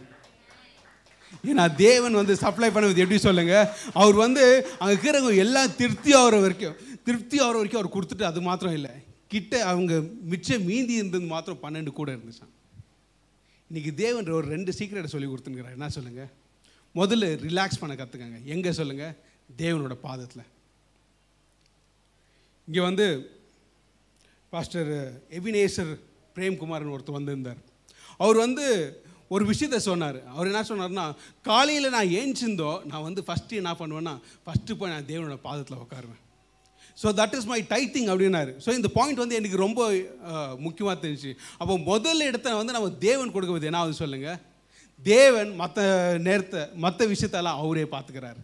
ஏன்னா 1.49 1.65
தேவன் 1.85 2.19
வந்து 2.19 2.33
சப்ளை 2.43 2.69
பண்ணுவது 2.75 3.03
எப்படி 3.03 3.19
சொல்லுங்க? 3.27 3.55
அவர் 4.01 4.17
வந்து 4.25 4.43
அங்கே 4.79 4.93
இருக்கிறவங்க 4.95 5.43
எல்லாம் 5.45 5.75
திருப்தி 5.81 6.13
ஆகிற 6.21 6.39
வரைக்கும் 6.45 6.77
திருப்தி 7.07 7.37
ஆகிற 7.45 7.55
வரைக்கும் 7.59 7.81
அவர் 7.81 7.95
கொடுத்துட்டு 7.95 8.29
அது 8.31 8.41
மாத்திரம் 8.47 8.77
இல்லை. 8.79 8.93
கிட்ட 9.33 9.53
அவங்க 9.71 9.93
மிச்சம் 10.31 10.65
மீந்தி 10.69 10.95
இருந்தது 10.99 11.25
மாத்திரம் 11.33 11.63
பன்னெண்டு 11.63 11.91
கூட 11.99 12.09
இருந்துச்சான் 12.15 12.53
இன்றைக்கி 13.71 13.91
தேவன் 14.03 14.29
ஒரு 14.37 14.47
ரெண்டு 14.55 14.71
சீக்கிரட்டை 14.77 15.09
சொல்லி 15.13 15.27
கொடுத்துருக்கிறார். 15.29 15.75
என்ன 15.77 15.89
சொல்லுங்க? 15.95 16.23
முதல்ல 16.99 17.25
ரிலாக்ஸ் 17.47 17.81
பண்ண 17.81 17.93
கற்றுக்கங்க 17.99 18.39
எங்கே 18.53 18.71
சொல்லுங்கள் 18.77 19.13
தேவனோட 19.63 19.95
பாதத்தில். 20.07 20.45
இங்கே 22.67 22.81
வந்து 22.87 23.05
பாஸ்டர் 24.53 24.89
எபினேசர் 25.39 25.91
பிரேம்குமார்னு 26.35 26.95
ஒருத்தர் 26.95 27.17
வந்திருந்தார். 27.17 27.59
அவர் 28.23 28.37
வந்து 28.45 28.65
ஒரு 29.33 29.43
விஷயத்த 29.51 29.77
சொன்னார். 29.89 30.19
அவர் 30.33 30.49
என்ன 30.51 30.61
சொன்னார்னா 30.69 31.05
காலையில் 31.49 31.93
நான் 31.95 32.11
ஏஞ்சிருந்தோ 32.19 32.71
நான் 32.91 33.05
வந்து 33.07 33.21
ஃபஸ்ட்டு 33.27 33.59
என்ன 33.61 33.71
பண்ணுவேன்னா 33.81 34.13
ஃபஸ்ட்டு 34.45 34.77
போய் 34.79 34.93
நான் 34.95 35.07
தேவனோட 35.11 35.37
பாதத்தில் 35.47 35.81
உட்காருவேன் 35.85 36.21
so 36.97 37.07
that 37.19 37.35
is 37.37 37.49
my 37.51 37.59
tithing 37.73 38.09
அப்படின்னாரு. 38.13 38.51
ஸோ 38.63 38.69
இந்த 38.77 38.89
பாயிண்ட் 38.95 39.21
வந்து 39.23 39.37
எனக்கு 39.39 39.57
ரொம்ப 39.65 39.81
முக்கியமாக 40.65 40.95
தெரிஞ்சு 41.03 41.31
அப்போ 41.61 41.73
முதல் 41.91 42.27
இடத்த 42.29 42.55
வந்து 42.61 42.75
நம்ம 42.77 42.89
தேவன் 43.07 43.33
கொடுக்குறது 43.35 43.69
என்ன 43.69 43.83
வந்து 43.85 44.01
சொல்லுங்கள் 44.03 44.39
தேவன் 45.01 45.51
மற்ற 45.61 45.81
நேரத்தை 46.27 46.61
மற்ற 46.85 47.05
விஷயத்தெல்லாம் 47.13 47.59
அவரே 47.63 47.85
பார்த்துக்கிறாரு 47.93 48.41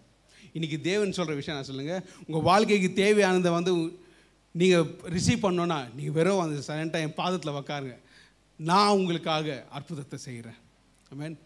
இன்றைக்கி 0.58 0.78
தேவன் 0.89 1.15
சொல்கிற 1.17 1.34
விஷயம் 1.39 1.58
நான் 1.58 1.69
சொல்லுங்கள் 1.71 2.04
உங்கள் 2.28 2.45
வாழ்க்கைக்கு 2.50 2.89
தேவையானதை 3.02 3.52
வந்து 3.58 3.71
நீங்கள் 4.56 4.86
ரிசீவ் 5.15 5.45
பண்ணோன்னா 5.45 5.80
நீங்கள் 5.95 6.15
வெறும் 6.17 6.43
அந்த 6.43 6.62
சரண்டாக 6.67 7.06
என் 7.06 7.19
பாதத்தில் 7.21 7.58
உக்காருங்க. 7.62 7.98
நான் 8.60 8.98
உங்களுக்காக 9.00 9.58
அற்புதத்தை 9.78 10.17
செய்கிறேன் 10.28 10.60
மீன் 11.12 11.38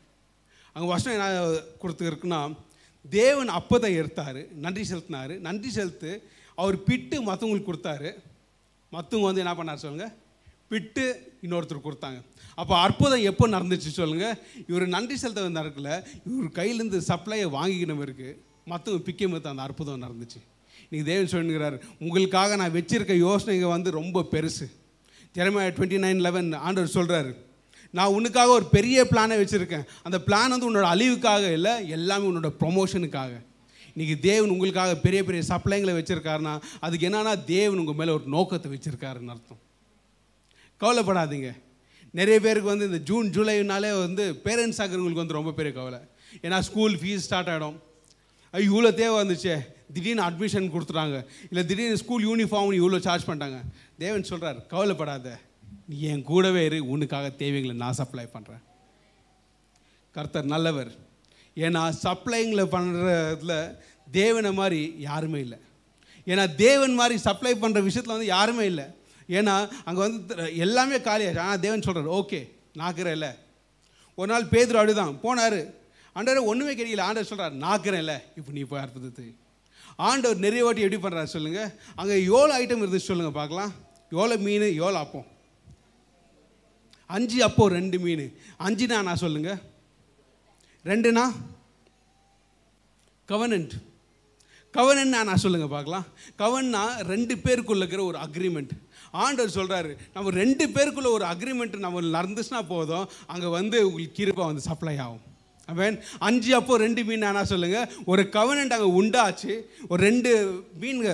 அங்கே 0.76 0.88
வருஷம் 0.92 1.14
என்ன 1.16 1.28
கொடுத்துருக்குன்னா 1.84 2.40
தேவன் 3.06 3.52
அப்பதை 3.60 3.90
எடுத்தார் 4.02 4.42
நன்றி 4.66 4.84
செலுத்தினார். 4.92 5.34
நன்றி 5.48 5.70
செலுத்து 5.78 6.12
அவர் 6.62 6.78
பிட்டு 6.88 7.16
மற்றவங்களுக்கு 7.30 7.70
கொடுத்தாரு. 7.70 8.10
மற்றவங்க 8.94 9.28
வந்து 9.30 9.44
என்ன 9.44 9.54
பண்ணார் 9.60 9.84
சொல்லுங்கள் 9.84 10.14
பிட்டு 10.72 11.06
இன்னொருத்தர் 11.46 11.88
கொடுத்தாங்க. 11.88 12.20
அப்போ 12.62 12.74
அற்புதம் 12.86 13.26
எப்போ 13.32 13.46
நடந்துச்சு 13.56 13.90
சொல்லுங்கள் 14.00 14.38
இவர் 14.70 14.86
நன்றி 14.96 15.16
செலுத்த 15.22 15.50
நடக்கல 15.60 15.90
இவர் 16.30 16.58
கையிலேருந்து 16.60 17.00
சப்ளையை 17.12 17.48
வாங்கிக்கினவருக்கு 17.58 18.30
மற்றவங்க 18.72 19.04
பிக்கும் 19.10 19.34
போது 19.34 19.50
அந்த 19.52 19.64
அற்புதம் 19.68 20.04
நடந்துச்சு. 20.06 20.40
இன்றைக்கி 20.86 21.06
தேவன் 21.12 21.32
சொல்லுங்கிறார் 21.34 21.78
உங்களுக்காக 22.06 22.56
நான் 22.62 22.76
வச்சுருக்க 22.78 23.16
யோசனைங்க 23.28 23.70
வந்து 23.76 23.92
ரொம்ப 24.00 24.26
பெருசு. 24.34 24.68
திறமை 25.38 25.64
டுவெண்ட்டி 25.78 26.00
நைன் 26.06 26.26
லெவன் 26.28 26.50
ஆண்டவர் 26.68 26.96
சொல்கிறாரு 26.98 27.32
நான் 27.98 28.16
உனக்காக 28.18 28.50
ஒரு 28.58 28.66
பெரிய 28.76 29.04
பிளானை 29.12 29.36
வச்சுருக்கேன். 29.42 29.86
அந்த 30.08 30.18
பிளான் 30.28 30.54
வந்து 30.54 30.68
உன்னோட 30.70 30.88
அழிவுக்காக 30.96 31.54
இல்லை 31.58 31.74
எல்லாமே 31.98 32.26
உன்னோட 32.32 32.50
ப்ரொமோஷனுக்காக 32.62 33.34
இன்றைக்கி 33.94 34.16
தேவன் 34.20 34.52
உங்களுக்காக 34.56 34.92
பெரிய 35.06 35.22
பெரிய 35.28 35.42
சப்ளைங்களை 35.52 35.94
வச்சுருக்காருன்னா 36.00 36.54
அதுக்கு 36.86 37.08
என்னன்னா 37.10 37.34
தேவன் 37.56 37.82
உங்கள் 37.84 37.98
மேலே 38.02 38.12
ஒரு 38.18 38.26
நோக்கத்தை 38.36 38.70
வச்சுருக்காருன்னு 38.74 39.34
அர்த்தம். 39.36 39.62
கவலைப்படாதீங்க. 40.82 41.50
நிறைய 42.20 42.38
பேருக்கு 42.46 42.72
வந்து 42.74 42.88
இந்த 42.90 43.00
ஜூன் 43.10 43.28
ஜூலைனாலே 43.36 43.92
வந்து 44.06 44.24
பேரண்ட்ஸ் 44.46 44.80
ஆகிறவங்களுக்கு 44.84 45.24
வந்து 45.24 45.38
ரொம்ப 45.40 45.52
பெரிய 45.58 45.74
கவலை. 45.80 46.00
ஏன்னா 46.46 46.60
ஸ்கூல் 46.70 46.96
ஃபீஸ் 47.02 47.26
ஸ்டார்ட் 47.28 47.52
ஆகிடும் 47.54 47.78
ஐயோ 48.54 48.68
இவ்வளோ 48.70 48.92
தேவை 49.02 49.16
வந்துச்சே. 49.24 49.58
திடீர்னு 49.96 50.24
அட்மிஷன் 50.30 50.72
கொடுத்துட்டாங்க. 50.74 51.18
இல்லை 51.50 51.64
திடீர்னு 51.70 52.02
ஸ்கூல் 52.04 52.26
யூனிஃபார்ம் 52.30 52.80
இவ்வளோ 52.80 53.00
சார்ஜ் 53.08 53.28
பண்ணிட்டாங்க. 53.30 53.60
தேவன் 54.04 54.30
சொல்கிறார் 54.32 54.60
கவலைப்படாத. 54.74 55.28
நீ 55.90 55.98
என் 56.14 56.26
கூடவே 56.30 56.62
இரு 56.68 56.78
உனக்காக 56.94 57.28
தேவைங்களை 57.42 57.76
நான் 57.84 57.98
சப்ளை 58.00 58.26
பண்ணுறேன் 58.34 58.64
கர்த்தர் 60.16 60.52
நல்லவர். 60.54 60.92
ஏன்னா 61.66 61.82
சப்ளைங்களை 62.04 62.66
பண்ணுறதுல 62.74 63.56
தேவனை 64.18 64.52
மாதிரி 64.60 64.82
யாருமே 65.08 65.40
இல்லை. 65.46 65.60
ஏன்னா 66.32 66.44
தேவன் 66.64 66.94
மாதிரி 67.00 67.16
சப்ளை 67.28 67.54
பண்ணுற 67.64 67.82
விஷயத்தில் 67.88 68.16
வந்து 68.16 68.34
யாருமே 68.36 68.66
இல்லை. 68.72 68.86
ஏன்னா 69.38 69.56
அங்கே 69.88 70.02
வந்து 70.06 70.48
எல்லாமே 70.66 71.00
காலியாச்சு 71.08 71.44
ஆனால் 71.48 71.64
தேவன் 71.66 71.86
சொல்கிறார் 71.88 72.16
ஓகே 72.20 72.42
நாக்குறேன்ல 72.82 73.30
ஒரு 74.18 74.30
நாள் 74.34 74.52
பேதர் 74.54 74.80
அப்படிதான் 74.80 75.20
போனார். 75.26 75.60
ஆண்டவர் 76.16 76.50
ஒன்றுமே 76.52 76.74
கிடைக்கல 76.78 77.08
ஆண்டவர் 77.08 77.32
சொல்கிறார் 77.32 77.60
நாக்குறேன்ல 77.66 78.16
இப்போ 78.40 78.52
நீ 78.58 78.64
போய் 78.72 78.84
அற்புதத்து 78.84 79.28
ஆண்டவர் 80.10 80.46
நிறைய 80.46 80.64
வாட்டி 80.66 80.86
எப்படி 80.86 81.02
பண்ணுறாரு 81.04 81.36
சொல்லுங்கள் 81.36 81.74
அங்கே 82.00 82.16
எவ்வளோ 82.30 82.54
ஐட்டம் 82.62 82.84
இருந்துச்சு 82.84 83.12
சொல்லுங்கள் 83.12 83.38
பார்க்கலாம். 83.42 83.74
எவ்வளோ 84.16 84.38
மீன் 84.48 84.70
எவ்வளோ 84.82 84.98
அப்பம். 85.06 85.28
அஞ்சு 87.16 87.38
அப்போ 87.48 87.64
ரெண்டு 87.78 87.98
மீன். 88.00 88.26
அஞ்சுனா 88.66 88.98
நான் 89.08 89.24
சொல்லுங்க. 89.24 89.52
ரெண்டுனா? 90.90 91.24
கவனன்ட் 93.30 93.74
கவனன் 94.78 95.16
நான் 95.30 95.42
சொல்லுங்க 95.44 95.68
பார்க்கலாம். 95.68 96.06
கவன்னா 96.42 96.84
ரெண்டு 97.12 97.36
பேருக்குள்ள 97.46 97.82
இருக்கிற 97.84 98.04
ஒரு 98.10 98.18
அக்ரிமெண்ட் 98.26 98.74
ஆண்டவர் 99.24 99.56
சொல்கிறாரு 99.58 99.92
நம்ம 100.16 100.34
ரெண்டு 100.42 100.66
பேருக்குள்ள 100.76 101.10
ஒரு 101.18 101.26
அக்ரிமெண்ட் 101.32 101.76
நம்ம 101.86 102.04
நடந்துச்சுன்னா 102.18 102.62
போதும் 102.74 103.10
அங்கே 103.34 103.50
வந்து 103.58 103.78
உங்களுக்கு 103.88 104.18
கிருப்பா 104.20 104.46
வந்து 104.50 104.68
சப்ளை 104.70 104.96
ஆகும். 105.06 105.24
அவன் 105.72 105.98
அஞ்சு 106.28 106.52
அப்போ 106.60 106.78
ரெண்டு 106.86 107.02
மீன் 107.08 107.28
ஆனா 107.30 107.42
சொல்லுங்க. 107.54 107.80
ஒரு 108.12 108.24
கவனண்ட் 108.38 108.76
அங்கே 108.78 108.90
உண்டாச்சு 109.02 109.54
ஒரு 109.92 110.00
ரெண்டு 110.10 110.32
மீனுங்க 110.82 111.14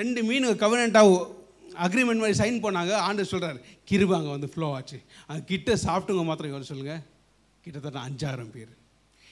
ரெண்டு 0.00 0.22
மீனுங்க 0.30 0.56
கவனண்ட்டாக 0.64 1.42
அக்ரிமெண்ட் 1.86 2.22
மாதிரி 2.22 2.38
சைன் 2.42 2.58
பண்ணாங்க. 2.64 2.92
ஆண்டு 3.06 3.24
சொல்கிறார் 3.32 3.58
கிருப 3.90 4.14
அங்கே 4.18 4.32
வந்து 4.36 4.50
ஃப்ளோ 4.52 4.68
ஆச்சு. 4.76 4.98
அது 5.26 5.44
கிட்ட 5.44 5.76
சாப்பிட்டுங்க 5.86 6.24
மாத்திரம் 6.28 6.52
எவ்வளோ 6.52 6.68
சொல்லுங்கள் 6.70 7.02
கிட்டத்தட்ட 7.64 7.98
அஞ்சாயிரம் 8.08 8.52
பேர். 8.56 8.72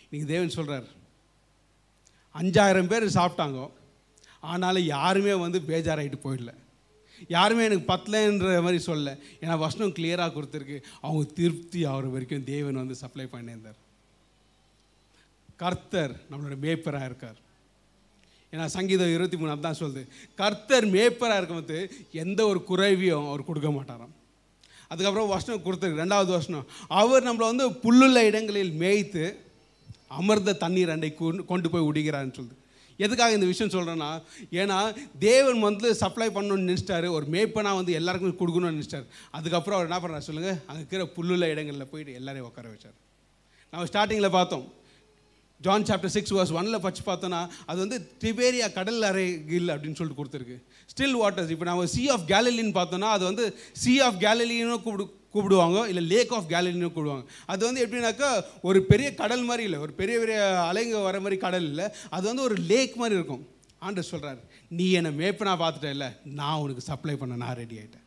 இன்றைக்கி 0.07 0.27
தேவன் 0.33 0.57
சொல்கிறார் 0.59 0.89
அஞ்சாயிரம் 2.41 2.91
பேர் 2.93 3.15
சாப்பிட்டாங்க. 3.19 3.71
ஆனாலும் 4.41 4.91
யாருமே 4.97 5.35
வந்து 5.45 5.59
பேஜாராயிட்டு 5.71 6.19
போயிடல. 6.25 6.53
யாருமே 7.29 7.65
எனக்கு 7.69 7.91
பத்தலைன்ற 7.93 8.63
மாதிரி 8.67 8.79
சொல்லல. 8.87 9.11
ஏன்னா 9.43 9.59
வசனம் 9.59 9.95
கிளியராக 9.99 10.33
கொடுத்துருக்கு. 10.37 10.79
அவங்க 11.01 11.25
திருப்தி 11.41 11.85
ஆகிற 11.91 12.09
வரைக்கும் 12.15 12.45
தேவன் 12.45 12.81
வந்து 12.83 12.97
சப்ளை 13.03 13.27
பண்ணியிருந்தார். 13.35 13.79
கர்த்தர் 15.63 16.15
நம்மளோட 16.31 16.57
மேய்ப்பராக 16.65 17.09
இருக்கார். 17.11 17.39
ஏன்னா 18.53 18.65
சங்கீதம் 18.65 19.09
இருபத்தி 19.09 19.37
மூணு 19.37 19.61
தான் 19.61 19.77
சொல்லுது. 19.79 20.07
கர்த்தர் 20.35 20.87
மேய்ப்பராக 20.87 21.37
இருக்கும்போது 21.37 21.93
எந்த 22.13 22.47
ஒரு 22.47 22.65
குறைவியும் 22.65 23.27
அவர் 23.27 23.45
கொடுக்க 23.45 23.69
மாட்டாராம். 23.69 24.11
அதுக்கப்புறம் 24.89 25.29
வசனம் 25.29 25.61
கொடுத்துருக்கு 25.65 26.05
ரெண்டாவது 26.05 26.27
வசனம். 26.27 26.67
அவர் 26.89 27.23
நம்மளை 27.23 27.37
வந்து 27.37 27.71
புல்லுள்ள 27.71 28.23
இடங்களில் 28.23 28.71
மேய்த்து 28.71 29.37
அமர்ந்த 30.09 30.53
தண்ணீர் 30.53 30.91
அண்டை 30.91 31.15
கொண்டு- 31.21 31.69
போய் 31.69 31.83
விடுகிறான்னு 31.83 32.35
சொல்லுது. 32.41 32.55
எதுக்காக 32.97 33.33
இந்த 33.33 33.47
விஷயம் 33.47 33.73
சொல்கிறேன்னா 33.73 34.23
ஏன்னா 34.53 34.95
தேவன் 35.19 35.61
வந்து 35.61 35.95
சப்ளை 35.95 36.29
பண்ணணும்னு 36.29 36.77
நினச்சிட்டாரு 36.77 37.11
ஒரு 37.11 37.27
மேய்ப்பனாக 37.31 37.75
வந்து 37.75 37.93
எல்லாருக்கும் 37.93 38.39
கொடுக்கணும்னு 38.39 38.83
நினச்சிட்டார். 38.83 39.07
அதுக்கப்புறம் 39.31 39.81
அவர் 39.81 39.99
என்ன 39.99 40.17
பண்ணுறாரு 40.17 40.21
சொல்லுங்கள் 40.21 40.59
அங்கே 40.67 40.85
இருக்கிற 40.87 41.09
புல்லுள்ள 41.17 41.45
இடங்களில் 41.45 41.87
போயிட்டு 41.87 42.13
எல்லாரையும் 42.13 42.49
உட்கார 42.49 42.69
வச்சார். 42.69 42.95
நம்ம 43.71 43.87
ஸ்டார்டிங்கில் 43.87 44.31
பார்த்தோம். 44.31 44.73
ஜான் 45.65 45.87
சாப்டர் 45.89 46.15
சிக்ஸ் 46.17 46.35
வாஸ் 46.37 46.53
ஒனில் 46.59 46.83
பச்சு 46.85 47.03
பார்த்தோன்னா 47.07 47.41
அது 47.71 47.79
வந்து 47.85 47.99
திபேரியா 48.25 48.69
கடல் 48.79 49.01
அறைகில் 49.11 49.73
அப்படின்னு 49.75 49.99
சொல்லிட்டு 50.01 50.21
கொடுத்துருக்கு. 50.21 50.59
ஸ்டில் 50.93 51.19
வாட்டர்ஸ் 51.23 51.53
இப்போ 51.55 51.67
நம்ம 51.71 51.87
சி 51.95 52.05
ஆஃப் 52.15 52.29
கேலலின்னு 52.35 52.77
பார்த்தோன்னா 52.79 53.11
அது 53.17 53.25
வந்து 53.31 53.45
சி 53.83 53.95
ஆஃப் 54.07 54.21
கேலலின்னு 54.27 54.79
கூப்பிடு 54.87 55.07
கூப்பிடுவாங்க 55.35 55.79
இல்லை 55.91 56.03
லேக் 56.13 56.33
ஆஃப் 56.39 56.51
கேலலின்னு 56.55 56.89
கூப்பிடுவாங்க. 56.89 57.25
அது 57.53 57.63
வந்து 57.69 57.83
எப்படின்னாக்கா 57.87 58.31
ஒரு 58.69 58.81
பெரிய 58.91 59.09
கடல் 59.21 59.45
மாதிரி 59.51 59.67
இல்லை 59.69 59.79
ஒரு 59.87 59.93
பெரிய 60.01 60.17
பெரிய 60.23 60.39
அலைங்க 60.71 61.03
வர 61.09 61.21
மாதிரி 61.27 61.39
கடல் 61.47 61.69
இல்லை 61.71 61.87
அது 62.17 62.25
வந்து 62.31 62.47
ஒரு 62.49 62.57
லேக் 62.73 63.01
மாதிரி 63.03 63.19
இருக்கும். 63.21 63.45
ஆண்டர் 63.87 64.11
சொல்கிறார் 64.13 64.41
நீ 64.79 64.85
என்னை 64.99 65.11
மேப்பனாக 65.21 65.61
பார்த்துட்ட 65.63 65.91
இல்லை 65.97 66.09
நான் 66.41 66.61
உனக்கு 66.65 66.83
சப்ளை 66.91 67.15
பண்ண 67.23 67.41
நான் 67.45 67.59
ரெடி 67.63 67.77
ஆகிட்டேன் 67.81 68.07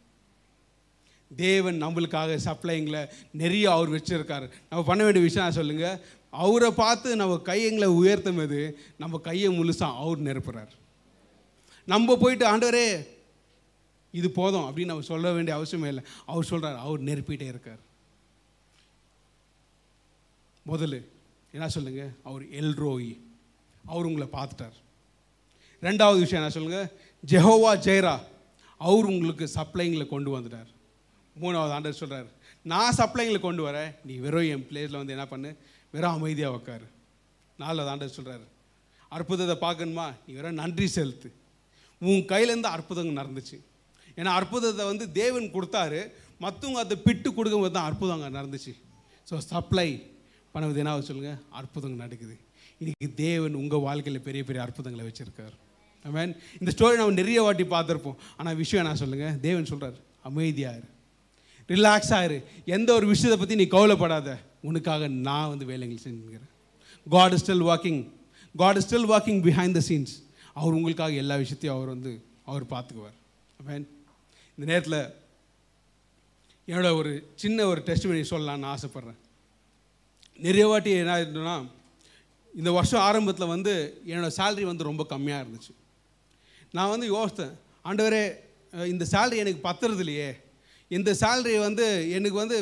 தேவன் 1.32 1.82
நம்மளுக்காக 1.84 2.38
சப்ளைங்களை 2.46 3.02
நிறைய 3.42 3.66
அவர் 3.72 3.94
வச்சுருக்காரு. 3.96 4.48
நம்ம 4.70 4.82
பண்ண 4.90 5.02
வேண்டிய 5.04 5.24
விஷயம் 5.26 5.48
நான் 5.48 6.00
அவரை 6.44 6.70
பார்த்து 6.84 7.16
நம்ம 7.22 7.42
கையங்களை 7.50 7.88
உயர்த்தும் 8.00 8.40
போது 8.40 8.60
நம்ம 9.02 9.20
கையை 9.28 9.50
முழுசாக 9.58 10.00
அவர் 10.04 10.26
நிரப்புறார். 10.28 10.74
நம்ம 11.92 12.18
போயிட்டு 12.22 12.46
ஆண்டவரே 12.52 12.88
இது 14.20 14.28
போதும் 14.40 14.66
அப்படின்னு 14.68 14.92
நம்ம 14.92 15.10
சொல்ல 15.12 15.32
வேண்டிய 15.32 15.58
அவசியமே 15.58 15.90
இல்லை. 15.94 16.04
அவர் 16.26 16.50
சொல்கிறார் 16.52 16.78
அவர் 16.86 17.08
நெருப்பிட்டே 17.10 17.48
இருக்கார். 17.54 17.82
முதல்ல 20.72 20.98
என்ன 21.56 21.68
சொல்லுங்க? 21.76 22.04
அவர் 22.30 22.44
எல்ரோயி 22.62 23.12
அவர் 23.92 24.08
உங்களை 24.10 24.28
பார்த்துட்டார். 24.38 24.78
ரெண்டாவது 25.88 26.20
விஷயம் 26.24 26.42
என்ன 26.42 26.56
சொல்லுங்கள் 26.56 26.90
ஜெஹோவா 27.32 27.72
ஜெயரா 27.88 28.16
அவர் 28.88 29.12
உங்களுக்கு 29.12 29.46
சப்ளைங்களை 29.58 30.06
கொண்டு 30.14 30.30
வந்துட்டார். 30.38 30.70
மூணாவது 31.42 31.76
ஆண்டர் 31.78 32.00
சொல்கிறார் 32.02 32.30
நான் 32.72 32.96
சப்ளைங்களை 32.98 33.40
கொண்டு 33.40 33.64
வரேன். 33.68 33.92
நீ 34.06 34.14
வெறும் 34.26 34.50
என் 34.54 34.68
பிளேஸில் 34.70 35.00
வந்து 35.00 35.16
என்ன 35.16 35.26
பண்ணு? 35.34 35.50
வெறும் 35.96 36.16
அமைதியாக 36.18 36.58
உக்காரு. 36.60 36.86
நாளில் 37.60 37.88
தாண்ட 37.90 38.06
சொல்கிறாரு 38.18 38.46
அற்புதத்தை 39.16 39.56
பார்க்கணுமா? 39.66 40.08
நீ 40.26 40.32
வெறும் 40.38 40.60
நன்றி 40.62 40.88
செலுத்து. 40.98 41.30
உன் 42.02 42.24
கையிலேருந்து 42.32 42.72
அற்புதங்கள் 42.76 43.20
நடந்துச்சு. 43.22 43.58
ஏன்னா 44.20 44.32
அற்புதத்தை 44.40 44.84
வந்து 44.92 45.06
தேவன் 45.20 45.46
கொடுத்தாரு. 45.56 46.02
மற்றவங்க 46.44 46.80
அதை 46.86 46.96
பிட்டு 47.06 47.30
கொடுக்கும்போது 47.38 47.74
தான் 47.76 47.88
அற்புதம் 47.90 48.16
அங்கே 48.16 48.32
நடந்துச்சு. 48.40 48.74
ஸோ 49.30 49.36
சப்ளை 49.52 49.90
பண்ணுவது 50.54 50.82
என்ன 50.82 50.96
சொல்லுங்கள் 51.10 51.40
அற்புதங்கள் 51.60 52.04
நடக்குது. 52.06 52.36
இன்றைக்கி 52.82 53.08
தேவன் 53.26 53.56
உங்கள் 53.62 53.84
வாழ்க்கையில் 53.86 54.26
பெரிய 54.28 54.42
பெரிய 54.48 54.62
அற்புதங்களை 54.66 55.04
வச்சுருக்கார். 55.08 55.56
மேன் 56.06 56.34
இந்த 56.60 56.72
ஸ்டோரி 56.76 56.96
நம்ம 57.00 57.16
நிறைய 57.22 57.40
வாட்டி 57.46 57.66
பார்த்துருப்போம். 57.76 58.18
ஆனால் 58.40 58.58
விஷயம் 58.64 58.84
என்ன 58.84 58.98
சொல்லுங்கள் 59.04 59.38
தேவன் 59.46 59.70
சொல்கிறார் 59.72 59.98
அமைதியாக 60.30 60.80
இரு. 60.80 60.90
ரிலாக்ஸாக 61.74 62.28
இரு. 62.28 62.38
எந்த 62.76 62.90
ஒரு 62.98 63.06
விஷயத்தை 63.14 63.38
பற்றி 63.42 63.56
நீ 63.62 63.68
கவலைப்படாத. 63.76 64.30
உனக்காக 64.70 65.08
நான் 65.28 65.52
வந்து 65.54 65.66
வேலைகள் 65.72 66.06
செஞ்சுக்கிறேன் 66.06 66.52
God 67.08 67.36
is 67.36 67.44
still 67.46 67.66
walking 67.72 68.02
God 68.56 68.78
is 68.80 68.88
still 68.88 69.10
walking 69.14 69.42
behind 69.48 69.78
the 69.80 69.84
scenes 69.90 70.14
அவர் 70.60 70.78
உங்களுக்காக 70.78 71.22
எல்லா 71.24 71.36
விஷயத்தையும் 71.44 71.78
அவர் 71.78 71.94
வந்து 71.96 72.12
அவர் 72.52 72.66
பார்த்துக்குவார். 72.74 73.18
வேன் 73.68 73.86
இந்த 74.58 74.66
நேரத்தில் 74.72 75.00
என்னோட 76.68 76.90
ஒரு 77.00 77.12
சின்ன 77.42 77.66
ஒரு 77.72 77.82
டெஸ்ட் 77.88 78.08
பண்ணி 78.10 78.24
சொல்லலாம்னு 78.30 78.70
ஆசைப்பட்றேன். 78.74 79.20
நிறைய 80.46 80.66
வாட்டி 80.70 80.92
என்ன 81.02 81.12
ஆயிடுச்சுன்னா 81.16 81.58
இந்த 82.54 82.70
வருஷம் 82.78 83.04
ஆரம்பத்தில் 83.08 83.54
வந்து 83.56 83.74
என்னோட 84.12 84.30
சேல்ரி 84.40 84.66
வந்து 84.72 84.90
ரொம்ப 84.90 85.04
கம்மியாக 85.12 85.44
இருந்துச்சு. 85.44 85.74
நான் 86.78 86.92
வந்து 86.94 87.08
யோசித்தேன் 87.16 87.54
ஆண்டவரே 87.90 88.24
இந்த 88.94 89.04
சேல்ரி 89.14 89.38
எனக்கு 89.44 89.62
பத்துறது 89.68 90.02
இல்லையே 90.04 90.30
இந்த 90.92 91.12
சேல்ரி 91.22 91.54
வந்து 91.68 91.86
எனக்கு 92.18 92.38
வந்து 92.44 92.58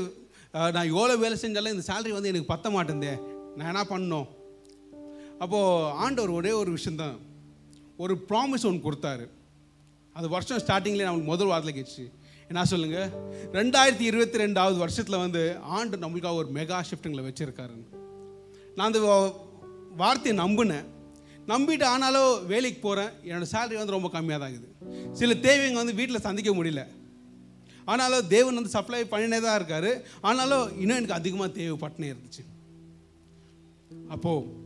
நான் 0.53 0.89
எவ்வளோ 0.93 1.13
வேலை 1.21 1.35
செஞ்சாலும் 1.43 1.73
இந்த 1.75 1.85
சேலரி 1.89 2.11
வந்து 2.15 2.31
எனக்கு 2.31 2.51
பத்த 2.51 2.67
மாட்டேந்தே. 2.73 3.13
நான் 3.57 3.69
என்ன 3.71 3.83
பண்ணோம் 3.93 4.27
அப்போது 5.43 5.87
ஆண்டவர் 6.03 6.35
ஒரே 6.39 6.51
ஒரு 6.51 6.71
விஷயந்தான் 6.77 7.15
ஒரு 8.03 8.13
ப்ராமிஸ் 8.29 8.65
ஒன்று 8.69 8.85
கொடுத்தாரு. 8.85 9.25
அது 10.17 10.27
வருஷம் 10.35 10.61
ஸ்டார்டிங்லேயே 10.63 11.07
நம்மளுக்கு 11.07 11.33
முதல் 11.33 11.51
வாரத்தில் 11.51 11.77
கேச்சு 11.77 12.03
என்ன 12.49 12.65
சொல்லுங்க? 12.71 12.99
ரெண்டாயிரத்தி 13.59 14.05
இருபத்தி 14.09 14.41
ரெண்டாவது 14.43 14.77
வருஷத்தில் 14.83 15.21
வந்து 15.23 15.41
ஆண்டு 15.77 15.97
நம்மளுக்காக 16.03 16.41
ஒரு 16.41 16.49
மெகா 16.57 16.79
ஷிஃப்ட்டுங்களை 16.89 17.23
வச்சுருக்காருன்னு. 17.27 17.87
நான் 18.75 18.89
அந்த 18.89 18.99
வார்த்தையை 20.01 20.35
நம்பினேன். 20.43 20.87
நம்பிட்டு 21.53 21.85
ஆனாலும் 21.93 22.33
வேலைக்கு 22.51 22.79
போகிறேன் 22.87 23.11
என்னோடய 23.29 23.51
சேலரி 23.53 23.79
வந்து 23.79 23.97
ரொம்ப 23.97 24.09
கம்மியாக 24.17 24.39
தான் 24.43 24.51
இருக்குது. 24.53 24.71
சில 25.21 25.33
தேவைங்க 25.47 25.79
வந்து 25.83 25.99
வீட்டில் 26.01 26.25
சந்திக்க 26.27 26.51
முடியல. 26.53 26.83
ஆனாலும் 27.91 28.27
தேவன் 28.33 28.59
வந்து 28.59 28.75
சப்ளை 28.77 29.01
பண்ணினே 29.13 29.39
தான் 29.45 29.57
இருக்காரு. 29.59 29.91
ஆனாலும் 30.29 30.65
இன்னும் 30.81 30.99
எனக்கு 30.99 31.19
அதிகமாக 31.19 31.49
தேவைப்பட்டுனே 31.59 32.11
இருந்துச்சு. 32.13 32.43
அப்போது 34.15 34.61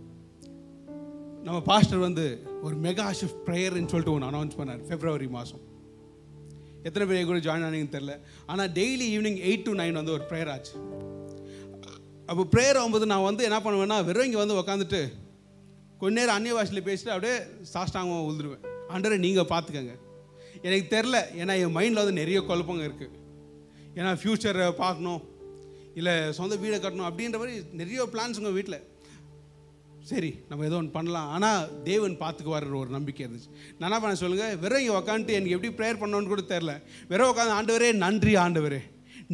நம்ம 1.48 1.60
பாஸ்டர் 1.72 2.06
வந்து 2.08 2.26
ஒரு 2.66 2.76
மெகா 2.86 3.08
ஷிஃப்ட் 3.20 3.44
ப்ரேயர்னு 3.48 3.92
சொல்லிட்டு 3.94 4.16
ஒன்று 4.16 4.30
அனௌன்ஸ் 4.32 4.58
பண்ணார் 4.60 4.82
பிப்ரவரி 4.90 5.28
மாதம் 5.36 5.64
எத்தனை 6.88 7.06
பேர் 7.10 7.30
கூட 7.30 7.40
ஜாயின் 7.46 7.66
ஆனீங்கன்னு 7.68 7.96
தெரில 7.96 8.14
ஆனால் 8.52 8.70
daily 8.80 9.06
evening 9.16 9.40
eight 9.48 9.66
to 9.68 9.74
nine 9.80 10.00
வந்து 10.00 10.14
ஒரு 10.18 10.26
ப்ரேயர் 10.32 10.52
ஆச்சு. 10.56 10.74
அப்போ 12.32 12.44
ப்ரேயர் 12.54 12.78
ஆகும்போது 12.80 13.06
நான் 13.12 13.26
வந்து 13.30 13.44
என்ன 13.48 13.58
பண்ணுவேன்னா 13.66 13.98
வெறும் 14.10 14.28
இங்கே 14.28 14.40
வந்து 14.42 14.58
உக்காந்துட்டு 14.62 15.02
கொஞ்ச 16.02 16.14
நேரம் 16.20 16.36
அந்நிய 16.38 16.56
பாஷையில் 16.58 16.88
பேசிட்டு 16.88 17.14
அப்படியே 17.14 17.36
சாஸ்டாங்கமாக 17.74 18.26
உழுதுருவேன். 18.28 18.64
அண்டரை 18.96 19.18
நீங்கள் 19.26 19.50
பார்த்துக்கங்க. 19.54 19.96
எனக்கு 20.66 20.86
தெரில 20.96 21.18
ஏன்னா 21.42 21.54
என் 21.64 21.76
மைண்டில் 21.78 22.02
வந்து 22.04 22.20
நிறைய 22.22 22.40
குழப்பங்க 22.50 22.84
இருக்குது 22.90 23.16
ஏன்னா 23.98 24.12
ஃப்யூச்சரை 24.22 24.68
பார்க்கணும். 24.84 25.22
இல்லை 26.00 26.14
சொந்த 26.38 26.56
வீடை 26.64 26.78
கட்டணும் 26.82 27.10
அப்படின்ற 27.10 27.38
மாதிரி 27.42 27.56
நிறைய 27.82 28.06
பிளான்ஸ் 28.14 28.40
உங்கள் 28.42 28.58
வீட்டில் 28.58 28.80
சரி 30.10 30.30
நம்ம 30.50 30.66
ஏதோ 30.68 30.78
ஒன்று 30.80 30.96
பண்ணலாம். 30.98 31.30
ஆனால் 31.36 31.64
தேவன் 31.88 32.14
பார்த்துக்குவார்ன்ற 32.22 32.76
ஒரு 32.82 32.92
நம்பிக்கை 32.98 33.24
இருந்துச்சு. 33.26 33.50
நான் 33.78 33.88
என்ன 33.90 33.98
பண்ண 34.04 34.20
சொல்லுங்கள் 34.22 34.60
வெறும் 34.64 34.82
இங்கே 34.84 34.94
உக்காந்துட்டு 35.00 35.38
எனக்கு 35.38 35.56
எப்படி 35.58 35.72
ப்ரேயர் 35.80 36.02
பண்ணணும்னு 36.02 36.32
கூட 36.34 36.44
தெரில 36.54 36.74
வெறும் 37.12 37.32
உட்காந்து 37.32 37.58
ஆண்டவரே 37.60 37.90
நன்றி 38.06 38.36
ஆண்டவரே. 38.44 38.82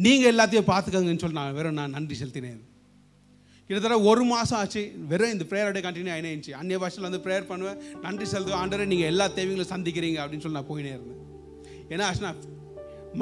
நீங்கள் 0.06 0.32
எல்லாத்தையும் 0.32 0.70
பார்த்துக்கங்கன்னு 0.70 1.22
சொல்லி 1.24 1.40
நான் 1.40 1.56
வெறும் 1.58 1.78
நான் 1.80 1.94
நன்றி 1.96 2.16
செலுத்தினேன். 2.22 2.62
கிட்டத்தட்ட 3.68 3.98
ஒரு 4.10 4.22
மாதம் 4.30 4.58
ஆச்சு. 4.60 4.80
வெறும் 5.10 5.32
இந்த 5.34 5.44
ப்ரேயரோட 5.50 5.80
கண்டினியூ 5.84 6.12
ஆயினே 6.14 6.30
இருந்துச்சு. 6.32 6.54
அந்நிய 6.60 6.78
பாஷையில் 6.82 7.06
வந்து 7.08 7.20
ப்ரேயர் 7.26 7.46
பண்ணுவேன். 7.50 7.78
நன்றி 8.04 8.26
செலுத்துவேன் 8.32 8.60
ஆண்டரை 8.62 8.86
நீங்கள் 8.90 9.10
எல்லா 9.12 9.26
தேவைகளும் 9.36 9.70
சந்திக்கிறீங்க 9.74 10.18
அப்படின்னு 10.22 10.44
சொல்லி 10.44 10.58
நான் 10.58 10.70
போயினே 10.72 10.90
இருந்தேன். 10.96 11.20
ஏன்னா 11.92 12.06
ஆச்சுன்னா 12.08 12.32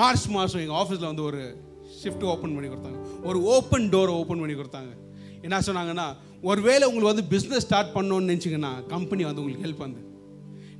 மார்ச் 0.01 0.27
மாதம் 0.37 0.63
எங்கள் 0.65 0.79
ஆஃபீஸில் 0.81 1.09
வந்து 1.11 1.25
ஒரு 1.31 1.41
ஷிஃப்ட் 2.01 2.25
ஓப்பன் 2.33 2.55
பண்ணி 2.57 2.69
கொடுத்தாங்க. 2.73 3.01
ஒரு 3.29 3.39
ஓப்பன் 3.55 3.87
டோரை 3.93 4.13
ஓப்பன் 4.21 4.43
பண்ணி 4.43 4.57
கொடுத்தாங்க. 4.61 4.93
என்ன 5.47 5.61
சொன்னாங்கன்னா 5.69 6.07
ஒருவேளை 6.51 6.85
உங்களுக்கு 6.91 7.13
வந்து 7.13 7.27
பிஸ்னஸ் 7.35 7.65
ஸ்டார்ட் 7.67 7.93
பண்ணணும்னு 7.97 8.31
நினச்சிங்கன்னா 8.31 8.73
கம்பெனி 8.95 9.23
வந்து 9.29 9.43
உங்களுக்கு 9.43 9.67
ஹெல்ப் 9.67 9.85
வந்து 9.87 10.01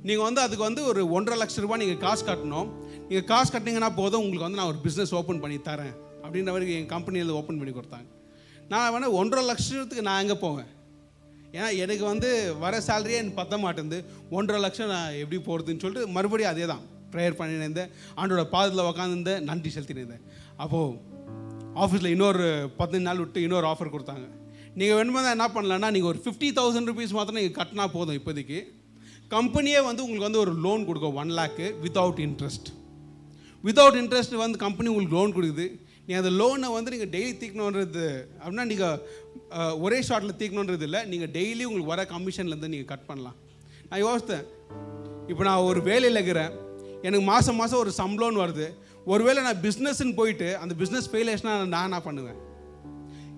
நீங்கள் 0.07 0.25
வந்து 0.27 0.41
அதுக்கு 0.45 0.63
வந்து 0.67 0.81
ஒரு 0.91 1.01
ஒன்றரை 1.17 1.35
லட்ச 1.41 1.61
ரூபாய் 1.65 1.81
நீங்கள் 1.83 2.01
காசு 2.05 2.23
கட்டணும். 2.29 2.69
நீங்கள் 3.07 3.27
காசு 3.31 3.49
கட்டினீங்கன்னா 3.53 3.91
போதும் 4.01 4.23
உங்களுக்கு 4.23 4.47
வந்து 4.47 4.59
நான் 4.61 4.71
ஒரு 4.73 4.81
பிஸ்னஸ் 4.85 5.13
ஓப்பன் 5.19 5.41
பண்ணி 5.45 5.59
தரேன். 5.69 5.93
அப்படின்ற 6.23 6.51
மாதிரி 6.55 6.75
என் 6.79 6.91
கம்பெனியில் 6.95 7.33
ஓப்பன் 7.39 7.59
பண்ணி 7.61 7.73
கொடுத்தாங்க. 7.77 8.09
நான் 8.71 8.91
வேணால் 8.93 9.17
ஒன்றரை 9.19 9.43
லட்சத்துக்கு 9.49 10.07
நான் 10.09 10.21
எங்கே 10.23 10.37
போவேன்? 10.45 10.69
ஏன்னா 11.55 11.69
எனக்கு 11.83 12.03
வந்து 12.11 12.29
வர 12.63 12.75
சேலரியே 12.87 13.21
எனக்கு 13.21 13.39
பத்த 13.41 13.57
மாட்டேங்குது. 13.63 13.97
ஒன்றரை 14.37 14.59
லட்சம் 14.65 14.91
நான் 14.95 15.17
எப்படி 15.23 15.39
போகிறதுன்னு 15.47 15.83
சொல்லிட்டு 15.83 16.13
மறுபடியும் 16.17 16.53
அதே 16.53 16.67
தான் 16.73 16.83
ப்ரேயர் 17.15 17.39
பண்ணியிருந்தேன் 17.39 17.89
ஆண்டோட 18.19 18.43
பாதத்தில் 18.53 18.87
உக்காந்துருந்தேன் 18.91 19.43
நன்றி 19.49 19.71
செலுத்தினிருந்தேன் 19.75 20.23
அப்போது 20.63 21.11
ஆஃபீஸில் 21.83 22.13
இன்னொரு 22.15 22.47
பதினஞ்சு 22.79 23.07
நாள் 23.09 23.21
விட்டு 23.23 23.43
இன்னொரு 23.47 23.67
ஆஃபர் 23.71 23.93
கொடுத்தாங்க. 23.93 24.25
நீங்கள் 24.79 24.97
வேணுமா 24.99 25.21
என்ன 25.35 25.47
பண்ணலன்னா 25.55 25.89
நீங்கள் 25.95 26.11
ஒரு 26.13 26.19
ஃபிஃப்டி 26.23 26.49
தௌசண்ட் 26.59 26.89
ருபீஸ் 26.89 27.15
மாத்திரம் 27.17 27.39
நீங்கள் 27.39 27.57
கட்டினா 27.59 27.85
போதும் 27.97 28.17
இப்போதைக்கு. 28.19 28.59
கம்பெனியே 29.35 29.79
வந்து 29.87 30.03
உங்களுக்கு 30.05 30.27
வந்து 30.29 30.43
ஒரு 30.45 30.53
லோன் 30.65 30.87
கொடுக்கும். 30.87 31.15
One 31.21 31.31
lakh 31.39 31.67
without 31.83 32.21
interest 32.27 32.69
without 33.63 33.97
interest 34.01 34.35
வந்து 34.43 34.57
கம்பெனி 34.65 34.87
உங்களுக்கு 34.91 35.17
லோன் 35.19 35.35
கொடுக்குது. 35.35 35.67
நீங்கள் 36.05 36.21
அந்த 36.23 36.31
லோனை 36.39 36.69
வந்து 36.75 36.93
நீங்கள் 36.93 37.11
டெய்லி 37.15 37.33
தீக்கணுன்றது 37.41 38.05
அப்படின்னா 38.41 38.65
நீங்கள் 38.71 38.97
ஒரே 39.85 39.99
ஷார்ட்டில் 40.07 40.39
தீக்கணுன்றது 40.41 40.85
இல்லை. 40.87 41.01
நீங்கள் 41.11 41.31
டெய்லி 41.37 41.63
உங்களுக்கு 41.69 41.93
வர 41.93 42.03
கமிஷன்லேருந்து 42.13 42.71
நீங்கள் 42.73 42.91
கட் 42.93 43.09
பண்ணலாம். 43.09 43.37
நான் 43.89 44.03
யோசித்தேன். 44.05 44.45
இப்போ 45.31 45.43
நான் 45.49 45.65
ஒரு 45.69 45.81
வேலையில் 45.89 46.19
இருக்கிறேன். 46.19 46.53
எனக்கு 47.07 47.25
மாதம் 47.33 47.59
மாதம் 47.61 47.81
ஒரு 47.83 47.93
சம்பளம்னு 48.01 48.43
வருது. 48.43 48.67
ஒருவேளை 49.13 49.39
நான் 49.45 49.61
பிஸ்னஸ்ன்னு 49.67 50.17
போயிட்டு 50.19 50.49
அந்த 50.63 50.73
பிஸ்னஸ் 50.81 51.09
ஃபெயில் 51.11 51.29
ஆச்சுன்னா 51.31 51.55
நான் 51.75 51.87
என்ன 51.89 51.99
பண்ணுவேன்? 52.07 52.39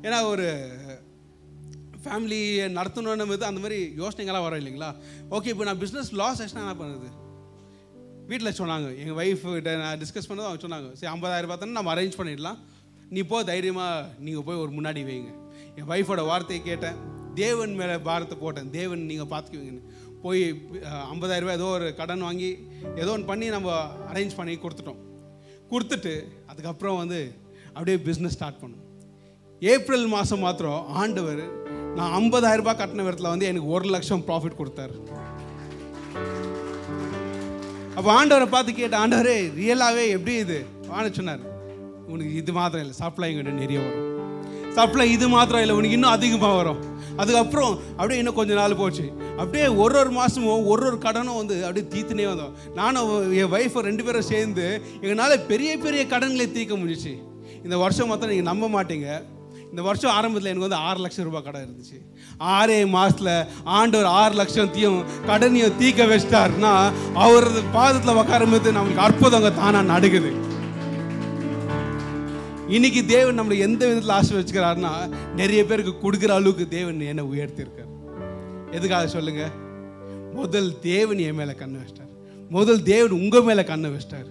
ஏன்னா 0.05 0.17
ஒரு 0.31 0.47
ஃபேமிலி 2.05 2.41
நடத்தணும் 2.79 3.13
அந்த 3.51 3.61
மாதிரி 3.65 3.79
யோசனைகள்லாம் 4.01 4.47
வரும் 4.47 4.61
இல்லைங்களா? 4.61 4.89
ஓகே 5.35 5.51
இப்போ 5.53 5.67
நான் 5.69 5.81
பிஸ்னஸ் 5.83 6.11
லாஸ் 6.21 6.41
ஆச்சுன்னா 6.43 6.65
என்ன 6.65 6.75
பண்ணுறது? 6.81 7.09
வீட்டில் 8.29 8.57
சொன்னாங்க. 8.59 8.87
எங்கள் 9.01 9.17
ஒய்ஃப் 9.21 9.43
கிட்ட 9.55 9.71
நான் 9.81 9.99
டிஸ்கஸ் 10.03 10.29
பண்ணது 10.29 10.47
அவங்க 10.49 10.61
சொன்னாங்க. 10.65 10.87
சரி 10.99 11.11
ஐம்பதாயிரம் 11.15 11.47
ரூபாய் 11.47 11.77
நம்ம 11.79 11.91
அரேஞ்ச் 11.95 12.17
பண்ணிடலாம். 12.19 12.59
நீ 13.15 13.21
போ 13.31 13.37
தைரியமாக 13.49 14.07
நீங்கள் 14.25 14.45
போய் 14.47 14.61
ஒரு 14.63 14.71
முன்னாடி 14.77 15.01
வைங்க. 15.09 15.31
என் 15.77 15.89
ஒய்ஃபோட 15.95 16.21
வார்த்தையை 16.29 16.61
கேட்டேன். 16.69 16.97
தேவன் 17.41 17.73
மேலே 17.79 17.95
பாரத்தை 18.07 18.35
போட்டேன். 18.43 18.69
தேவன் 18.77 19.01
நீங்கள் 19.09 19.29
பார்த்துக்குவீங்கன்னு. 19.33 19.83
போய் 20.23 20.43
ஐம்பதாயிரம் 21.13 21.45
ரூபாய் 21.45 21.59
ஏதோ 21.59 21.67
ஒரு 21.77 21.87
கடன் 21.99 22.23
வாங்கி 22.27 22.49
ஏதோ 23.01 23.09
ஒன்று 23.15 23.29
பண்ணி 23.31 23.47
நம்ம 23.55 23.73
அரேஞ்ச் 24.11 24.37
பண்ணி 24.39 24.55
கொடுத்துட்டோம். 24.63 25.01
கொடுத்துட்டு 25.71 26.13
அதுக்கப்புறம் 26.51 26.97
வந்து 27.01 27.19
அப்படியே 27.75 27.97
பிஸ்னஸ் 28.07 28.35
ஸ்டார்ட் 28.37 28.61
பண்ணோம். 28.63 28.83
ஏப்ரல் 29.73 30.07
மாதம் 30.15 30.43
மாத்திரம் 30.45 30.87
ஆண்டவர் 31.01 31.43
நான் 31.97 32.13
50000 32.17 32.59
ரூபாய் 32.61 32.79
கட்டின 32.81 33.03
விதத்தில் 33.07 33.33
வந்து 33.33 33.49
எனக்கு 33.51 33.69
ஒரு 33.75 33.87
லட்சம் 33.95 34.25
ப்ராஃபிட் 34.29 34.59
கொடுத்தாரு. 34.61 34.95
அப்போ 37.97 38.09
ஆண்டவரை 38.19 38.47
பார்த்து 38.53 38.71
கேட்ட 38.79 38.95
ஆண்டவரே 39.03 39.35
ரியலாகவே 39.59 40.03
எப்படி 40.15 40.33
இது? 40.45 40.57
வாங்க 40.87 41.09
சொன்னார் 41.17 41.43
உனக்கு 42.13 42.33
இது 42.41 42.51
மாத்திரம் 42.57 42.83
இல்லை 42.85 42.97
சப்ளை 43.01 43.27
எங்கிட்ட 43.29 43.53
நிறைய 43.61 43.79
வரும். 43.85 44.03
சப்ளை 44.77 45.05
இது 45.11 45.27
மாத்திரம் 45.35 45.61
இல்லை 45.63 45.75
உனக்கு 45.77 45.97
இன்னும் 45.97 46.15
அதிகமாக 46.17 46.55
வரும். 46.61 46.81
அதுக்கப்புறம் 47.21 47.73
அப்படியே 47.97 48.17
இன்னும் 48.21 48.37
கொஞ்ச 48.39 48.53
நாள் 48.59 48.79
போச்சு. 48.81 49.05
அப்படியே 49.41 49.67
ஒரு 49.83 49.95
ஒரு 50.01 50.11
மாதமும் 50.17 50.65
ஒரு 50.71 50.83
ஒரு 50.89 50.97
கடனும் 51.05 51.39
வந்து 51.41 51.55
அப்படியே 51.67 51.85
தீத்துனே 51.93 52.25
வந்தோம். 52.31 52.53
நானும் 52.79 53.11
என் 53.39 53.53
ஒய்ஃபை 53.57 53.83
ரெண்டு 53.89 54.05
பேரும் 54.07 54.29
சேர்ந்து 54.31 54.65
எங்களால் 55.01 55.45
பெரிய 55.51 55.71
பெரிய 55.85 56.01
கடன்களை 56.13 56.47
தீர்க்க 56.57 56.75
முடிஞ்சுச்சு. 56.81 57.15
இந்த 57.65 57.77
வருஷம் 57.83 58.09
மாத்திரம் 58.11 58.33
நீங்கள் 58.35 58.51
நம்ப 58.51 58.67
மாட்டீங்க. 58.75 59.09
இந்த 59.69 59.81
வருஷம் 59.81 60.11
ஆரம்பத்தில் 60.11 60.51
எனக்கு 60.51 60.69
வந்து 60.69 60.85
ஆறு 60.89 60.99
லட்சம் 60.99 61.25
ரூபாய் 61.25 61.41
கடன் 61.41 61.65
இருந்துச்சு. 61.65 61.97
ஆறே 62.39 62.87
மாதத்தில் 62.87 63.45
ஆண்டவர் 63.63 64.05
ஆறு 64.05 64.35
லட்சத்தையும் 64.35 65.03
கடனையும் 65.27 65.77
தீக்க 65.79 66.05
வச்சிட்டாருன்னா 66.11 66.91
அவரது 67.13 67.63
பாதத்தில் 67.73 68.19
உட்காரும்போது 68.21 68.75
நம்மளுக்கு 68.77 69.05
அற்புதங்க 69.07 69.55
தானாக 69.55 69.81
நடக்குது 69.81 70.53
இன்னைக்கு 72.67 73.05
தேவன் 73.05 73.39
நம்மளை 73.39 73.57
எந்த 73.57 73.87
விதத்தில் 73.87 74.09
ஆசை 74.09 74.37
ஆசீர்வதிக்கிறாருன்னா 74.37 75.09
நிறைய 75.35 75.65
பேருக்கு 75.65 75.93
கொடுக்குற 76.03 76.29
அளவுக்கு 76.29 76.67
தேவன் 76.67 76.99
என்னை 76.99 77.23
உயர்த்தியிருக்கார் 77.23 77.91
எதுக்காக 78.71 79.07
சொல்லுங்க? 79.07 79.49
முதல் 80.33 80.79
தேவன் 80.79 81.17
என் 81.17 81.35
மேலே 81.35 81.51
கண்ணு 81.51 81.79
வச்சிட்டார். 81.81 82.13
முதல் 82.49 82.83
தேவன் 82.83 83.11
உங்கள் 83.11 83.41
மேலே 83.41 83.61
கண்ணு 83.61 83.91
வச்சிட்டார். 83.93 84.29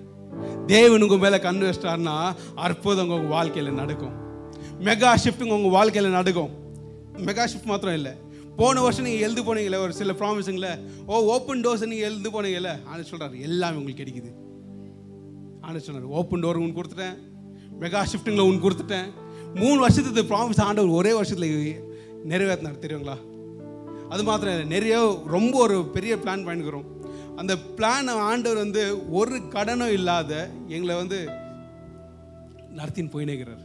தேவன் 0.66 1.02
உங்கள் 1.02 1.18
மேலே 1.18 1.36
கண்ணு 1.36 1.72
வச்சிட்டாருன்னா 1.72 2.34
அற்புதம் 2.54 3.08
உங்கள் 3.08 3.26
வாழ்க்கையில் 3.26 3.72
நடக்கும். 3.72 4.23
மெகா 4.86 5.10
ஷிஃப்ட்டுங்க 5.22 5.56
உங்கள் 5.58 5.74
வாழ்க்கையில் 5.76 6.16
நடக்கும். 6.18 6.52
மெகா 7.26 7.44
ஷிஃப்ட் 7.50 7.70
மாத்திரம் 7.72 7.96
இல்லை. 7.98 8.12
போன 8.58 8.80
வருஷம் 8.84 9.06
நீங்கள் 9.06 9.24
எழுந்து 9.26 9.42
போனீங்களே 9.46 9.78
ஒரு 9.84 9.92
சில 9.98 10.12
ப்ராமிஸுங்கள 10.20 10.68
ஓ 11.10 11.20
ஓப்பன் 11.34 11.62
டோர்ஸ் 11.64 11.84
நீங்கள் 11.92 12.08
எழுந்து 12.08 12.30
போனீங்கல்ல 12.34 12.72
ஆனால் 12.88 13.08
சொல்கிறார் 13.10 13.34
எல்லாமே 13.48 13.78
உங்களுக்கு 13.80 14.02
கிடைக்குது. 14.02 14.30
ஆனால் 15.66 15.84
சொன்னார் 15.86 16.14
ஓப்பன் 16.20 16.42
டோர் 16.44 16.60
ஒன்று 16.62 16.78
கொடுத்துட்டேன் 16.78 17.16
மெகா 17.82 18.02
ஷிஃப்ட்டுங்களை 18.12 18.44
ஒன்று 18.48 18.64
கொடுத்துட்டேன். 18.66 19.08
மூணு 19.62 19.78
வருஷத்துக்கு 19.84 20.24
ப்ராமிஸ் 20.32 20.64
ஆண்டவர் 20.66 20.98
ஒரே 21.00 21.12
வருஷத்தில் 21.18 21.50
நிறைவேற்றினார் 22.32 22.82
தெரியுங்களா? 22.84 23.16
அது 24.12 24.22
மாத்திரம் 24.28 24.54
இல்லை 24.54 24.66
நிறைய 24.76 24.96
ரொம்ப 25.36 25.54
ஒரு 25.66 25.76
பெரிய 25.96 26.14
பிளான் 26.24 26.46
பண்ணிக்கிறோம் 26.48 26.88
அந்த 27.40 27.52
பிளானை 27.78 28.12
ஆண்டவர் 28.30 28.62
வந்து 28.64 28.82
ஒரு 29.20 29.36
கடனும் 29.54 29.94
இல்லாத 29.98 30.32
எங்களை 30.74 30.96
வந்து 31.02 31.18
நடத்தின்னு 32.78 33.14
போயினேங்கிறார் 33.14 33.62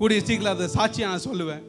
கூடிய 0.00 0.20
சீக்கிரம் 0.28 0.54
அதை 0.54 0.68
சாட்சியை 0.76 1.08
நான் 1.10 1.28
சொல்லுவேன். 1.30 1.64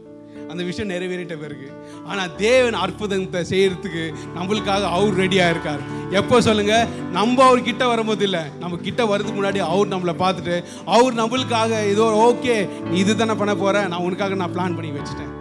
அந்த 0.52 0.62
விஷயம் 0.68 0.90
நிறைவேறிட்ட 0.92 1.36
பிறகு. 1.42 1.68
ஆனால் 2.10 2.32
தேவன் 2.36 2.78
அற்புதத்தை 2.84 3.42
செய்யறதுக்கு 3.52 4.04
நம்மளுக்காக 4.38 4.84
அவர் 4.96 5.20
ரெடியாக 5.22 5.54
இருக்கார். 5.54 5.82
எப்போ 6.20 6.38
சொல்லுங்க? 6.48 6.76
நம்ம 7.18 7.44
அவர் 7.48 7.68
கிட்ட 7.70 7.84
வரும்போது 7.92 8.24
இல்லை. 8.28 8.44
நம்ம 8.60 8.80
கிட்ட 8.88 9.02
வரதுக்கு 9.12 9.36
முன்னாடி 9.38 9.60
அவர் 9.74 9.94
நம்மளை 9.94 10.16
பார்த்துட்டு 10.24 10.56
அவர் 10.96 11.20
நம்மளுக்காக 11.22 11.72
ஏதோ 11.94 12.06
ஓகே 12.28 12.56
நீ 12.90 12.98
இது 13.04 13.16
தானே 13.16 13.36
பண்ண 13.42 13.56
போற? 13.56 13.88
நான் 13.94 14.06
உனக்காக 14.08 14.40
நான் 14.42 14.56
பிளான் 14.56 14.78
பண்ணி 14.78 14.92
வச்சுட்டேன். 14.98 15.34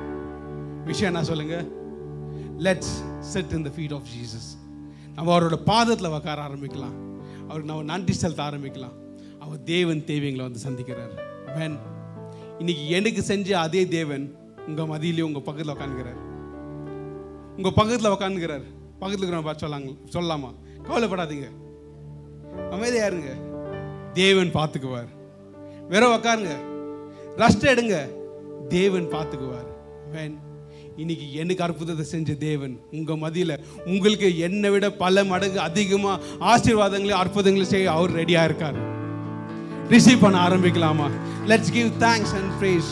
விஷயம் 0.91 1.13
என்ன 1.13 1.27
சொல்லுங்க? 1.31 1.59
Let's 2.67 2.95
sit 3.33 3.55
in 3.59 3.67
the 3.69 3.73
feet 3.77 3.95
of 3.99 4.11
Jesus 4.15 4.51
நம்ம 5.15 5.29
அவரோட 5.35 5.59
பாதத்தில் 5.71 6.15
உட்கார 6.19 6.41
ஆரம்பிக்கலாம். 6.49 6.97
அவருக்கு 7.49 7.71
நம்ம 7.73 7.87
நன்றி 7.93 8.17
செலுத்த 8.23 8.43
ஆரம்பிக்கலாம். 8.43 8.97
அவர் 9.45 9.63
தேவன் 9.75 10.05
தேவைங்களை 10.11 10.45
வந்து 10.49 10.65
சந்திக்கிறார். 10.69 11.15
வேன் 11.59 11.79
இன்னைக்கு 12.61 12.91
எனக்கு 12.91 13.23
செஞ்ச 13.23 13.59
அதே 13.59 13.89
தேவன் 13.89 14.35
உங்க 14.67 14.87
மதியிலே 14.87 15.21
உங்க 15.21 15.41
பக்கத்தில் 15.41 15.75
உட்காந்துக்கிறார் 15.75 16.19
உங்க 17.57 17.71
பக்கத்தில் 17.71 18.11
உட்காந்துக்கிறார் 18.11 18.63
பக்கத்தில் 18.99 19.29
இருக்கிற 19.29 19.69
சொல்லாங்க 19.69 19.97
சொல்லலாமா 20.13 20.55
கவலைப்படாதீங்க. 20.83 21.49
அமைதியா 22.71 23.07
இருங்க. 23.07 23.35
தேவன் 24.13 24.47
பார்த்துக்குவார். 24.47 25.09
வேற 25.89 26.17
உக்காருங்க. 26.17 26.57
ரெஸ்ட் 27.37 27.63
எடுங்க. 27.63 28.09
தேவன் 28.69 29.07
பார்த்துக்குவார். 29.07 29.71
வேன் 30.13 30.39
இன்னைக்கு 30.97 31.33
எனக்கு 31.33 31.63
அற்புதத்தை 31.63 32.05
செஞ்ச 32.05 32.35
தேவன் 32.35 32.81
உங்க 32.91 33.15
மதியில. 33.15 33.59
உங்களுக்கு 33.85 34.39
என்னை 34.39 34.71
விட 34.71 34.91
பல 34.91 35.25
மடங்கு 35.25 35.61
அதிகமா 35.61 36.19
ஆசீர்வாதங்களையும் 36.41 37.27
அற்புதங்களையும் 37.27 37.73
செய்ய 37.75 37.93
அவர் 37.93 38.11
ரெடியா 38.11 38.45
இருக்கார். 38.45 38.99
ரிசீவ் 39.91 40.21
பண்ண 40.21 40.49
ஆரம்பிக்கலாமா? 40.49 41.11
Let's 41.47 41.73
give 41.73 41.89
thanks 41.99 42.35
and 42.39 42.53
praise 42.61 42.91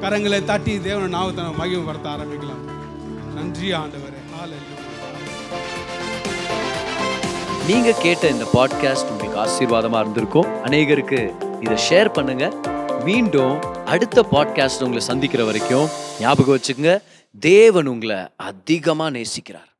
கரங்களை 0.00 0.44
தட்டி 0.44 0.80
தேவனை 0.80 1.08
நாவத்தை 1.08 1.44
நம்ம 1.44 1.66
மகிமைப்படுத்த 1.66 2.08
ஆரம்பிக்கலாம். 2.16 2.62
நன்றி 3.34 3.72
ஆண்டவரே. 3.72 4.12
நீங்க 7.66 7.92
கேட்ட 7.92 8.28
இந்த 8.28 8.44
பாட்காஸ்ட் 8.54 9.10
உங்களுக்கு 9.10 9.38
ஆசீர்வாதமா 9.44 10.00
இருந்திருக்கும். 10.00 10.46
அநேகருக்கு 10.64 11.20
இதை 11.60 11.76
ஷேர் 11.90 12.12
பண்ணுங்க. 12.12 12.52
மீண்டும் 13.04 13.62
அடுத்த 13.84 14.26
பாட்காஸ்ட் 14.30 14.82
உங்களை 14.82 15.00
சந்திக்கிற 15.00 15.44
வரைக்கும் 15.44 15.88
ஞாபகம் 16.20 16.58
வச்சுக்கோங்க. 16.58 17.02
தேவன் 17.40 17.86
உங்களை 17.86 18.16
அதிகமாக 18.36 19.18
நேசிக்கிறார். 19.18 19.70